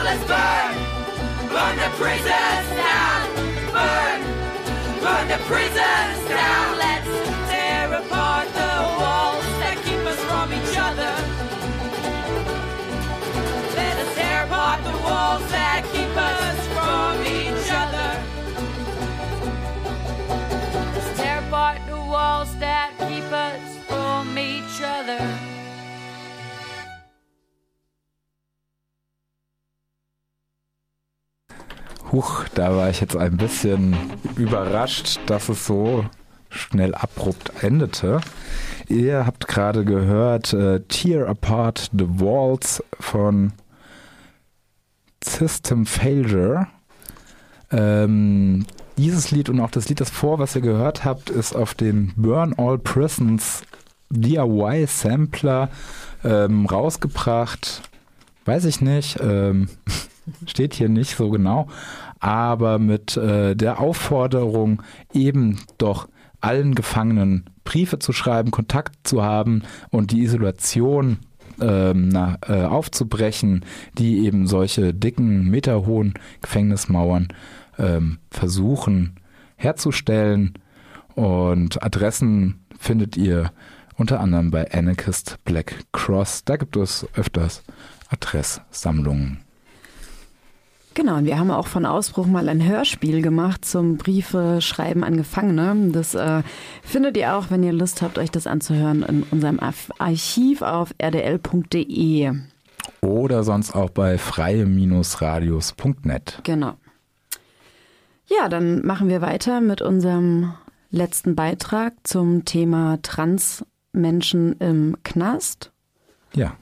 Let's 0.02 0.24
burn, 0.26 0.74
burn 1.50 1.76
the 1.78 1.90
prisons 1.98 2.68
down, 2.82 3.22
burn, 3.72 4.20
burn 5.02 5.28
the 5.28 5.38
prisons 5.46 6.03
Huch, 32.14 32.48
da 32.54 32.76
war 32.76 32.92
ich 32.92 33.02
jetzt 33.02 33.18
ein 33.18 33.38
bisschen 33.38 33.98
überrascht, 34.36 35.20
dass 35.26 35.50
es 35.50 35.66
so 35.66 36.06
schnell 36.48 36.94
abrupt 36.94 37.52
endete. 37.64 38.22
Ihr 38.88 39.26
habt 39.26 39.48
gerade 39.48 39.84
gehört 39.84 40.54
äh, 40.54 40.82
Tear 40.82 41.28
Apart 41.28 41.90
the 41.92 42.06
Walls 42.08 42.84
von 43.00 43.54
System 45.26 45.88
Failure. 45.88 46.68
Ähm, 47.72 48.68
dieses 48.96 49.32
Lied 49.32 49.50
und 49.50 49.60
auch 49.60 49.72
das 49.72 49.90
Lied, 49.90 50.00
das 50.00 50.12
vor, 50.12 50.38
was 50.38 50.56
ihr 50.56 50.62
gehört 50.62 51.04
habt, 51.04 51.32
ist 51.32 51.56
auf 51.56 51.74
dem 51.74 52.14
Burn 52.16 52.54
All 52.60 52.78
Prisons 52.78 53.64
DIY 54.12 54.86
Sampler 54.86 55.70
ähm, 56.24 56.68
rausgebracht. 56.68 57.82
Weiß 58.46 58.66
ich 58.66 58.82
nicht, 58.82 59.20
ähm, 59.20 59.68
steht 60.46 60.76
hier 60.76 60.90
nicht 60.90 61.16
so 61.16 61.30
genau, 61.30 61.68
aber 62.24 62.80
mit 62.80 63.18
äh, 63.18 63.54
der 63.54 63.82
Aufforderung, 63.82 64.82
eben 65.14 65.60
doch 65.78 66.08
allen 66.40 66.74
Gefangenen 66.74 67.50
Briefe 67.66 68.00
zu 68.00 68.14
schreiben, 68.14 68.50
Kontakt 68.50 69.06
zu 69.06 69.24
haben 69.24 69.64
und 69.90 70.12
die 70.12 70.22
Isolation 70.24 71.18
ähm, 71.60 72.08
na, 72.08 72.38
äh, 72.48 72.64
aufzubrechen, 72.64 73.66
die 73.98 74.20
eben 74.20 74.48
solche 74.48 74.94
dicken, 74.94 75.50
meterhohen 75.50 76.14
Gefängnismauern 76.42 77.28
ähm, 77.78 78.20
versuchen 78.32 79.20
herzustellen. 79.58 80.54
Und 81.16 81.84
Adressen 81.84 82.62
findet 82.80 83.18
ihr 83.18 83.52
unter 83.98 84.22
anderem 84.22 84.50
bei 84.50 84.72
Anarchist 84.72 85.40
Black 85.44 85.76
Cross. 85.92 86.46
Da 86.46 86.56
gibt 86.56 86.78
es 86.78 87.06
öfters 87.16 87.64
Adresssammlungen. 88.08 89.40
Genau, 90.96 91.18
und 91.18 91.26
wir 91.26 91.40
haben 91.40 91.50
auch 91.50 91.66
von 91.68 91.88
Ausbruch 91.88 92.28
mal 92.28 92.48
ein 92.50 92.64
Hörspiel 92.64 93.24
gemacht 93.24 93.66
zum 93.66 93.98
Briefe 93.98 94.62
schreiben 94.62 95.04
an 95.04 95.18
Gefangene. 95.18 95.90
Das 95.92 96.14
äh, 96.14 96.44
findet 96.84 97.18
ihr 97.18 97.36
auch, 97.36 97.50
wenn 97.50 97.64
ihr 97.64 97.74
Lust 97.74 98.04
habt, 98.04 98.20
euch 98.20 98.30
das 98.30 98.46
anzuhören, 98.46 99.02
in 99.04 99.24
unserem 99.24 99.60
Archiv 99.98 100.62
auf 100.62 100.94
rdl.de. 101.02 102.34
Oder 103.02 103.44
sonst 103.44 103.76
auch 103.76 103.90
bei 103.90 104.20
freie-radios.net. 104.20 106.42
Genau. 106.44 106.76
Ja, 108.28 108.48
dann 108.48 108.86
machen 108.86 109.10
wir 109.10 109.22
weiter 109.22 109.60
mit 109.62 109.82
unserem 109.82 110.54
letzten 110.92 111.34
Beitrag 111.36 111.94
zum 112.04 112.46
Thema 112.46 113.00
Transmenschen 113.02 114.54
im 114.60 114.98
Knast. 115.04 115.72
Ja, 116.36 116.56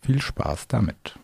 viel 0.00 0.20
Spaß 0.20 0.68
damit. 0.68 1.18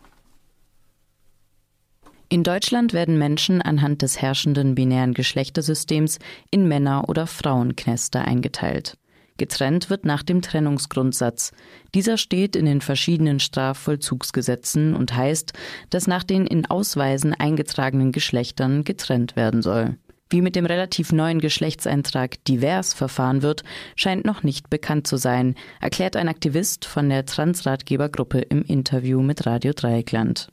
In 2.27 2.43
Deutschland 2.43 2.93
werden 2.93 3.19
Menschen 3.19 3.61
anhand 3.61 4.01
des 4.01 4.21
herrschenden 4.21 4.73
binären 4.73 5.13
Geschlechtersystems 5.13 6.17
in 6.49 6.67
Männer- 6.67 7.07
oder 7.07 7.27
Frauenknäste 7.27 8.21
eingeteilt. 8.21 8.97
Getrennt 9.37 9.89
wird 9.89 10.05
nach 10.05 10.23
dem 10.23 10.41
Trennungsgrundsatz. 10.41 11.51
Dieser 11.93 12.17
steht 12.17 12.55
in 12.55 12.65
den 12.65 12.81
verschiedenen 12.81 13.39
Strafvollzugsgesetzen 13.39 14.95
und 14.95 15.13
heißt, 15.15 15.53
dass 15.89 16.07
nach 16.07 16.23
den 16.23 16.47
in 16.47 16.65
Ausweisen 16.65 17.33
eingetragenen 17.33 18.11
Geschlechtern 18.11 18.85
getrennt 18.85 19.35
werden 19.35 19.61
soll. 19.61 19.97
Wie 20.29 20.41
mit 20.41 20.55
dem 20.55 20.65
relativ 20.65 21.11
neuen 21.11 21.39
Geschlechtseintrag 21.39 22.43
divers 22.45 22.93
verfahren 22.93 23.43
wird, 23.43 23.63
scheint 23.95 24.25
noch 24.25 24.41
nicht 24.41 24.69
bekannt 24.69 25.05
zu 25.05 25.17
sein, 25.17 25.53
erklärt 25.81 26.15
ein 26.15 26.29
Aktivist 26.29 26.85
von 26.85 27.09
der 27.09 27.25
Transratgebergruppe 27.25 28.39
im 28.39 28.63
Interview 28.63 29.21
mit 29.21 29.45
Radio 29.45 29.73
Dreieckland. 29.75 30.49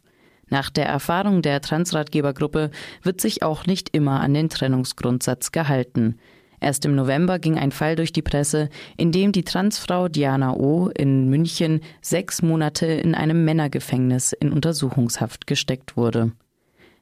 Nach 0.52 0.68
der 0.68 0.84
Erfahrung 0.84 1.40
der 1.40 1.62
Transratgebergruppe 1.62 2.70
wird 3.02 3.22
sich 3.22 3.42
auch 3.42 3.64
nicht 3.64 3.88
immer 3.96 4.20
an 4.20 4.34
den 4.34 4.50
Trennungsgrundsatz 4.50 5.50
gehalten. 5.50 6.18
Erst 6.60 6.84
im 6.84 6.94
November 6.94 7.38
ging 7.38 7.56
ein 7.56 7.72
Fall 7.72 7.96
durch 7.96 8.12
die 8.12 8.20
Presse, 8.20 8.68
in 8.98 9.12
dem 9.12 9.32
die 9.32 9.44
Transfrau 9.44 10.08
Diana 10.08 10.54
O. 10.54 10.90
in 10.90 11.30
München 11.30 11.80
sechs 12.02 12.42
Monate 12.42 12.84
in 12.84 13.14
einem 13.14 13.46
Männergefängnis 13.46 14.34
in 14.34 14.52
Untersuchungshaft 14.52 15.46
gesteckt 15.46 15.96
wurde. 15.96 16.32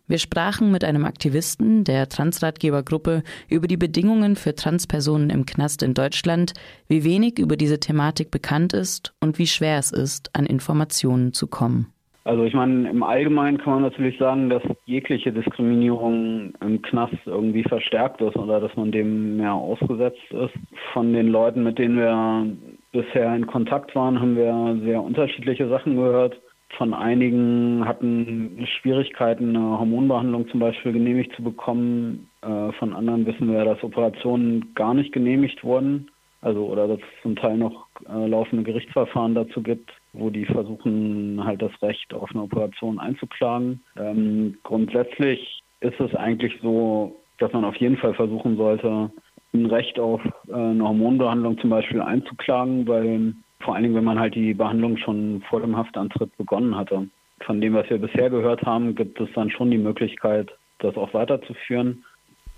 Wir 0.06 0.18
sprachen 0.18 0.70
mit 0.70 0.84
einem 0.84 1.04
Aktivisten 1.04 1.82
der 1.82 2.08
Transratgebergruppe 2.08 3.24
über 3.48 3.66
die 3.66 3.76
Bedingungen 3.76 4.36
für 4.36 4.54
Transpersonen 4.54 5.28
im 5.28 5.44
Knast 5.44 5.82
in 5.82 5.94
Deutschland, 5.94 6.52
wie 6.86 7.02
wenig 7.02 7.40
über 7.40 7.56
diese 7.56 7.80
Thematik 7.80 8.30
bekannt 8.30 8.74
ist 8.74 9.12
und 9.18 9.40
wie 9.40 9.48
schwer 9.48 9.80
es 9.80 9.90
ist, 9.90 10.30
an 10.36 10.46
Informationen 10.46 11.32
zu 11.32 11.48
kommen. 11.48 11.92
Also 12.24 12.44
ich 12.44 12.52
meine, 12.52 12.90
im 12.90 13.02
Allgemeinen 13.02 13.58
kann 13.58 13.74
man 13.74 13.82
natürlich 13.82 14.18
sagen, 14.18 14.50
dass 14.50 14.62
jegliche 14.84 15.32
Diskriminierung 15.32 16.52
im 16.60 16.82
Knast 16.82 17.16
irgendwie 17.24 17.62
verstärkt 17.62 18.20
ist 18.20 18.36
oder 18.36 18.60
dass 18.60 18.76
man 18.76 18.92
dem 18.92 19.38
mehr 19.38 19.54
ausgesetzt 19.54 20.30
ist. 20.30 20.52
Von 20.92 21.14
den 21.14 21.28
Leuten, 21.28 21.62
mit 21.62 21.78
denen 21.78 21.96
wir 21.96 22.46
bisher 22.92 23.34
in 23.34 23.46
Kontakt 23.46 23.94
waren, 23.94 24.20
haben 24.20 24.36
wir 24.36 24.78
sehr 24.84 25.02
unterschiedliche 25.02 25.68
Sachen 25.68 25.96
gehört. 25.96 26.38
Von 26.76 26.92
einigen 26.92 27.84
hatten 27.86 28.66
Schwierigkeiten, 28.80 29.56
eine 29.56 29.78
Hormonbehandlung 29.78 30.46
zum 30.50 30.60
Beispiel 30.60 30.92
genehmigt 30.92 31.34
zu 31.34 31.42
bekommen. 31.42 32.28
Äh, 32.42 32.72
von 32.72 32.94
anderen 32.94 33.26
wissen 33.26 33.50
wir, 33.50 33.64
dass 33.64 33.82
Operationen 33.82 34.72
gar 34.74 34.92
nicht 34.92 35.12
genehmigt 35.12 35.64
wurden. 35.64 36.10
Also 36.42 36.66
oder 36.66 36.86
dass 36.86 36.98
es 36.98 37.22
zum 37.22 37.34
Teil 37.34 37.56
noch 37.56 37.88
äh, 38.08 38.26
laufende 38.26 38.62
Gerichtsverfahren 38.62 39.34
dazu 39.34 39.62
gibt 39.62 39.90
wo 40.12 40.30
die 40.30 40.44
versuchen, 40.44 41.42
halt 41.44 41.62
das 41.62 41.72
Recht 41.82 42.12
auf 42.14 42.30
eine 42.30 42.42
Operation 42.42 42.98
einzuklagen. 42.98 43.80
Ähm, 43.96 44.58
grundsätzlich 44.62 45.62
ist 45.80 46.00
es 46.00 46.14
eigentlich 46.14 46.58
so, 46.62 47.16
dass 47.38 47.52
man 47.52 47.64
auf 47.64 47.76
jeden 47.76 47.96
Fall 47.96 48.14
versuchen 48.14 48.56
sollte, 48.56 49.10
ein 49.52 49.66
Recht 49.66 49.98
auf 49.98 50.20
äh, 50.48 50.54
eine 50.54 50.84
Hormonbehandlung 50.84 51.58
zum 51.58 51.70
Beispiel 51.70 52.00
einzuklagen, 52.00 52.86
weil 52.86 53.34
vor 53.60 53.74
allen 53.74 53.82
Dingen, 53.84 53.94
wenn 53.94 54.04
man 54.04 54.18
halt 54.18 54.34
die 54.34 54.54
Behandlung 54.54 54.96
schon 54.96 55.42
vor 55.48 55.60
dem 55.60 55.76
Haftantritt 55.76 56.36
begonnen 56.36 56.76
hatte. 56.76 57.08
Von 57.40 57.60
dem, 57.60 57.74
was 57.74 57.88
wir 57.90 57.98
bisher 57.98 58.30
gehört 58.30 58.62
haben, 58.62 58.94
gibt 58.94 59.20
es 59.20 59.28
dann 59.34 59.50
schon 59.50 59.70
die 59.70 59.78
Möglichkeit, 59.78 60.50
das 60.78 60.96
auch 60.96 61.12
weiterzuführen. 61.14 62.04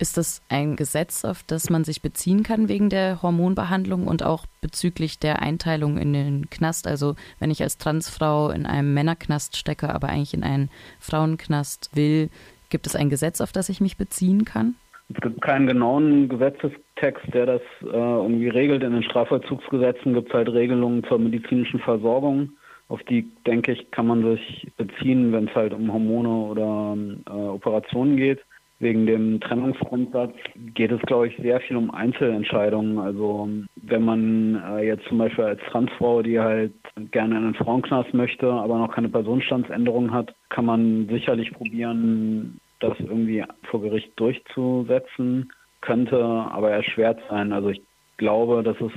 Ist 0.02 0.16
das 0.16 0.42
ein 0.48 0.74
Gesetz, 0.74 1.24
auf 1.24 1.44
das 1.46 1.70
man 1.70 1.84
sich 1.84 2.02
beziehen 2.02 2.42
kann 2.42 2.68
wegen 2.68 2.88
der 2.88 3.22
Hormonbehandlung 3.22 4.08
und 4.08 4.24
auch 4.24 4.46
bezüglich 4.60 5.20
der 5.20 5.40
Einteilung 5.42 5.96
in 5.96 6.12
den 6.12 6.50
Knast? 6.50 6.88
Also 6.88 7.14
wenn 7.38 7.52
ich 7.52 7.62
als 7.62 7.78
Transfrau 7.78 8.50
in 8.50 8.66
einem 8.66 8.94
Männerknast 8.94 9.56
stecke, 9.56 9.94
aber 9.94 10.08
eigentlich 10.08 10.34
in 10.34 10.42
einen 10.42 10.70
Frauenknast 10.98 11.94
will, 11.94 12.30
gibt 12.68 12.88
es 12.88 12.96
ein 12.96 13.10
Gesetz, 13.10 13.40
auf 13.40 13.52
das 13.52 13.68
ich 13.68 13.80
mich 13.80 13.96
beziehen 13.96 14.44
kann? 14.44 14.74
Es 15.14 15.20
gibt 15.20 15.40
keinen 15.40 15.68
genauen 15.68 16.28
Gesetzestext, 16.28 17.32
der 17.32 17.46
das 17.46 17.62
äh, 17.82 17.86
irgendwie 17.86 18.48
regelt. 18.48 18.82
In 18.82 18.94
den 18.94 19.04
Strafvollzugsgesetzen 19.04 20.14
gibt 20.14 20.30
es 20.30 20.34
halt 20.34 20.48
Regelungen 20.48 21.04
zur 21.04 21.20
medizinischen 21.20 21.78
Versorgung. 21.78 22.50
Auf 22.88 23.04
die, 23.04 23.30
denke 23.46 23.70
ich, 23.70 23.88
kann 23.92 24.08
man 24.08 24.24
sich 24.34 24.66
beziehen, 24.76 25.32
wenn 25.32 25.46
es 25.46 25.54
halt 25.54 25.72
um 25.72 25.92
Hormone 25.92 26.28
oder 26.28 26.96
äh, 27.28 27.30
Operationen 27.30 28.16
geht 28.16 28.40
wegen 28.82 29.06
dem 29.06 29.40
Trennungsgrundsatz 29.40 30.34
geht 30.74 30.90
es, 30.90 31.00
glaube 31.02 31.28
ich, 31.28 31.36
sehr 31.36 31.60
viel 31.60 31.76
um 31.76 31.92
Einzelentscheidungen. 31.92 32.98
Also 32.98 33.48
wenn 33.76 34.04
man 34.04 34.60
äh, 34.76 34.86
jetzt 34.86 35.06
zum 35.06 35.18
Beispiel 35.18 35.44
als 35.44 35.60
Transfrau, 35.70 36.22
die 36.22 36.40
halt 36.40 36.72
gerne 37.12 37.36
in 37.36 37.44
einen 37.44 37.54
Frauenknast 37.54 38.12
möchte, 38.12 38.50
aber 38.50 38.78
noch 38.78 38.92
keine 38.92 39.08
Personenstandsänderung 39.08 40.12
hat, 40.12 40.34
kann 40.48 40.66
man 40.66 41.06
sicherlich 41.08 41.52
probieren, 41.52 42.58
das 42.80 42.98
irgendwie 42.98 43.44
vor 43.70 43.80
Gericht 43.80 44.12
durchzusetzen. 44.16 45.52
Könnte 45.80 46.20
aber 46.20 46.70
erschwert 46.70 47.20
sein. 47.30 47.52
Also 47.52 47.70
ich 47.70 47.82
glaube, 48.16 48.64
dass 48.64 48.76
es 48.80 48.92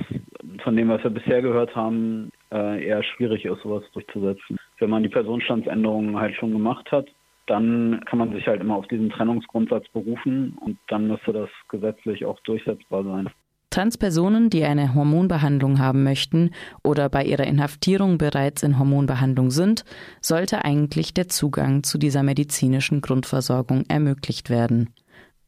von 0.62 0.76
dem, 0.76 0.88
was 0.88 1.02
wir 1.04 1.10
bisher 1.10 1.42
gehört 1.42 1.74
haben, 1.76 2.30
äh, 2.52 2.84
eher 2.84 3.02
schwierig 3.04 3.44
ist, 3.44 3.62
sowas 3.62 3.84
durchzusetzen. 3.92 4.58
Wenn 4.78 4.90
man 4.90 5.04
die 5.04 5.08
Personenstandsänderungen 5.08 6.18
halt 6.18 6.34
schon 6.34 6.52
gemacht 6.52 6.90
hat, 6.90 7.06
dann 7.46 8.02
kann 8.06 8.18
man 8.18 8.32
sich 8.32 8.46
halt 8.46 8.60
immer 8.60 8.76
auf 8.76 8.86
diesen 8.88 9.10
Trennungsgrundsatz 9.10 9.86
berufen 9.92 10.56
und 10.60 10.78
dann 10.88 11.08
müsste 11.08 11.32
das 11.32 11.48
gesetzlich 11.68 12.24
auch 12.24 12.38
durchsetzbar 12.40 13.04
sein. 13.04 13.28
Transpersonen, 13.70 14.48
die 14.48 14.64
eine 14.64 14.94
Hormonbehandlung 14.94 15.78
haben 15.78 16.02
möchten 16.02 16.50
oder 16.82 17.08
bei 17.08 17.24
ihrer 17.24 17.44
Inhaftierung 17.44 18.16
bereits 18.16 18.62
in 18.62 18.78
Hormonbehandlung 18.78 19.50
sind, 19.50 19.84
sollte 20.20 20.64
eigentlich 20.64 21.14
der 21.14 21.28
Zugang 21.28 21.82
zu 21.82 21.98
dieser 21.98 22.22
medizinischen 22.22 23.00
Grundversorgung 23.00 23.84
ermöglicht 23.88 24.50
werden. 24.50 24.94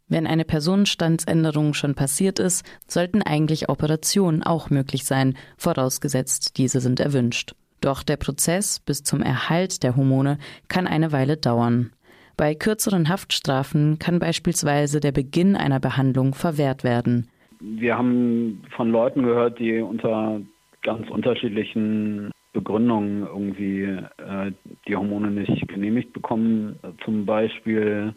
Wenn 0.09 0.27
eine 0.27 0.45
Personenstandsänderung 0.45 1.75
schon 1.75 1.95
passiert 1.95 2.39
ist, 2.39 2.65
sollten 2.87 3.23
eigentlich 3.23 3.69
Operationen 3.69 4.43
auch 4.43 4.71
möglich 4.71 5.05
sein, 5.05 5.35
vorausgesetzt 5.57 6.57
diese 6.59 6.81
sind 6.81 6.99
erwünscht. 6.99 7.55
Doch 7.81 8.03
der 8.03 8.17
Prozess 8.17 8.81
bis 8.81 9.03
zum 9.03 9.23
Erhalt 9.23 9.83
der 9.83 9.97
Hormone 9.97 10.39
kann 10.69 10.87
eine 10.87 11.13
Weile 11.13 11.37
dauern. 11.37 11.93
Bei 12.37 12.55
kürzeren 12.55 13.09
Haftstrafen 13.09 13.99
kann 13.99 14.19
beispielsweise 14.19 15.01
der 15.01 15.13
Beginn 15.13 15.57
einer 15.57 15.81
Behandlung 15.81 16.35
verwehrt 16.35 16.85
werden. 16.85 17.29
Wir 17.61 17.99
haben 17.99 18.63
von 18.77 18.91
Leuten 18.91 19.25
gehört, 19.25 19.59
die 19.59 19.81
unter 19.81 20.41
ganz 20.83 21.11
unterschiedlichen 21.11 22.31
Begründungen 22.53 23.27
irgendwie 23.27 23.83
äh, 23.83 24.53
die 24.87 24.97
Hormone 24.97 25.31
nicht 25.31 25.67
genehmigt 25.69 26.13
bekommen. 26.13 26.79
Zum 27.05 27.27
Beispiel 27.27 28.15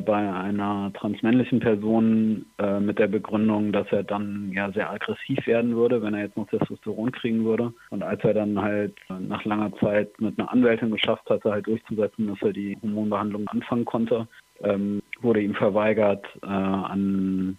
bei 0.00 0.32
einer 0.32 0.92
transmännlichen 0.94 1.60
Person 1.60 2.46
äh, 2.58 2.80
mit 2.80 2.98
der 2.98 3.08
Begründung, 3.08 3.72
dass 3.72 3.86
er 3.90 4.02
dann 4.02 4.50
ja 4.52 4.70
sehr 4.72 4.90
aggressiv 4.90 5.46
werden 5.46 5.76
würde, 5.76 6.02
wenn 6.02 6.14
er 6.14 6.24
jetzt 6.24 6.36
noch 6.36 6.48
Testosteron 6.48 7.12
kriegen 7.12 7.44
würde. 7.44 7.72
Und 7.90 8.02
als 8.02 8.22
er 8.24 8.34
dann 8.34 8.60
halt 8.60 8.94
nach 9.20 9.44
langer 9.44 9.72
Zeit 9.78 10.20
mit 10.20 10.38
einer 10.38 10.52
Anwältin 10.52 10.90
geschafft 10.90 11.28
hatte, 11.30 11.50
halt 11.50 11.66
durchzusetzen, 11.66 12.28
dass 12.28 12.42
er 12.42 12.52
die 12.52 12.76
Hormonbehandlung 12.82 13.46
anfangen 13.48 13.84
konnte, 13.84 14.26
ähm, 14.62 15.02
wurde 15.20 15.40
ihm 15.40 15.54
verweigert, 15.54 16.26
äh, 16.42 16.46
an 16.46 17.58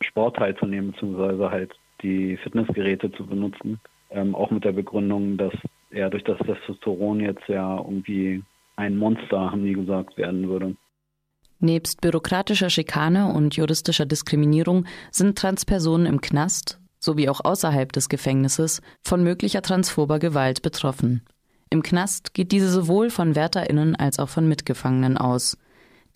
Sport 0.00 0.36
teilzunehmen, 0.36 0.92
beziehungsweise 0.92 1.50
halt 1.50 1.72
die 2.02 2.36
Fitnessgeräte 2.38 3.12
zu 3.12 3.26
benutzen. 3.26 3.80
Ähm, 4.10 4.34
auch 4.34 4.50
mit 4.50 4.64
der 4.64 4.72
Begründung, 4.72 5.36
dass 5.36 5.52
er 5.90 6.10
durch 6.10 6.24
das 6.24 6.38
Testosteron 6.38 7.20
jetzt 7.20 7.46
ja 7.48 7.76
irgendwie 7.76 8.42
ein 8.76 8.96
Monster, 8.96 9.50
haben 9.50 9.64
die 9.64 9.74
gesagt, 9.74 10.16
werden 10.16 10.48
würde. 10.48 10.74
Nebst 11.60 12.00
bürokratischer 12.00 12.70
Schikane 12.70 13.32
und 13.32 13.54
juristischer 13.54 14.06
Diskriminierung 14.06 14.86
sind 15.10 15.38
Transpersonen 15.38 16.06
im 16.06 16.20
Knast 16.20 16.80
sowie 17.00 17.28
auch 17.28 17.40
außerhalb 17.42 17.92
des 17.92 18.08
Gefängnisses 18.08 18.82
von 19.02 19.24
möglicher 19.24 19.62
transphober 19.62 20.18
Gewalt 20.18 20.62
betroffen. 20.62 21.22
Im 21.70 21.82
Knast 21.82 22.34
geht 22.34 22.52
diese 22.52 22.70
sowohl 22.70 23.10
von 23.10 23.34
WärterInnen 23.34 23.96
als 23.96 24.18
auch 24.18 24.28
von 24.28 24.46
Mitgefangenen 24.46 25.16
aus. 25.16 25.56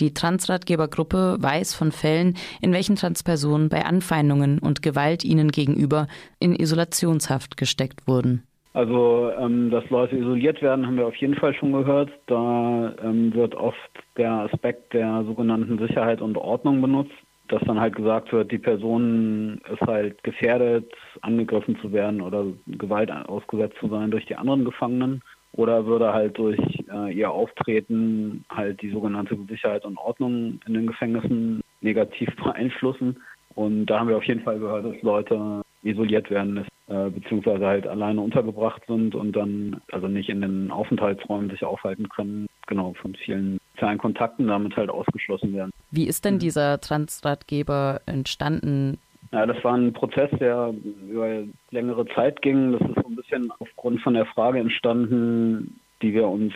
Die 0.00 0.12
Transratgebergruppe 0.12 1.36
weiß 1.38 1.74
von 1.74 1.92
Fällen, 1.92 2.36
in 2.60 2.72
welchen 2.72 2.96
Transpersonen 2.96 3.68
bei 3.68 3.84
Anfeindungen 3.84 4.58
und 4.58 4.82
Gewalt 4.82 5.24
ihnen 5.24 5.52
gegenüber 5.52 6.08
in 6.40 6.54
Isolationshaft 6.54 7.56
gesteckt 7.56 8.06
wurden. 8.06 8.42
Also, 8.74 9.30
ähm, 9.38 9.70
dass 9.70 9.88
Leute 9.88 10.16
isoliert 10.16 10.60
werden, 10.60 10.84
haben 10.84 10.96
wir 10.96 11.06
auf 11.06 11.14
jeden 11.16 11.36
Fall 11.36 11.54
schon 11.54 11.72
gehört. 11.72 12.10
Da 12.26 12.92
ähm, 13.04 13.32
wird 13.32 13.54
oft 13.54 13.78
der 14.16 14.32
Aspekt 14.32 14.92
der 14.92 15.22
sogenannten 15.24 15.78
Sicherheit 15.78 16.20
und 16.20 16.36
Ordnung 16.36 16.82
benutzt, 16.82 17.14
dass 17.46 17.62
dann 17.62 17.78
halt 17.78 17.94
gesagt 17.94 18.32
wird, 18.32 18.50
die 18.50 18.58
Person 18.58 19.60
ist 19.72 19.80
halt 19.82 20.20
gefährdet, 20.24 20.92
angegriffen 21.20 21.78
zu 21.80 21.92
werden 21.92 22.20
oder 22.20 22.46
Gewalt 22.66 23.12
ausgesetzt 23.12 23.76
zu 23.78 23.88
sein 23.88 24.10
durch 24.10 24.26
die 24.26 24.34
anderen 24.34 24.64
Gefangenen 24.64 25.22
oder 25.52 25.86
würde 25.86 26.12
halt 26.12 26.36
durch 26.36 26.58
äh, 26.92 27.12
ihr 27.12 27.30
Auftreten 27.30 28.44
halt 28.50 28.82
die 28.82 28.90
sogenannte 28.90 29.38
Sicherheit 29.48 29.84
und 29.84 29.98
Ordnung 29.98 30.58
in 30.66 30.74
den 30.74 30.88
Gefängnissen 30.88 31.60
negativ 31.80 32.28
beeinflussen. 32.42 33.22
Und 33.54 33.86
da 33.86 34.00
haben 34.00 34.08
wir 34.08 34.16
auf 34.16 34.24
jeden 34.24 34.42
Fall 34.42 34.58
gehört, 34.58 34.84
dass 34.84 35.00
Leute 35.02 35.62
isoliert 35.84 36.28
werden, 36.28 36.56
äh, 36.86 37.10
beziehungsweise 37.10 37.66
halt 37.66 37.86
alleine 37.86 38.20
untergebracht 38.20 38.82
sind 38.86 39.14
und 39.14 39.32
dann 39.32 39.80
also 39.90 40.06
nicht 40.06 40.28
in 40.28 40.42
den 40.42 40.70
Aufenthaltsräumen 40.70 41.50
sich 41.50 41.64
aufhalten 41.64 42.08
können, 42.08 42.46
genau, 42.66 42.94
von 43.00 43.14
vielen 43.14 43.58
sozialen 43.74 43.98
Kontakten 43.98 44.46
damit 44.46 44.76
halt 44.76 44.90
ausgeschlossen 44.90 45.54
werden. 45.54 45.70
Wie 45.90 46.06
ist 46.06 46.24
denn 46.24 46.38
dieser 46.38 46.80
Transratgeber 46.80 48.00
entstanden? 48.06 48.98
Ja, 49.32 49.46
das 49.46 49.62
war 49.64 49.74
ein 49.74 49.92
Prozess, 49.92 50.30
der 50.38 50.74
über 51.08 51.42
längere 51.70 52.06
Zeit 52.14 52.40
ging. 52.42 52.72
Das 52.72 52.82
ist 52.82 52.94
so 53.02 53.08
ein 53.08 53.16
bisschen 53.16 53.50
aufgrund 53.58 54.00
von 54.02 54.14
der 54.14 54.26
Frage 54.26 54.60
entstanden, 54.60 55.80
die 56.02 56.12
wir 56.14 56.28
uns 56.28 56.52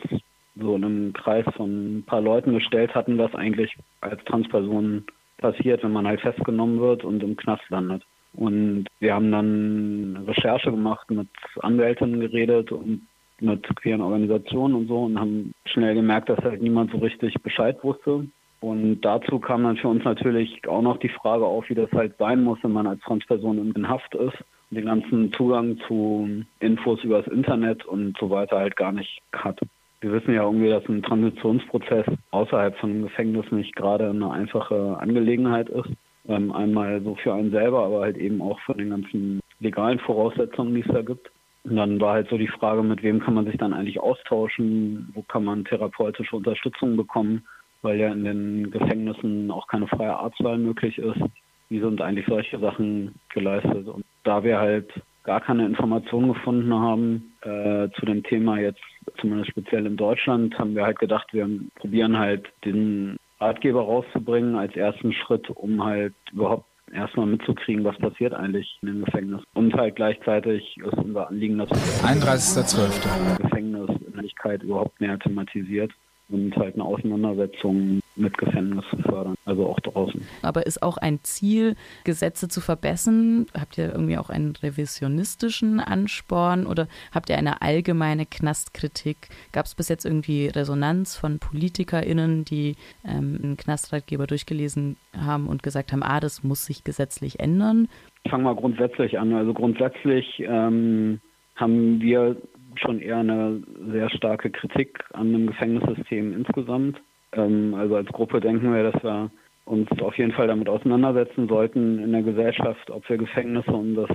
so 0.60 0.76
in 0.76 0.84
einem 0.84 1.12
Kreis 1.12 1.44
von 1.56 1.98
ein 1.98 2.02
paar 2.04 2.20
Leuten 2.20 2.52
gestellt 2.52 2.94
hatten, 2.94 3.18
was 3.18 3.34
eigentlich 3.34 3.76
als 4.00 4.22
Transperson 4.24 5.04
passiert, 5.38 5.82
wenn 5.82 5.92
man 5.92 6.06
halt 6.06 6.20
festgenommen 6.20 6.80
wird 6.80 7.04
und 7.04 7.22
im 7.22 7.36
Knast 7.36 7.68
landet. 7.68 8.02
Und 8.34 8.86
wir 9.00 9.14
haben 9.14 9.32
dann 9.32 10.24
Recherche 10.26 10.70
gemacht, 10.70 11.10
mit 11.10 11.28
Anwälten 11.60 12.20
geredet 12.20 12.72
und 12.72 13.06
mit 13.40 13.64
queeren 13.76 14.00
Organisationen 14.00 14.74
und 14.74 14.88
so 14.88 15.04
und 15.04 15.18
haben 15.18 15.52
schnell 15.64 15.94
gemerkt, 15.94 16.28
dass 16.28 16.38
halt 16.38 16.62
niemand 16.62 16.90
so 16.90 16.98
richtig 16.98 17.34
Bescheid 17.42 17.82
wusste. 17.82 18.26
Und 18.60 19.00
dazu 19.02 19.38
kam 19.38 19.62
dann 19.62 19.76
für 19.76 19.88
uns 19.88 20.02
natürlich 20.04 20.66
auch 20.66 20.82
noch 20.82 20.98
die 20.98 21.08
Frage 21.08 21.44
auf, 21.44 21.68
wie 21.68 21.74
das 21.74 21.90
halt 21.92 22.16
sein 22.18 22.42
muss, 22.42 22.58
wenn 22.62 22.72
man 22.72 22.88
als 22.88 23.00
Transperson 23.02 23.72
in 23.74 23.88
Haft 23.88 24.14
ist 24.14 24.34
und 24.70 24.76
den 24.76 24.86
ganzen 24.86 25.32
Zugang 25.32 25.78
zu 25.86 26.44
Infos 26.58 27.02
übers 27.04 27.26
Internet 27.28 27.84
und 27.84 28.16
so 28.18 28.30
weiter 28.30 28.58
halt 28.58 28.76
gar 28.76 28.92
nicht 28.92 29.20
hat. 29.32 29.60
Wir 30.00 30.12
wissen 30.12 30.34
ja 30.34 30.42
irgendwie, 30.42 30.70
dass 30.70 30.88
ein 30.88 31.02
Transitionsprozess 31.02 32.06
außerhalb 32.30 32.76
von 32.78 32.90
einem 32.90 33.02
Gefängnis 33.02 33.50
nicht 33.50 33.74
gerade 33.74 34.10
eine 34.10 34.30
einfache 34.30 34.96
Angelegenheit 34.98 35.68
ist. 35.68 35.90
Ähm, 36.28 36.52
einmal 36.52 37.02
so 37.02 37.14
für 37.16 37.34
einen 37.34 37.50
selber, 37.50 37.84
aber 37.84 38.00
halt 38.00 38.18
eben 38.18 38.42
auch 38.42 38.60
von 38.60 38.76
den 38.76 38.90
ganzen 38.90 39.40
legalen 39.60 39.98
Voraussetzungen, 39.98 40.74
die 40.74 40.82
es 40.82 40.92
da 40.92 41.02
gibt. 41.02 41.30
Und 41.64 41.76
dann 41.76 42.00
war 42.00 42.14
halt 42.14 42.28
so 42.28 42.38
die 42.38 42.48
Frage, 42.48 42.82
mit 42.82 43.02
wem 43.02 43.20
kann 43.20 43.34
man 43.34 43.46
sich 43.46 43.56
dann 43.56 43.72
eigentlich 43.72 44.00
austauschen, 44.00 45.10
wo 45.14 45.22
kann 45.22 45.44
man 45.44 45.64
therapeutische 45.64 46.36
Unterstützung 46.36 46.96
bekommen, 46.96 47.46
weil 47.82 47.98
ja 47.98 48.12
in 48.12 48.24
den 48.24 48.70
Gefängnissen 48.70 49.50
auch 49.50 49.66
keine 49.66 49.86
freie 49.86 50.16
Arztwahl 50.16 50.58
möglich 50.58 50.98
ist. 50.98 51.20
Wie 51.68 51.80
sind 51.80 52.00
eigentlich 52.00 52.26
solche 52.26 52.58
Sachen 52.58 53.14
geleistet? 53.34 53.88
Und 53.88 54.04
da 54.24 54.42
wir 54.42 54.58
halt 54.58 54.90
gar 55.24 55.40
keine 55.42 55.66
Informationen 55.66 56.32
gefunden 56.32 56.72
haben 56.72 57.34
äh, 57.42 57.88
zu 57.98 58.06
dem 58.06 58.22
Thema 58.22 58.58
jetzt, 58.58 58.80
zumindest 59.20 59.50
speziell 59.50 59.84
in 59.84 59.96
Deutschland, 59.96 60.58
haben 60.58 60.74
wir 60.74 60.84
halt 60.84 60.98
gedacht, 60.98 61.28
wir 61.32 61.46
probieren 61.74 62.18
halt 62.18 62.48
den 62.64 63.16
Ratgeber 63.40 63.80
rauszubringen 63.80 64.56
als 64.56 64.74
ersten 64.76 65.12
Schritt, 65.12 65.48
um 65.50 65.84
halt 65.84 66.14
überhaupt 66.32 66.64
erstmal 66.92 67.26
mitzukriegen, 67.26 67.84
was 67.84 67.96
passiert 67.98 68.34
eigentlich 68.34 68.78
in 68.82 68.88
dem 68.88 69.04
Gefängnis. 69.04 69.42
Und 69.54 69.74
halt 69.74 69.96
gleichzeitig 69.96 70.76
ist 70.78 70.94
unser 70.94 71.28
Anliegen, 71.28 71.58
dass 71.58 71.70
31.12. 72.02 73.42
Gefängnis 73.42 73.90
in 74.06 74.62
überhaupt 74.62 75.00
mehr 75.00 75.18
thematisiert 75.18 75.92
und 76.28 76.54
halt 76.56 76.74
eine 76.74 76.84
Auseinandersetzung 76.84 78.00
mit 78.18 78.36
Gefängnis 78.38 78.84
zu 78.90 78.96
fördern, 78.98 79.34
also 79.44 79.66
auch 79.66 79.80
draußen. 79.80 80.20
Aber 80.42 80.66
ist 80.66 80.82
auch 80.82 80.96
ein 80.96 81.20
Ziel, 81.22 81.76
Gesetze 82.04 82.48
zu 82.48 82.60
verbessern? 82.60 83.46
Habt 83.58 83.78
ihr 83.78 83.92
irgendwie 83.92 84.18
auch 84.18 84.30
einen 84.30 84.54
revisionistischen 84.56 85.80
Ansporn 85.80 86.66
oder 86.66 86.88
habt 87.12 87.30
ihr 87.30 87.38
eine 87.38 87.62
allgemeine 87.62 88.26
Knastkritik? 88.26 89.28
Gab 89.52 89.66
es 89.66 89.74
bis 89.74 89.88
jetzt 89.88 90.04
irgendwie 90.04 90.48
Resonanz 90.48 91.16
von 91.16 91.38
PolitikerInnen, 91.38 92.44
die 92.44 92.76
ähm, 93.04 93.38
einen 93.42 93.56
Knastratgeber 93.56 94.26
durchgelesen 94.26 94.96
haben 95.16 95.46
und 95.46 95.62
gesagt 95.62 95.92
haben, 95.92 96.02
ah, 96.02 96.20
das 96.20 96.42
muss 96.42 96.66
sich 96.66 96.84
gesetzlich 96.84 97.40
ändern? 97.40 97.88
Ich 98.24 98.30
fange 98.30 98.44
mal 98.44 98.56
grundsätzlich 98.56 99.18
an. 99.18 99.32
Also 99.32 99.54
grundsätzlich 99.54 100.40
ähm, 100.40 101.20
haben 101.56 102.00
wir 102.00 102.36
schon 102.76 103.00
eher 103.00 103.18
eine 103.18 103.62
sehr 103.90 104.10
starke 104.10 104.50
Kritik 104.50 105.04
an 105.12 105.32
dem 105.32 105.46
Gefängnissystem 105.46 106.32
insgesamt. 106.32 107.00
Ähm, 107.32 107.74
also 107.74 107.96
als 107.96 108.08
Gruppe 108.08 108.40
denken 108.40 108.72
wir, 108.72 108.90
dass 108.90 109.02
wir 109.02 109.30
uns 109.64 109.88
auf 110.00 110.16
jeden 110.16 110.32
Fall 110.32 110.46
damit 110.46 110.68
auseinandersetzen 110.68 111.48
sollten 111.48 111.98
in 112.02 112.12
der 112.12 112.22
Gesellschaft, 112.22 112.90
ob 112.90 113.08
wir 113.08 113.18
Gefängnisse 113.18 113.70
und 113.70 113.94
das 113.94 114.10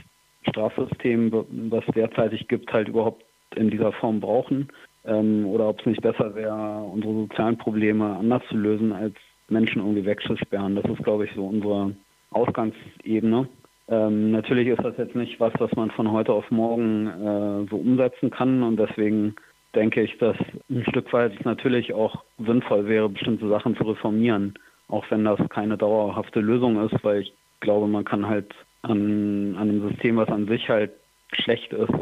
Strafsystem, 0.50 1.32
was 1.70 1.86
derzeitig 1.96 2.48
gibt, 2.48 2.74
halt 2.74 2.88
überhaupt 2.88 3.24
in 3.56 3.70
dieser 3.70 3.92
Form 3.94 4.20
brauchen 4.20 4.70
ähm, 5.06 5.46
oder 5.46 5.70
ob 5.70 5.80
es 5.80 5.86
nicht 5.86 6.02
besser 6.02 6.36
wäre, 6.36 6.84
unsere 6.84 7.14
sozialen 7.14 7.58
Probleme 7.58 8.18
anders 8.18 8.42
zu 8.50 8.58
lösen, 8.58 8.92
als 8.92 9.16
Menschen 9.50 9.82
irgendwie 9.82 10.06
wegzusperren. 10.06 10.76
Das 10.76 10.86
ist, 10.86 11.04
glaube 11.04 11.26
ich, 11.26 11.32
so 11.36 11.46
unsere 11.46 11.96
Ausgangsebene. 12.32 13.48
Ähm, 13.90 14.32
natürlich 14.32 14.68
ist 14.70 14.84
das 14.84 14.98
jetzt 14.98 15.16
nicht 15.16 15.40
was, 15.40 15.54
was 15.60 15.72
man 15.76 15.92
von 15.92 16.12
heute 16.12 16.34
auf 16.34 16.50
morgen 16.52 17.08
äh, 17.08 17.70
so 17.70 17.76
umsetzen 17.76 18.32
kann 18.32 18.64
und 18.64 18.78
deswegen 18.78 19.36
denke 19.76 20.02
ich, 20.02 20.18
dass 20.18 20.38
ein 20.70 20.86
Stück 20.90 21.12
weit 21.14 21.44
natürlich 21.46 21.94
auch 21.94 22.24
sinnvoll 22.38 22.88
wäre, 22.88 23.10
bestimmte 23.10 23.48
Sachen 23.50 23.76
zu 23.76 23.84
reformieren, 23.84 24.54
auch 24.88 25.06
wenn 25.10 25.26
das 25.26 25.40
keine 25.50 25.78
dauerhafte 25.78 26.40
Lösung 26.40 26.84
ist, 26.86 27.04
weil 27.04 27.22
ich 27.22 27.34
glaube, 27.60 27.88
man 27.88 28.06
kann 28.06 28.28
halt 28.28 28.54
an, 28.82 29.56
an 29.56 29.70
einem 29.70 29.90
System, 29.90 30.18
was 30.18 30.30
an 30.30 30.48
sich 30.48 30.70
halt 30.70 30.92
schlecht 31.32 31.74
ist, 31.74 31.94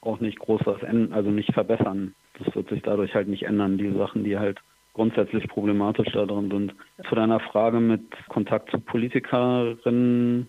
auch 0.00 0.20
nicht 0.20 0.38
groß 0.38 0.60
was 0.64 0.82
ändern, 0.82 1.12
also 1.12 1.30
nicht 1.30 1.52
verbessern. 1.52 2.14
Das 2.38 2.54
wird 2.54 2.68
sich 2.68 2.82
dadurch 2.82 3.14
halt 3.14 3.28
nicht 3.28 3.44
ändern, 3.44 3.78
die 3.78 3.90
Sachen, 3.92 4.24
die 4.24 4.38
halt 4.38 4.60
grundsätzlich 4.92 5.48
problematisch 5.48 6.08
da 6.12 6.24
drin 6.24 6.50
sind. 6.50 6.74
Zu 7.08 7.14
deiner 7.14 7.40
Frage 7.40 7.80
mit 7.80 8.02
Kontakt 8.28 8.70
zu 8.70 8.78
Politikerinnen 8.78 10.48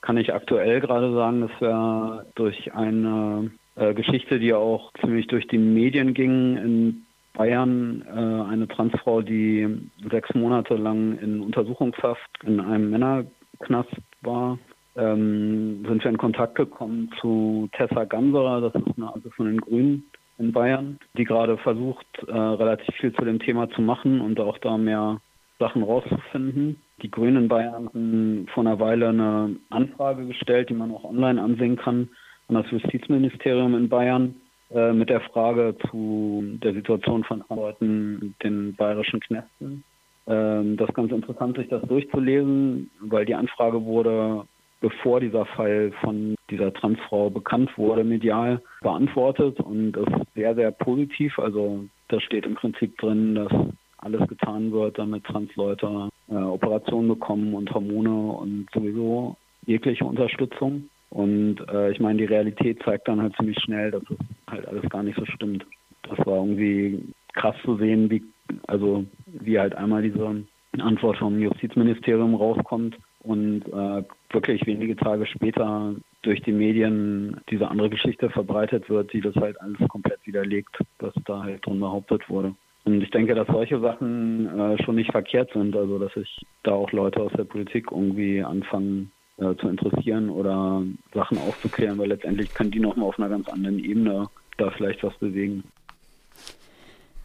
kann 0.00 0.16
ich 0.16 0.32
aktuell 0.32 0.80
gerade 0.80 1.12
sagen, 1.12 1.40
dass 1.42 1.60
wir 1.60 2.26
durch 2.34 2.72
eine 2.74 3.50
äh, 3.80 3.94
Geschichte, 3.94 4.38
die 4.38 4.52
auch 4.52 4.92
ziemlich 5.00 5.26
durch 5.26 5.46
die 5.48 5.58
Medien 5.58 6.12
ging. 6.12 6.56
In 6.56 7.06
Bayern, 7.32 8.04
äh, 8.06 8.52
eine 8.52 8.68
Transfrau, 8.68 9.22
die 9.22 9.90
sechs 10.10 10.34
Monate 10.34 10.74
lang 10.74 11.18
in 11.18 11.40
Untersuchungshaft 11.40 12.30
in 12.44 12.60
einem 12.60 12.90
Männerknast 12.90 13.96
war, 14.20 14.58
ähm, 14.96 15.84
sind 15.88 16.04
wir 16.04 16.10
in 16.10 16.18
Kontakt 16.18 16.56
gekommen 16.56 17.10
zu 17.20 17.70
Tessa 17.72 18.04
Ganserer, 18.04 18.60
das 18.60 18.74
ist 18.74 18.98
eine 18.98 19.14
also 19.14 19.30
von 19.30 19.46
den 19.46 19.60
Grünen 19.60 20.04
in 20.38 20.52
Bayern, 20.52 20.98
die 21.16 21.24
gerade 21.24 21.56
versucht, 21.56 22.06
äh, 22.26 22.32
relativ 22.32 22.94
viel 22.96 23.14
zu 23.14 23.24
dem 23.24 23.38
Thema 23.38 23.70
zu 23.70 23.80
machen 23.80 24.20
und 24.20 24.38
auch 24.40 24.58
da 24.58 24.76
mehr 24.76 25.20
Sachen 25.58 25.82
rauszufinden. 25.82 26.80
Die 27.02 27.10
Grünen 27.10 27.44
in 27.44 27.48
Bayern 27.48 27.86
haben 27.86 28.46
vor 28.52 28.66
einer 28.66 28.78
Weile 28.78 29.08
eine 29.08 29.56
Anfrage 29.70 30.26
gestellt, 30.26 30.68
die 30.68 30.74
man 30.74 30.90
auch 30.90 31.04
online 31.04 31.40
ansehen 31.40 31.76
kann, 31.76 32.10
an 32.50 32.62
das 32.62 32.70
Justizministerium 32.70 33.74
in 33.76 33.88
Bayern 33.88 34.34
äh, 34.74 34.92
mit 34.92 35.08
der 35.08 35.20
Frage 35.20 35.76
zu 35.88 36.42
der 36.62 36.74
Situation 36.74 37.24
von 37.24 37.44
Leuten 37.48 38.18
in 38.20 38.34
den 38.42 38.74
bayerischen 38.74 39.20
Knästen. 39.20 39.84
ähm, 40.26 40.76
das 40.76 40.88
ist 40.88 40.94
ganz 40.94 41.12
interessant, 41.12 41.56
sich 41.56 41.68
das 41.68 41.82
durchzulesen, 41.82 42.90
weil 43.00 43.24
die 43.24 43.34
Anfrage 43.34 43.84
wurde, 43.84 44.44
bevor 44.80 45.20
dieser 45.20 45.46
Fall 45.46 45.92
von 46.00 46.34
dieser 46.50 46.72
Transfrau 46.74 47.30
bekannt 47.30 47.70
wurde, 47.78 48.02
medial 48.02 48.60
beantwortet 48.80 49.60
und 49.60 49.96
ist 49.96 50.34
sehr, 50.34 50.54
sehr 50.56 50.72
positiv. 50.72 51.38
Also 51.38 51.84
da 52.08 52.20
steht 52.20 52.46
im 52.46 52.56
Prinzip 52.56 52.98
drin, 52.98 53.36
dass 53.36 53.52
alles 53.98 54.26
getan 54.28 54.72
wird, 54.72 54.98
damit 54.98 55.24
Transleute 55.24 56.08
äh, 56.28 56.34
Operationen 56.34 57.08
bekommen 57.08 57.54
und 57.54 57.72
Hormone 57.72 58.32
und 58.32 58.66
sowieso 58.74 59.36
jegliche 59.66 60.04
Unterstützung. 60.04 60.88
Und 61.10 61.56
äh, 61.68 61.90
ich 61.90 62.00
meine, 62.00 62.18
die 62.18 62.24
Realität 62.24 62.82
zeigt 62.84 63.08
dann 63.08 63.20
halt 63.20 63.34
ziemlich 63.36 63.58
schnell, 63.60 63.90
dass 63.90 64.02
es 64.02 64.16
halt 64.48 64.66
alles 64.68 64.88
gar 64.88 65.02
nicht 65.02 65.18
so 65.18 65.26
stimmt. 65.26 65.66
Das 66.02 66.18
war 66.24 66.36
irgendwie 66.36 67.12
krass 67.34 67.56
zu 67.64 67.76
sehen, 67.76 68.10
wie 68.10 68.22
also 68.66 69.04
wie 69.26 69.58
halt 69.58 69.74
einmal 69.74 70.02
diese 70.02 70.44
Antwort 70.78 71.18
vom 71.18 71.38
Justizministerium 71.38 72.34
rauskommt 72.34 72.96
und 73.22 73.62
äh, 73.66 74.02
wirklich 74.30 74.66
wenige 74.66 74.96
Tage 74.96 75.26
später 75.26 75.94
durch 76.22 76.40
die 76.42 76.52
Medien 76.52 77.40
diese 77.50 77.68
andere 77.68 77.90
Geschichte 77.90 78.30
verbreitet 78.30 78.88
wird, 78.88 79.12
die 79.12 79.20
das 79.20 79.34
halt 79.36 79.60
alles 79.60 79.78
komplett 79.88 80.24
widerlegt, 80.26 80.78
was 80.98 81.14
da 81.24 81.42
halt 81.42 81.66
drin 81.66 81.80
behauptet 81.80 82.28
wurde. 82.28 82.54
Und 82.84 83.02
ich 83.02 83.10
denke, 83.10 83.34
dass 83.34 83.46
solche 83.48 83.78
Sachen 83.80 84.46
äh, 84.58 84.82
schon 84.82 84.94
nicht 84.94 85.12
verkehrt 85.12 85.52
sind, 85.52 85.76
also 85.76 85.98
dass 85.98 86.12
sich 86.14 86.46
da 86.62 86.72
auch 86.72 86.90
Leute 86.92 87.20
aus 87.20 87.32
der 87.36 87.44
Politik 87.44 87.88
irgendwie 87.90 88.42
anfangen 88.42 89.12
äh, 89.40 89.56
zu 89.56 89.68
interessieren 89.68 90.30
oder 90.30 90.82
Sachen 91.14 91.38
aufzuklären, 91.38 91.98
weil 91.98 92.08
letztendlich 92.08 92.52
können 92.54 92.70
die 92.70 92.80
nochmal 92.80 93.08
auf 93.08 93.18
einer 93.18 93.28
ganz 93.28 93.48
anderen 93.48 93.78
Ebene 93.78 94.28
da 94.58 94.70
vielleicht 94.70 95.02
was 95.02 95.16
bewegen. 95.18 95.64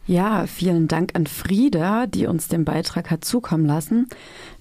Ja, 0.08 0.46
vielen 0.46 0.86
Dank 0.86 1.16
an 1.16 1.26
Frieda, 1.26 2.06
die 2.06 2.26
uns 2.26 2.46
den 2.46 2.64
Beitrag 2.64 3.10
hat 3.10 3.24
zukommen 3.24 3.66
lassen. 3.66 4.06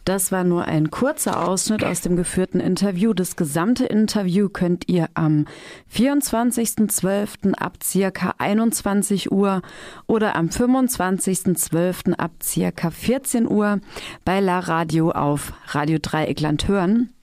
Das 0.04 0.32
war 0.32 0.44
nur 0.44 0.66
ein 0.66 0.90
kurzer 0.90 1.48
Ausschnitt 1.48 1.84
aus 1.84 2.02
dem 2.02 2.16
geführten 2.16 2.60
Interview. 2.60 3.14
Das 3.14 3.36
gesamte 3.36 3.86
Interview 3.86 4.50
könnt 4.50 4.90
ihr 4.90 5.08
am 5.14 5.46
24.12. 5.94 7.54
ab 7.54 7.78
circa 7.84 8.34
21 8.40 9.32
Uhr 9.32 9.62
oder 10.08 10.36
am 10.36 10.48
25.12. 10.48 12.14
ab 12.14 12.32
circa 12.42 12.90
14 12.90 13.48
Uhr 13.48 13.82
bei 14.26 14.40
La 14.40 14.58
Radio 14.60 15.12
auf 15.12 15.54
Radio 15.68 16.00
Dreieckland 16.02 16.68
hören. 16.68 17.15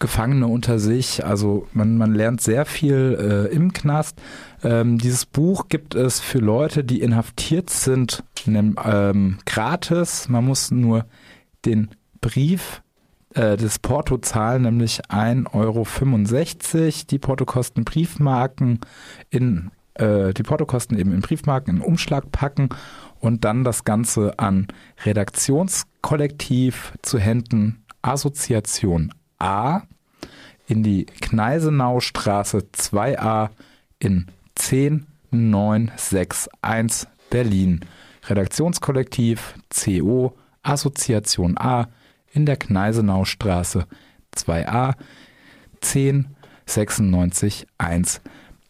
Gefangene 0.00 0.48
unter 0.48 0.80
sich. 0.80 1.24
Also 1.24 1.68
man, 1.72 1.96
man 1.96 2.14
lernt 2.14 2.40
sehr 2.40 2.64
viel 2.64 3.48
äh, 3.50 3.54
im 3.54 3.72
Knast. 3.72 4.20
Ähm, 4.64 4.98
dieses 4.98 5.26
Buch 5.26 5.68
gibt 5.68 5.94
es 5.94 6.18
für 6.18 6.38
Leute, 6.38 6.82
die 6.82 7.00
inhaftiert 7.00 7.70
sind, 7.70 8.24
ähm, 8.46 9.38
gratis. 9.46 10.28
Man 10.28 10.44
muss 10.44 10.72
nur 10.72 11.06
den 11.64 11.90
Brief 12.20 12.82
äh, 13.34 13.56
das 13.56 13.78
Porto 13.78 14.18
zahlen, 14.18 14.62
nämlich 14.62 15.02
1,65 15.08 15.54
Euro. 15.54 15.86
Die 17.10 17.18
Portokosten 17.18 17.84
Briefmarken 17.84 18.80
in 19.28 19.70
äh, 19.94 20.32
die 20.34 20.42
Portokosten 20.42 20.98
eben 20.98 21.12
in 21.12 21.20
Briefmarken 21.20 21.76
in 21.76 21.82
Umschlag 21.82 22.32
packen 22.32 22.70
und 23.20 23.44
dann 23.44 23.64
das 23.64 23.84
Ganze 23.84 24.38
an 24.38 24.66
Redaktionskollektiv 25.04 26.94
zu 27.02 27.18
Händen 27.18 27.84
Assoziation 28.02 29.12
A 29.40 29.82
in 30.66 30.84
die 30.84 31.06
Kneisenaustraße 31.06 32.68
2a 32.72 33.50
in 33.98 34.26
10961 34.54 37.08
Berlin. 37.30 37.80
Redaktionskollektiv 38.26 39.54
CO 39.70 40.36
Assoziation 40.62 41.56
A 41.58 41.88
in 42.32 42.46
der 42.46 42.56
Kneisenaustraße 42.56 43.86
2a 44.36 44.94
10961 45.80 48.20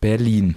Berlin. 0.00 0.56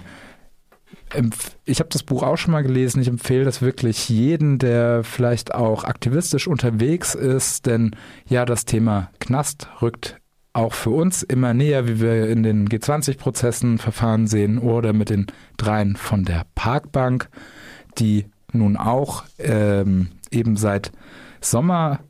Ich 1.64 1.80
habe 1.80 1.90
das 1.90 2.02
Buch 2.02 2.22
auch 2.22 2.36
schon 2.36 2.52
mal 2.52 2.62
gelesen. 2.62 3.00
Ich 3.00 3.08
empfehle 3.08 3.44
das 3.44 3.62
wirklich 3.62 4.08
jeden, 4.08 4.58
der 4.58 5.04
vielleicht 5.04 5.54
auch 5.54 5.84
aktivistisch 5.84 6.46
unterwegs 6.46 7.14
ist, 7.14 7.66
denn 7.66 7.96
ja, 8.28 8.44
das 8.44 8.64
Thema 8.64 9.10
Knast 9.20 9.68
rückt 9.82 10.18
auch 10.54 10.72
für 10.72 10.90
uns 10.90 11.22
immer 11.22 11.52
näher, 11.52 11.88
wie 11.88 12.00
wir 12.00 12.28
in 12.28 12.42
den 12.42 12.68
G20-Prozessen 12.68 13.78
Verfahren 13.78 14.28
sehen 14.28 14.58
oder 14.58 14.92
mit 14.92 15.10
den 15.10 15.26
dreien 15.56 15.96
von 15.96 16.24
der 16.24 16.46
Parkbank, 16.54 17.28
die 17.98 18.26
nun 18.52 18.76
auch 18.76 19.24
ähm, 19.38 20.10
eben 20.30 20.56
seit 20.56 20.92
Sommer, 21.40 22.00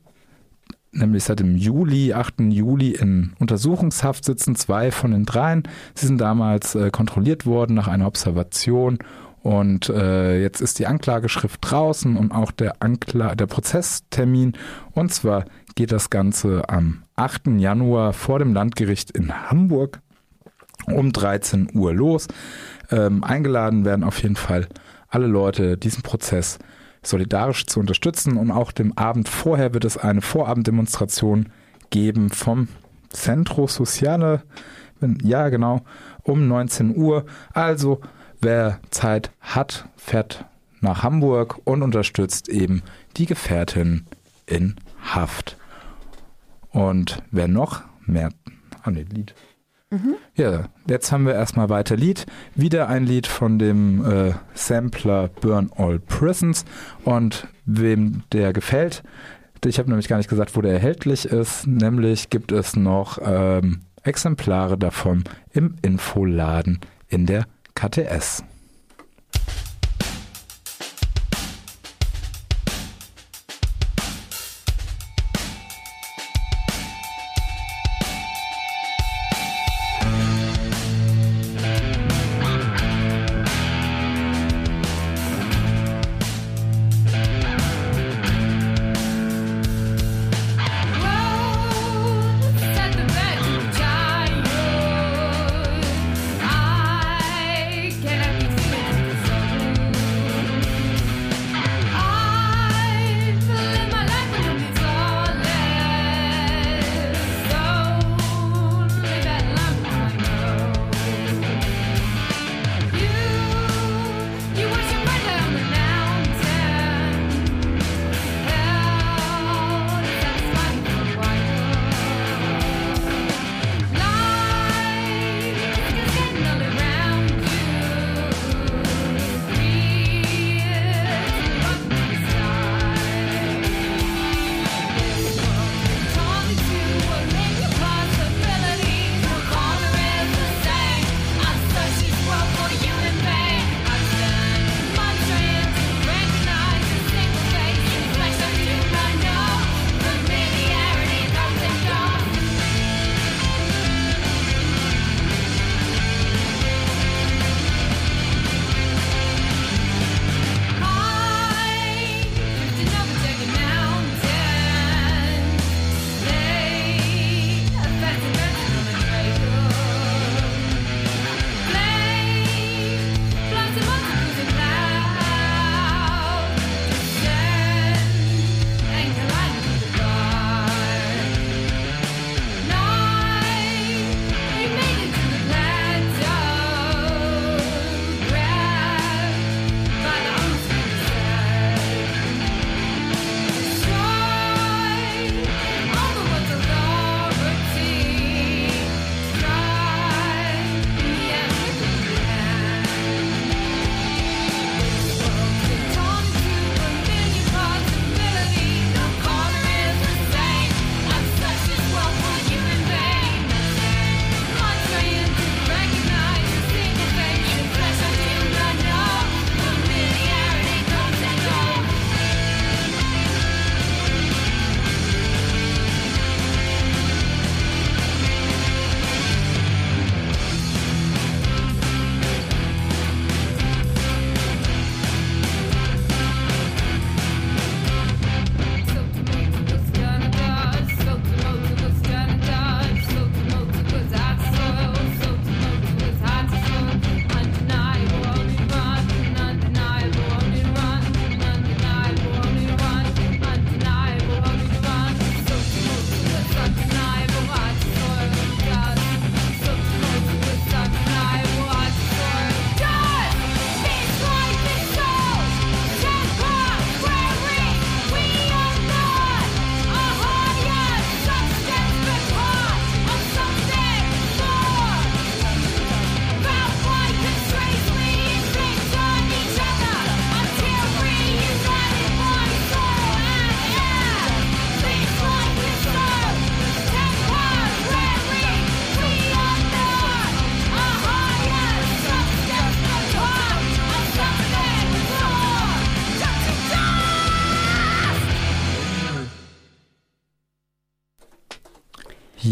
nämlich 0.95 1.23
seit 1.23 1.39
dem 1.39 1.55
Juli, 1.55 2.13
8. 2.13 2.41
Juli 2.49 2.91
in 2.91 3.33
Untersuchungshaft 3.39 4.25
sitzen, 4.25 4.55
zwei 4.55 4.91
von 4.91 5.11
den 5.11 5.25
dreien. 5.25 5.63
Sie 5.93 6.07
sind 6.07 6.19
damals 6.19 6.75
äh, 6.75 6.89
kontrolliert 6.91 7.45
worden 7.45 7.75
nach 7.75 7.87
einer 7.87 8.07
Observation 8.07 8.99
und 9.45 9.89
äh, 9.89 10.41
jetzt 10.41 10.59
ist 10.59 10.79
die 10.79 10.87
Anklageschrift 10.87 11.59
draußen 11.61 12.17
und 12.17 12.31
auch 12.31 12.49
der, 12.49 12.81
Ankla 12.81 13.35
der 13.35 13.45
Prozesstermin. 13.45 14.53
Und 14.93 15.13
zwar 15.13 15.45
geht 15.75 15.91
das 15.91 16.09
Ganze 16.09 16.67
am 16.67 17.03
8. 17.15 17.59
Januar 17.59 18.13
vor 18.13 18.39
dem 18.39 18.55
Landgericht 18.55 19.11
in 19.11 19.31
Hamburg 19.31 19.99
um 20.87 21.13
13 21.13 21.69
Uhr 21.75 21.93
los. 21.93 22.27
Ähm, 22.89 23.23
eingeladen 23.23 23.85
werden 23.85 24.03
auf 24.03 24.19
jeden 24.23 24.35
Fall 24.35 24.67
alle 25.09 25.27
Leute, 25.27 25.77
diesen 25.77 26.01
Prozess 26.01 26.57
solidarisch 27.07 27.65
zu 27.65 27.79
unterstützen. 27.79 28.37
Und 28.37 28.51
auch 28.51 28.71
dem 28.71 28.97
Abend 28.97 29.29
vorher 29.29 29.73
wird 29.73 29.85
es 29.85 29.97
eine 29.97 30.21
Vorabenddemonstration 30.21 31.49
geben 31.89 32.29
vom 32.29 32.67
Centro 33.09 33.67
Sociale. 33.67 34.43
Ja, 35.21 35.49
genau, 35.49 35.81
um 36.23 36.47
19 36.47 36.95
Uhr. 36.95 37.25
Also, 37.53 38.01
wer 38.41 38.79
Zeit 38.91 39.31
hat, 39.39 39.87
fährt 39.97 40.45
nach 40.81 41.03
Hamburg 41.03 41.59
und 41.63 41.81
unterstützt 41.81 42.49
eben 42.49 42.81
die 43.17 43.25
Gefährtin 43.25 44.05
in 44.45 44.75
Haft. 45.01 45.57
Und 46.69 47.21
wer 47.31 47.47
noch 47.47 47.83
mehr. 48.05 48.29
Ah, 48.83 48.91
nee, 48.91 49.05
Lied. 49.09 49.33
Mhm. 49.91 50.15
Ja, 50.35 50.65
jetzt 50.87 51.11
haben 51.11 51.25
wir 51.25 51.33
erstmal 51.33 51.69
weiter 51.69 51.95
Lied. 51.95 52.25
Wieder 52.55 52.89
ein 52.89 53.05
Lied 53.05 53.27
von 53.27 53.59
dem 53.59 54.03
äh, 54.05 54.33
Sampler 54.53 55.29
Burn 55.41 55.71
All 55.75 55.99
Prisons. 55.99 56.65
Und 57.03 57.47
wem 57.65 58.23
der 58.31 58.53
gefällt, 58.53 59.03
ich 59.63 59.79
habe 59.79 59.89
nämlich 59.89 60.07
gar 60.07 60.17
nicht 60.17 60.29
gesagt, 60.29 60.55
wo 60.55 60.61
der 60.61 60.73
erhältlich 60.73 61.25
ist. 61.25 61.65
Nämlich 61.65 62.29
gibt 62.29 62.51
es 62.51 62.75
noch 62.75 63.19
ähm, 63.23 63.81
Exemplare 64.03 64.77
davon 64.77 65.23
im 65.51 65.75
Infoladen 65.81 66.79
in 67.07 67.25
der 67.25 67.45
KTS. 67.73 68.43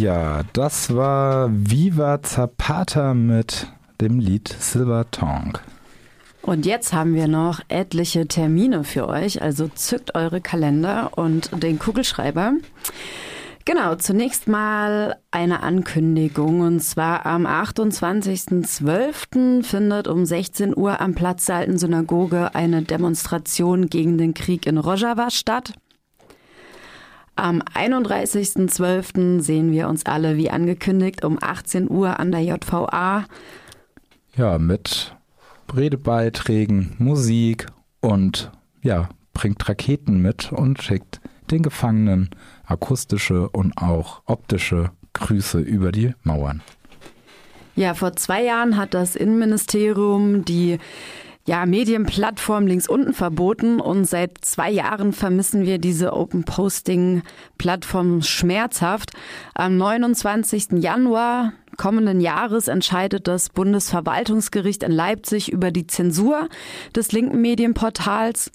Ja, 0.04 0.42
das 0.52 0.94
war 0.94 1.50
Viva 1.50 2.22
Zapata 2.22 3.14
mit 3.14 3.68
dem 4.02 4.20
Lied 4.20 4.50
Silver 4.50 5.10
Tongue. 5.12 5.62
Und 6.42 6.66
jetzt 6.66 6.92
haben 6.92 7.16
wir 7.16 7.30
noch 7.30 7.62
etliche 7.70 8.28
Termine 8.28 8.84
für 8.84 9.08
euch, 9.08 9.42
also 9.42 9.70
zückt 9.70 10.14
eure 10.14 10.42
Kalender 10.42 11.12
und 11.16 11.52
den 11.64 11.80
Kugelschreiber. 11.80 12.56
Genau, 13.64 13.96
zunächst 13.96 14.50
mal 14.50 15.16
eine 15.32 15.64
Ankündigung 15.64 16.60
und 16.60 16.82
zwar 16.82 17.26
am 17.26 17.46
28.12. 17.46 19.64
findet 19.64 20.10
um 20.10 20.26
16 20.26 20.76
Uhr 20.76 21.00
am 21.00 21.16
Platz 21.16 21.46
der 21.46 21.56
Alten 21.56 21.78
Synagoge 21.78 22.54
eine 22.56 22.82
Demonstration 22.82 23.88
gegen 23.88 24.18
den 24.18 24.34
Krieg 24.34 24.66
in 24.66 24.78
Rojava 24.78 25.30
statt. 25.30 25.72
Am 27.36 27.62
31.12. 27.62 29.42
sehen 29.42 29.72
wir 29.72 29.88
uns 29.88 30.06
alle 30.06 30.38
wie 30.38 30.52
angekündigt 30.52 31.26
um 31.26 31.40
18 31.42 31.90
Uhr 31.90 32.20
an 32.20 32.32
der 32.32 32.42
JVA. 32.42 33.26
Ja, 34.36 34.60
mit 34.60 35.16
Redebeiträgen, 35.76 36.96
Musik 37.00 37.66
und 38.02 38.52
ja, 38.84 39.10
bringt 39.34 39.68
Raketen 39.68 40.22
mit 40.22 40.52
und 40.52 40.82
schickt 40.82 41.22
den 41.50 41.64
Gefangenen 41.64 42.30
akustische 42.66 43.50
und 43.50 43.78
auch 43.78 44.22
optische 44.26 44.92
Grüße 45.14 45.60
über 45.60 45.92
die 45.92 46.14
Mauern. 46.24 46.62
Ja, 47.76 47.96
vor 47.96 48.16
zwei 48.16 48.44
Jahren 48.44 48.78
hat 48.78 48.94
das 48.94 49.16
Innenministerium 49.16 50.46
die 50.46 50.78
ja, 51.46 51.66
Medienplattform 51.66 52.68
links 52.68 52.88
unten 52.88 53.14
verboten 53.14 53.82
und 53.82 54.06
seit 54.06 54.38
zwei 54.46 54.72
Jahren 54.72 55.12
vermissen 55.12 55.66
wir 55.66 55.78
diese 55.78 56.14
Open 56.14 56.46
Posting 56.46 57.22
Plattform 57.58 58.22
schmerzhaft. 58.22 59.12
Am 59.54 59.78
29. 59.78 60.82
Januar 60.82 61.52
kommenden 61.76 62.22
Jahres 62.22 62.70
entscheidet 62.70 63.28
das 63.28 63.50
Bundesverwaltungsgericht 63.50 64.84
in 64.84 64.92
Leipzig 64.94 65.52
über 65.52 65.72
die 65.72 65.86
Zensur 65.86 66.48
des 66.96 67.12
linken 67.12 67.42
Medienportals. 67.42 68.50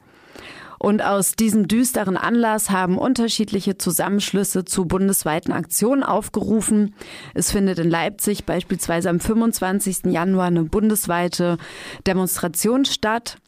Und 0.78 1.02
aus 1.02 1.32
diesem 1.32 1.66
düsteren 1.66 2.16
Anlass 2.16 2.70
haben 2.70 2.98
unterschiedliche 2.98 3.78
Zusammenschlüsse 3.78 4.64
zu 4.64 4.84
bundesweiten 4.86 5.52
Aktionen 5.52 6.02
aufgerufen. 6.02 6.94
Es 7.34 7.50
findet 7.50 7.78
in 7.78 7.90
Leipzig 7.90 8.44
beispielsweise 8.44 9.10
am 9.10 9.18
25. 9.18 10.04
Januar 10.06 10.46
eine 10.46 10.64
bundesweite 10.64 11.58
Demonstration 12.06 12.84
statt. 12.84 13.38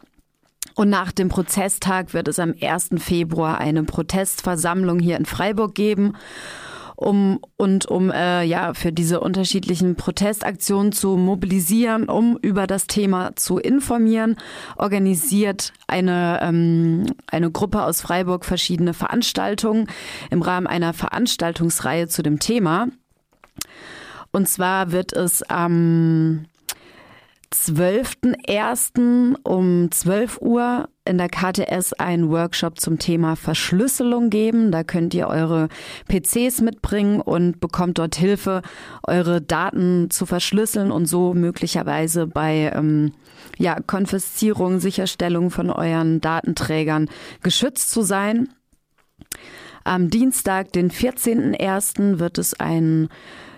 Und 0.74 0.88
nach 0.88 1.12
dem 1.12 1.28
Prozesstag 1.28 2.14
wird 2.14 2.28
es 2.28 2.38
am 2.38 2.54
1. 2.60 2.90
Februar 2.98 3.58
eine 3.58 3.84
Protestversammlung 3.84 4.98
hier 4.98 5.16
in 5.16 5.26
Freiburg 5.26 5.74
geben 5.74 6.14
um 7.00 7.40
und 7.56 7.86
um 7.86 8.10
äh, 8.10 8.44
ja 8.44 8.74
für 8.74 8.92
diese 8.92 9.20
unterschiedlichen 9.20 9.96
Protestaktionen 9.96 10.92
zu 10.92 11.16
mobilisieren, 11.16 12.10
um 12.10 12.36
über 12.42 12.66
das 12.66 12.86
Thema 12.86 13.34
zu 13.36 13.58
informieren, 13.58 14.36
organisiert 14.76 15.72
eine 15.86 16.40
ähm, 16.42 17.06
eine 17.26 17.50
Gruppe 17.50 17.82
aus 17.84 18.02
Freiburg 18.02 18.44
verschiedene 18.44 18.92
Veranstaltungen 18.92 19.86
im 20.30 20.42
Rahmen 20.42 20.66
einer 20.66 20.92
Veranstaltungsreihe 20.92 22.06
zu 22.08 22.22
dem 22.22 22.38
Thema. 22.38 22.88
Und 24.30 24.46
zwar 24.46 24.92
wird 24.92 25.14
es 25.14 25.42
am 25.42 26.44
12.01. 27.52 29.34
um 29.42 29.90
12 29.90 30.40
Uhr 30.40 30.88
in 31.04 31.18
der 31.18 31.28
KTS 31.28 31.94
einen 31.94 32.30
Workshop 32.30 32.78
zum 32.78 33.00
Thema 33.00 33.34
Verschlüsselung 33.34 34.30
geben. 34.30 34.70
Da 34.70 34.84
könnt 34.84 35.14
ihr 35.14 35.26
eure 35.26 35.68
PCs 36.08 36.60
mitbringen 36.60 37.20
und 37.20 37.58
bekommt 37.58 37.98
dort 37.98 38.14
Hilfe, 38.14 38.62
eure 39.02 39.40
Daten 39.40 40.10
zu 40.10 40.26
verschlüsseln 40.26 40.92
und 40.92 41.06
so 41.06 41.34
möglicherweise 41.34 42.28
bei 42.28 42.70
ähm, 42.72 43.12
ja, 43.58 43.78
Konfiszierung, 43.84 44.78
Sicherstellung 44.78 45.50
von 45.50 45.70
euren 45.70 46.20
Datenträgern 46.20 47.08
geschützt 47.42 47.90
zu 47.90 48.02
sein. 48.02 48.48
Am 49.82 50.08
Dienstag, 50.08 50.72
den 50.72 50.90
14.01. 50.90 52.20
wird 52.20 52.38
es 52.38 52.54
ein 52.60 53.08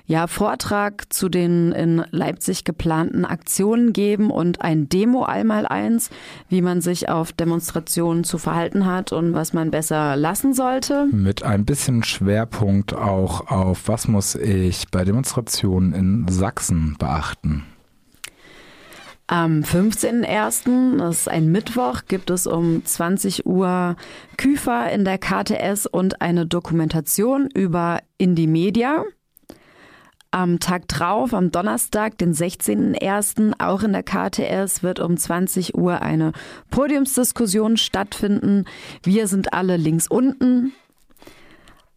ja, 0.07 0.27
Vortrag 0.27 1.13
zu 1.13 1.29
den 1.29 1.73
in 1.73 2.05
Leipzig 2.11 2.65
geplanten 2.65 3.25
Aktionen 3.25 3.93
geben 3.93 4.31
und 4.31 4.61
ein 4.61 4.89
Demo 4.89 5.25
einmal 5.25 5.67
eins, 5.67 6.11
wie 6.49 6.63
man 6.63 6.81
sich 6.81 7.09
auf 7.09 7.33
Demonstrationen 7.33 8.25
zu 8.25 8.39
verhalten 8.39 8.87
hat 8.87 9.13
und 9.13 9.35
was 9.35 9.53
man 9.53 9.71
besser 9.71 10.17
lassen 10.17 10.55
sollte. 10.55 11.07
Mit 11.13 11.43
ein 11.43 11.65
bisschen 11.65 12.03
Schwerpunkt 12.03 12.95
auch 12.95 13.49
auf, 13.49 13.89
was 13.89 14.09
muss 14.09 14.35
ich 14.35 14.91
bei 14.91 15.05
Demonstrationen 15.05 15.93
in 15.93 16.29
Sachsen 16.29 16.97
beachten. 16.99 17.65
Am 19.29 19.61
15.01., 19.61 20.99
das 20.99 21.21
ist 21.21 21.29
ein 21.29 21.51
Mittwoch, 21.51 22.03
gibt 22.07 22.29
es 22.29 22.47
um 22.47 22.85
20 22.85 23.47
Uhr 23.47 23.97
Küfer 24.37 24.91
in 24.93 25.07
der 25.07 25.17
KTS 25.17 25.87
und 25.87 26.21
eine 26.21 26.45
Dokumentation 26.45 27.49
über 27.55 28.01
Indie 28.19 28.47
Media. 28.47 29.05
Am 30.35 30.61
Tag 30.61 30.89
drauf, 30.89 31.35
am 31.35 31.53
Donnerstag, 31.53 32.17
den 32.17 32.33
16.01., 32.33 33.53
auch 33.59 33.83
in 33.83 33.93
der 33.93 34.03
KTS, 34.03 34.83
wird 34.83 34.99
um 34.99 35.19
20 35.19 35.75
Uhr 35.75 36.01
eine 36.01 36.33
Podiumsdiskussion 36.71 37.77
stattfinden. 37.77 38.65
Wir 39.03 39.29
sind 39.29 39.53
alle 39.53 39.77
links 39.77 40.09
unten. 40.09 40.73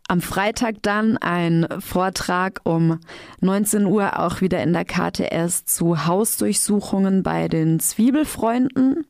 Am 0.10 0.20
Freitag 0.20 0.76
dann 0.82 1.18
ein 1.18 1.66
Vortrag 1.80 2.60
um 2.66 3.00
19 3.40 3.86
Uhr 3.86 4.20
auch 4.20 4.42
wieder 4.42 4.62
in 4.62 4.74
der 4.74 4.84
KTS 4.84 5.64
zu 5.64 6.06
Hausdurchsuchungen 6.06 7.24
bei 7.24 7.48
den 7.48 7.80
Zwiebelfreunden. 7.80 9.08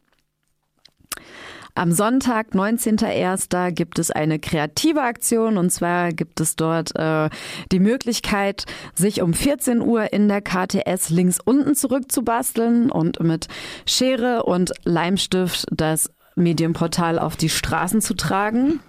Am 1.78 1.91
Sonntag, 1.91 2.53
19.01., 2.53 3.71
gibt 3.71 3.99
es 3.99 4.09
eine 4.09 4.39
kreative 4.39 5.01
Aktion 5.01 5.57
und 5.57 5.71
zwar 5.71 6.13
gibt 6.13 6.39
es 6.39 6.55
dort 6.55 6.95
äh, 6.95 7.30
die 7.69 7.82
Möglichkeit, 7.82 8.63
sich 8.93 9.21
um 9.21 9.34
14 9.34 9.82
Uhr 9.82 10.13
in 10.13 10.30
der 10.30 10.41
KTS 10.41 11.09
links 11.09 11.39
unten 11.43 11.76
zurückzubasteln 11.76 12.89
und 12.89 13.19
mit 13.19 13.49
Schere 13.86 14.43
und 14.43 14.71
Leimstift 14.86 15.65
das 15.69 16.09
Medienportal 16.38 17.19
auf 17.19 17.36
die 17.36 17.49
Straßen 17.49 17.99
zu 17.99 18.13
tragen. 18.13 18.80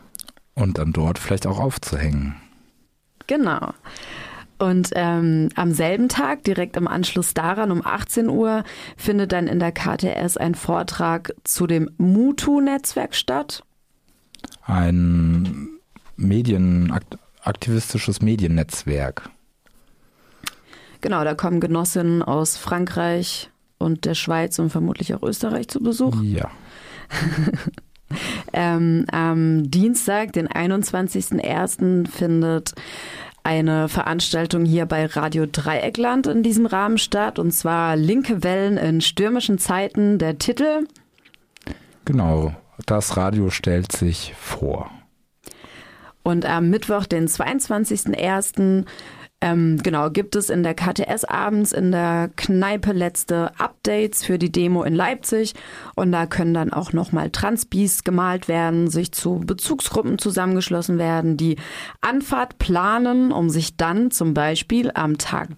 Und 0.54 0.78
dann 0.78 0.92
dort 0.92 1.18
vielleicht 1.18 1.48
auch 1.48 1.58
aufzuhängen. 1.58 2.36
Genau. 3.26 3.72
Und 4.58 4.90
ähm, 4.94 5.50
am 5.54 5.72
selben 5.72 6.08
Tag, 6.08 6.44
direkt 6.44 6.76
im 6.76 6.88
Anschluss 6.88 7.34
daran, 7.34 7.70
um 7.70 7.84
18 7.84 8.28
Uhr, 8.28 8.64
findet 8.96 9.32
dann 9.32 9.48
in 9.48 9.58
der 9.58 9.72
KTS 9.72 10.38
ein 10.38 10.54
Vortrag 10.54 11.34
zu 11.44 11.66
dem 11.66 11.90
Mutu-Netzwerk 11.98 13.14
statt. 13.14 13.62
Ein 14.64 15.68
medienaktivistisches 16.16 18.22
Mediennetzwerk. 18.22 19.28
Genau, 21.02 21.22
da 21.24 21.34
kommen 21.34 21.60
Genossinnen 21.60 22.22
aus 22.22 22.56
Frankreich 22.56 23.50
und 23.78 24.06
der 24.06 24.14
Schweiz 24.14 24.58
und 24.58 24.70
vermutlich 24.70 25.14
auch 25.14 25.22
Österreich 25.22 25.68
zu 25.68 25.80
Besuch. 25.80 26.16
Ja. 26.22 26.50
ähm, 28.52 29.06
am 29.12 29.70
Dienstag, 29.70 30.32
den 30.32 30.48
21.01., 30.48 32.08
findet 32.08 32.74
eine 33.46 33.88
Veranstaltung 33.88 34.64
hier 34.64 34.86
bei 34.86 35.06
Radio 35.06 35.46
Dreieckland 35.46 36.26
in 36.26 36.42
diesem 36.42 36.66
Rahmen 36.66 36.98
statt, 36.98 37.38
und 37.38 37.52
zwar 37.52 37.94
Linke 37.94 38.42
Wellen 38.42 38.76
in 38.76 39.00
stürmischen 39.00 39.58
Zeiten. 39.58 40.18
Der 40.18 40.36
Titel? 40.38 40.88
Genau, 42.04 42.56
das 42.86 43.16
Radio 43.16 43.50
stellt 43.50 43.92
sich 43.92 44.34
vor. 44.36 44.90
Und 46.24 46.44
am 46.44 46.70
Mittwoch, 46.70 47.06
den 47.06 47.28
22.01., 47.28 48.84
ähm, 49.42 49.78
genau, 49.82 50.08
gibt 50.08 50.34
es 50.34 50.48
in 50.48 50.62
der 50.62 50.74
KTS 50.74 51.24
abends 51.24 51.72
in 51.72 51.92
der 51.92 52.30
Kneipe 52.36 52.92
letzte 52.92 53.52
Updates 53.58 54.24
für 54.24 54.38
die 54.38 54.50
Demo 54.50 54.82
in 54.82 54.94
Leipzig 54.94 55.52
und 55.94 56.10
da 56.10 56.26
können 56.26 56.54
dann 56.54 56.72
auch 56.72 56.94
nochmal 56.94 57.30
Transbis 57.30 58.02
gemalt 58.02 58.48
werden, 58.48 58.88
sich 58.88 59.12
zu 59.12 59.40
Bezugsgruppen 59.44 60.18
zusammengeschlossen 60.18 60.98
werden, 60.98 61.36
die 61.36 61.56
Anfahrt 62.00 62.56
planen, 62.56 63.30
um 63.30 63.50
sich 63.50 63.76
dann 63.76 64.10
zum 64.10 64.32
Beispiel 64.32 64.90
am 64.94 65.18
Tag 65.18 65.50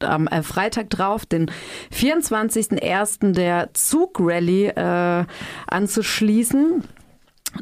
am 0.00 0.26
äh, 0.26 0.42
Freitag 0.42 0.90
drauf, 0.90 1.24
den 1.24 1.50
24.01. 1.92 3.32
der 3.32 3.70
Zugrally 3.74 4.66
äh, 4.66 5.24
anzuschließen. 5.68 6.82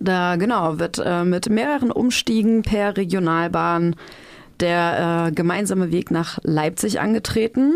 Da 0.01 0.37
genau 0.37 0.79
wird 0.79 1.01
äh, 1.05 1.25
mit 1.25 1.51
mehreren 1.51 1.93
Umstiegen 1.93 2.63
per 2.63 2.97
Regionalbahn 2.97 3.97
der 4.63 5.27
äh, 5.29 5.33
gemeinsame 5.33 5.93
Weg 5.93 6.11
nach 6.11 6.39
Leipzig 6.43 7.01
angetreten. 7.01 7.75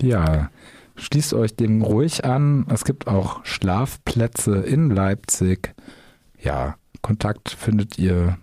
Ja, 0.00 0.50
schließt 0.96 1.32
euch 1.34 1.54
dem 1.56 1.82
ruhig 1.82 2.24
an. 2.24 2.64
Es 2.68 2.84
gibt 2.84 3.06
auch 3.06 3.44
Schlafplätze 3.44 4.56
in 4.56 4.90
Leipzig. 4.90 5.74
Ja, 6.40 6.76
Kontakt 7.00 7.48
findet 7.48 7.98
ihr 7.98 8.36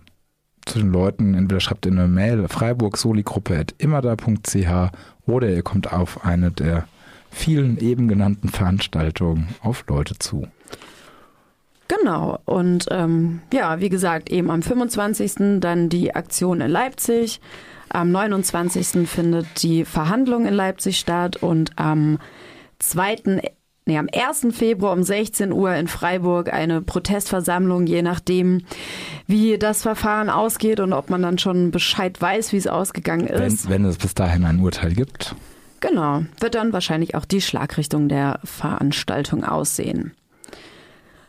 zu 0.64 0.78
den 0.80 0.90
Leuten. 0.90 1.34
Entweder 1.34 1.60
schreibt 1.60 1.86
ihr 1.86 1.92
eine 1.92 2.08
Mail 2.08 2.48
freiburg-soli-gruppe.immerda.ch 2.48 4.90
oder 5.26 5.48
ihr 5.48 5.62
kommt 5.62 5.92
auf 5.92 6.24
eine 6.24 6.50
der 6.50 6.88
vielen 7.30 7.78
eben 7.78 8.08
genannten 8.08 8.48
Veranstaltungen 8.48 9.54
auf 9.60 9.84
Leute 9.88 10.18
zu. 10.18 10.48
Genau. 11.88 12.38
Und 12.44 12.86
ähm, 12.90 13.40
ja, 13.52 13.80
wie 13.80 13.88
gesagt, 13.88 14.30
eben 14.30 14.50
am 14.50 14.62
25. 14.62 15.60
dann 15.60 15.88
die 15.88 16.14
Aktion 16.14 16.60
in 16.60 16.70
Leipzig. 16.70 17.40
Am 17.88 18.10
29. 18.10 19.08
findet 19.08 19.62
die 19.62 19.84
Verhandlung 19.84 20.46
in 20.46 20.54
Leipzig 20.54 20.98
statt 20.98 21.36
und 21.36 21.72
am 21.76 22.18
2. 22.80 23.40
Nee, 23.88 23.98
am 23.98 24.08
1. 24.12 24.48
Februar 24.50 24.92
um 24.92 25.04
16 25.04 25.52
Uhr 25.52 25.72
in 25.76 25.86
Freiburg 25.86 26.52
eine 26.52 26.82
Protestversammlung, 26.82 27.86
je 27.86 28.02
nachdem, 28.02 28.62
wie 29.28 29.58
das 29.58 29.82
Verfahren 29.82 30.28
ausgeht 30.28 30.80
und 30.80 30.92
ob 30.92 31.08
man 31.08 31.22
dann 31.22 31.38
schon 31.38 31.70
Bescheid 31.70 32.20
weiß, 32.20 32.52
wie 32.52 32.56
es 32.56 32.66
ausgegangen 32.66 33.28
ist. 33.28 33.68
Wenn, 33.68 33.84
wenn 33.84 33.84
es 33.84 33.96
bis 33.96 34.14
dahin 34.14 34.44
ein 34.44 34.58
Urteil 34.58 34.92
gibt. 34.92 35.36
Genau, 35.78 36.24
wird 36.40 36.56
dann 36.56 36.72
wahrscheinlich 36.72 37.14
auch 37.14 37.24
die 37.24 37.40
Schlagrichtung 37.40 38.08
der 38.08 38.40
Veranstaltung 38.42 39.44
aussehen. 39.44 40.12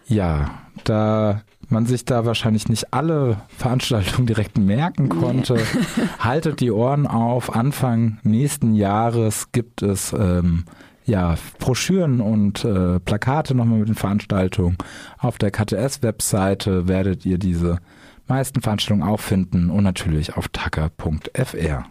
Ja, 0.07 0.51
da 0.83 1.41
man 1.69 1.85
sich 1.85 2.05
da 2.05 2.25
wahrscheinlich 2.25 2.69
nicht 2.69 2.93
alle 2.93 3.41
Veranstaltungen 3.49 4.25
direkt 4.25 4.57
merken 4.57 5.09
konnte, 5.09 5.55
nee. 5.55 6.03
haltet 6.19 6.61
die 6.61 6.71
Ohren 6.71 7.05
auf. 7.05 7.53
Anfang 7.53 8.19
nächsten 8.23 8.73
Jahres 8.73 9.51
gibt 9.51 9.81
es 9.81 10.13
ähm, 10.13 10.65
ja, 11.05 11.35
Broschüren 11.59 12.21
und 12.21 12.63
äh, 12.63 12.99
Plakate 12.99 13.55
nochmal 13.55 13.79
mit 13.79 13.89
den 13.89 13.95
Veranstaltungen. 13.95 14.77
Auf 15.17 15.37
der 15.37 15.51
KTS-Webseite 15.51 16.87
werdet 16.87 17.25
ihr 17.25 17.37
diese 17.37 17.79
meisten 18.27 18.61
Veranstaltungen 18.61 19.07
auch 19.07 19.19
finden 19.19 19.69
und 19.69 19.83
natürlich 19.83 20.35
auf 20.35 20.49
tacker.fr. 20.49 21.85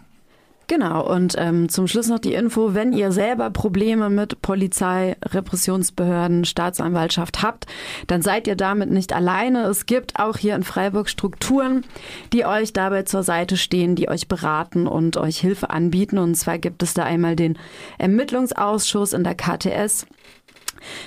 Genau, 0.68 1.06
und 1.06 1.36
ähm, 1.38 1.68
zum 1.68 1.86
Schluss 1.86 2.08
noch 2.08 2.18
die 2.18 2.34
Info, 2.34 2.74
wenn 2.74 2.92
ihr 2.92 3.12
selber 3.12 3.50
Probleme 3.50 4.10
mit 4.10 4.42
Polizei, 4.42 5.16
Repressionsbehörden, 5.24 6.44
Staatsanwaltschaft 6.44 7.40
habt, 7.42 7.66
dann 8.08 8.20
seid 8.20 8.48
ihr 8.48 8.56
damit 8.56 8.90
nicht 8.90 9.12
alleine. 9.12 9.64
Es 9.66 9.86
gibt 9.86 10.18
auch 10.18 10.36
hier 10.36 10.56
in 10.56 10.64
Freiburg 10.64 11.08
Strukturen, 11.08 11.84
die 12.32 12.46
euch 12.46 12.72
dabei 12.72 13.04
zur 13.04 13.22
Seite 13.22 13.56
stehen, 13.56 13.94
die 13.94 14.08
euch 14.08 14.26
beraten 14.26 14.88
und 14.88 15.16
euch 15.16 15.38
Hilfe 15.38 15.70
anbieten. 15.70 16.18
Und 16.18 16.34
zwar 16.34 16.58
gibt 16.58 16.82
es 16.82 16.94
da 16.94 17.04
einmal 17.04 17.36
den 17.36 17.56
Ermittlungsausschuss 17.98 19.12
in 19.12 19.22
der 19.22 19.36
KTS. 19.36 20.06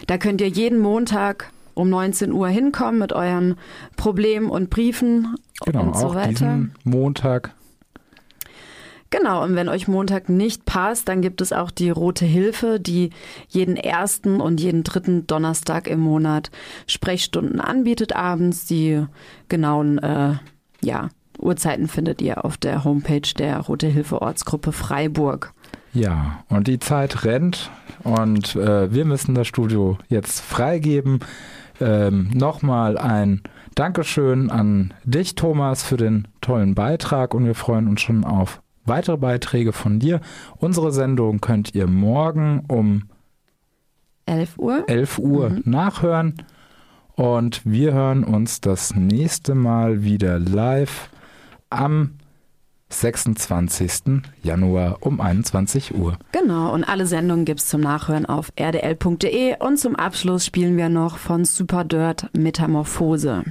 Da 0.07 0.17
könnt 0.17 0.39
ihr 0.39 0.47
jeden 0.47 0.79
Montag 0.79 1.51
um 1.73 1.89
19 1.89 2.31
Uhr 2.31 2.47
hinkommen 2.47 2.99
mit 2.99 3.11
euren 3.11 3.55
Problemen 3.97 4.49
und 4.49 4.69
Briefen 4.69 5.35
genau, 5.65 5.81
und 5.81 5.97
so 5.97 6.07
auch 6.07 6.15
weiter. 6.15 6.29
Diesen 6.29 6.75
Montag 6.83 7.53
Genau, 9.11 9.43
und 9.43 9.55
wenn 9.55 9.69
euch 9.69 9.87
Montag 9.87 10.29
nicht 10.29 10.65
passt, 10.65 11.07
dann 11.07 11.21
gibt 11.21 11.41
es 11.41 11.51
auch 11.51 11.71
die 11.71 11.89
Rote 11.89 12.25
Hilfe, 12.25 12.79
die 12.79 13.09
jeden 13.47 13.75
ersten 13.75 14.39
und 14.39 14.61
jeden 14.61 14.83
dritten 14.83 15.25
Donnerstag 15.25 15.87
im 15.87 15.99
Monat 15.99 16.51
Sprechstunden 16.85 17.59
anbietet 17.59 18.15
abends. 18.15 18.67
Die 18.67 19.03
genauen 19.47 19.97
äh, 19.97 20.35
ja, 20.81 21.09
Uhrzeiten 21.39 21.87
findet 21.87 22.21
ihr 22.21 22.45
auf 22.45 22.57
der 22.57 22.83
Homepage 22.83 23.33
der 23.37 23.59
Rote 23.61 23.87
Hilfe 23.87 24.21
Ortsgruppe 24.21 24.71
Freiburg. 24.71 25.53
Ja, 25.91 26.43
und 26.49 26.67
die 26.67 26.77
Zeit 26.77 27.25
rennt 27.25 27.71
und 28.03 28.55
äh, 28.55 28.93
wir 28.93 29.05
müssen 29.05 29.33
das 29.33 29.47
Studio 29.47 29.97
jetzt 30.07 30.39
freigeben. 30.39 31.21
Ähm, 31.81 32.29
Nochmal 32.33 32.97
ein 32.99 33.41
Dankeschön 33.73 34.51
an 34.51 34.93
dich, 35.03 35.33
Thomas, 35.33 35.81
für 35.83 35.97
den 35.97 36.27
tollen 36.41 36.75
Beitrag 36.75 37.33
und 37.33 37.45
wir 37.45 37.55
freuen 37.55 37.87
uns 37.87 38.01
schon 38.01 38.23
auf 38.23 38.61
weitere 38.85 39.17
Beiträge 39.17 39.73
von 39.73 39.99
dir. 39.99 40.21
Unsere 40.57 40.91
Sendung 40.91 41.41
könnt 41.41 41.75
ihr 41.75 41.87
morgen 41.87 42.63
um 42.67 43.03
11 44.25 44.57
Uhr, 44.57 44.83
11 44.87 45.19
Uhr 45.19 45.49
mhm. 45.49 45.63
nachhören. 45.65 46.35
Und 47.15 47.61
wir 47.65 47.93
hören 47.93 48.23
uns 48.23 48.61
das 48.61 48.95
nächste 48.95 49.53
Mal 49.53 50.03
wieder 50.03 50.39
live 50.39 51.09
am 51.69 52.11
26. 52.89 54.21
Januar 54.41 54.97
um 55.01 55.21
21 55.21 55.95
Uhr. 55.95 56.17
Genau, 56.31 56.73
und 56.73 56.83
alle 56.83 57.05
Sendungen 57.05 57.45
gibt 57.45 57.59
es 57.59 57.67
zum 57.67 57.81
Nachhören 57.81 58.25
auf 58.25 58.51
rdl.de 58.59 59.57
und 59.59 59.77
zum 59.77 59.95
Abschluss 59.95 60.45
spielen 60.45 60.77
wir 60.77 60.89
noch 60.89 61.17
von 61.17 61.45
Super 61.45 61.83
Dirt 61.83 62.29
Metamorphose. 62.33 63.43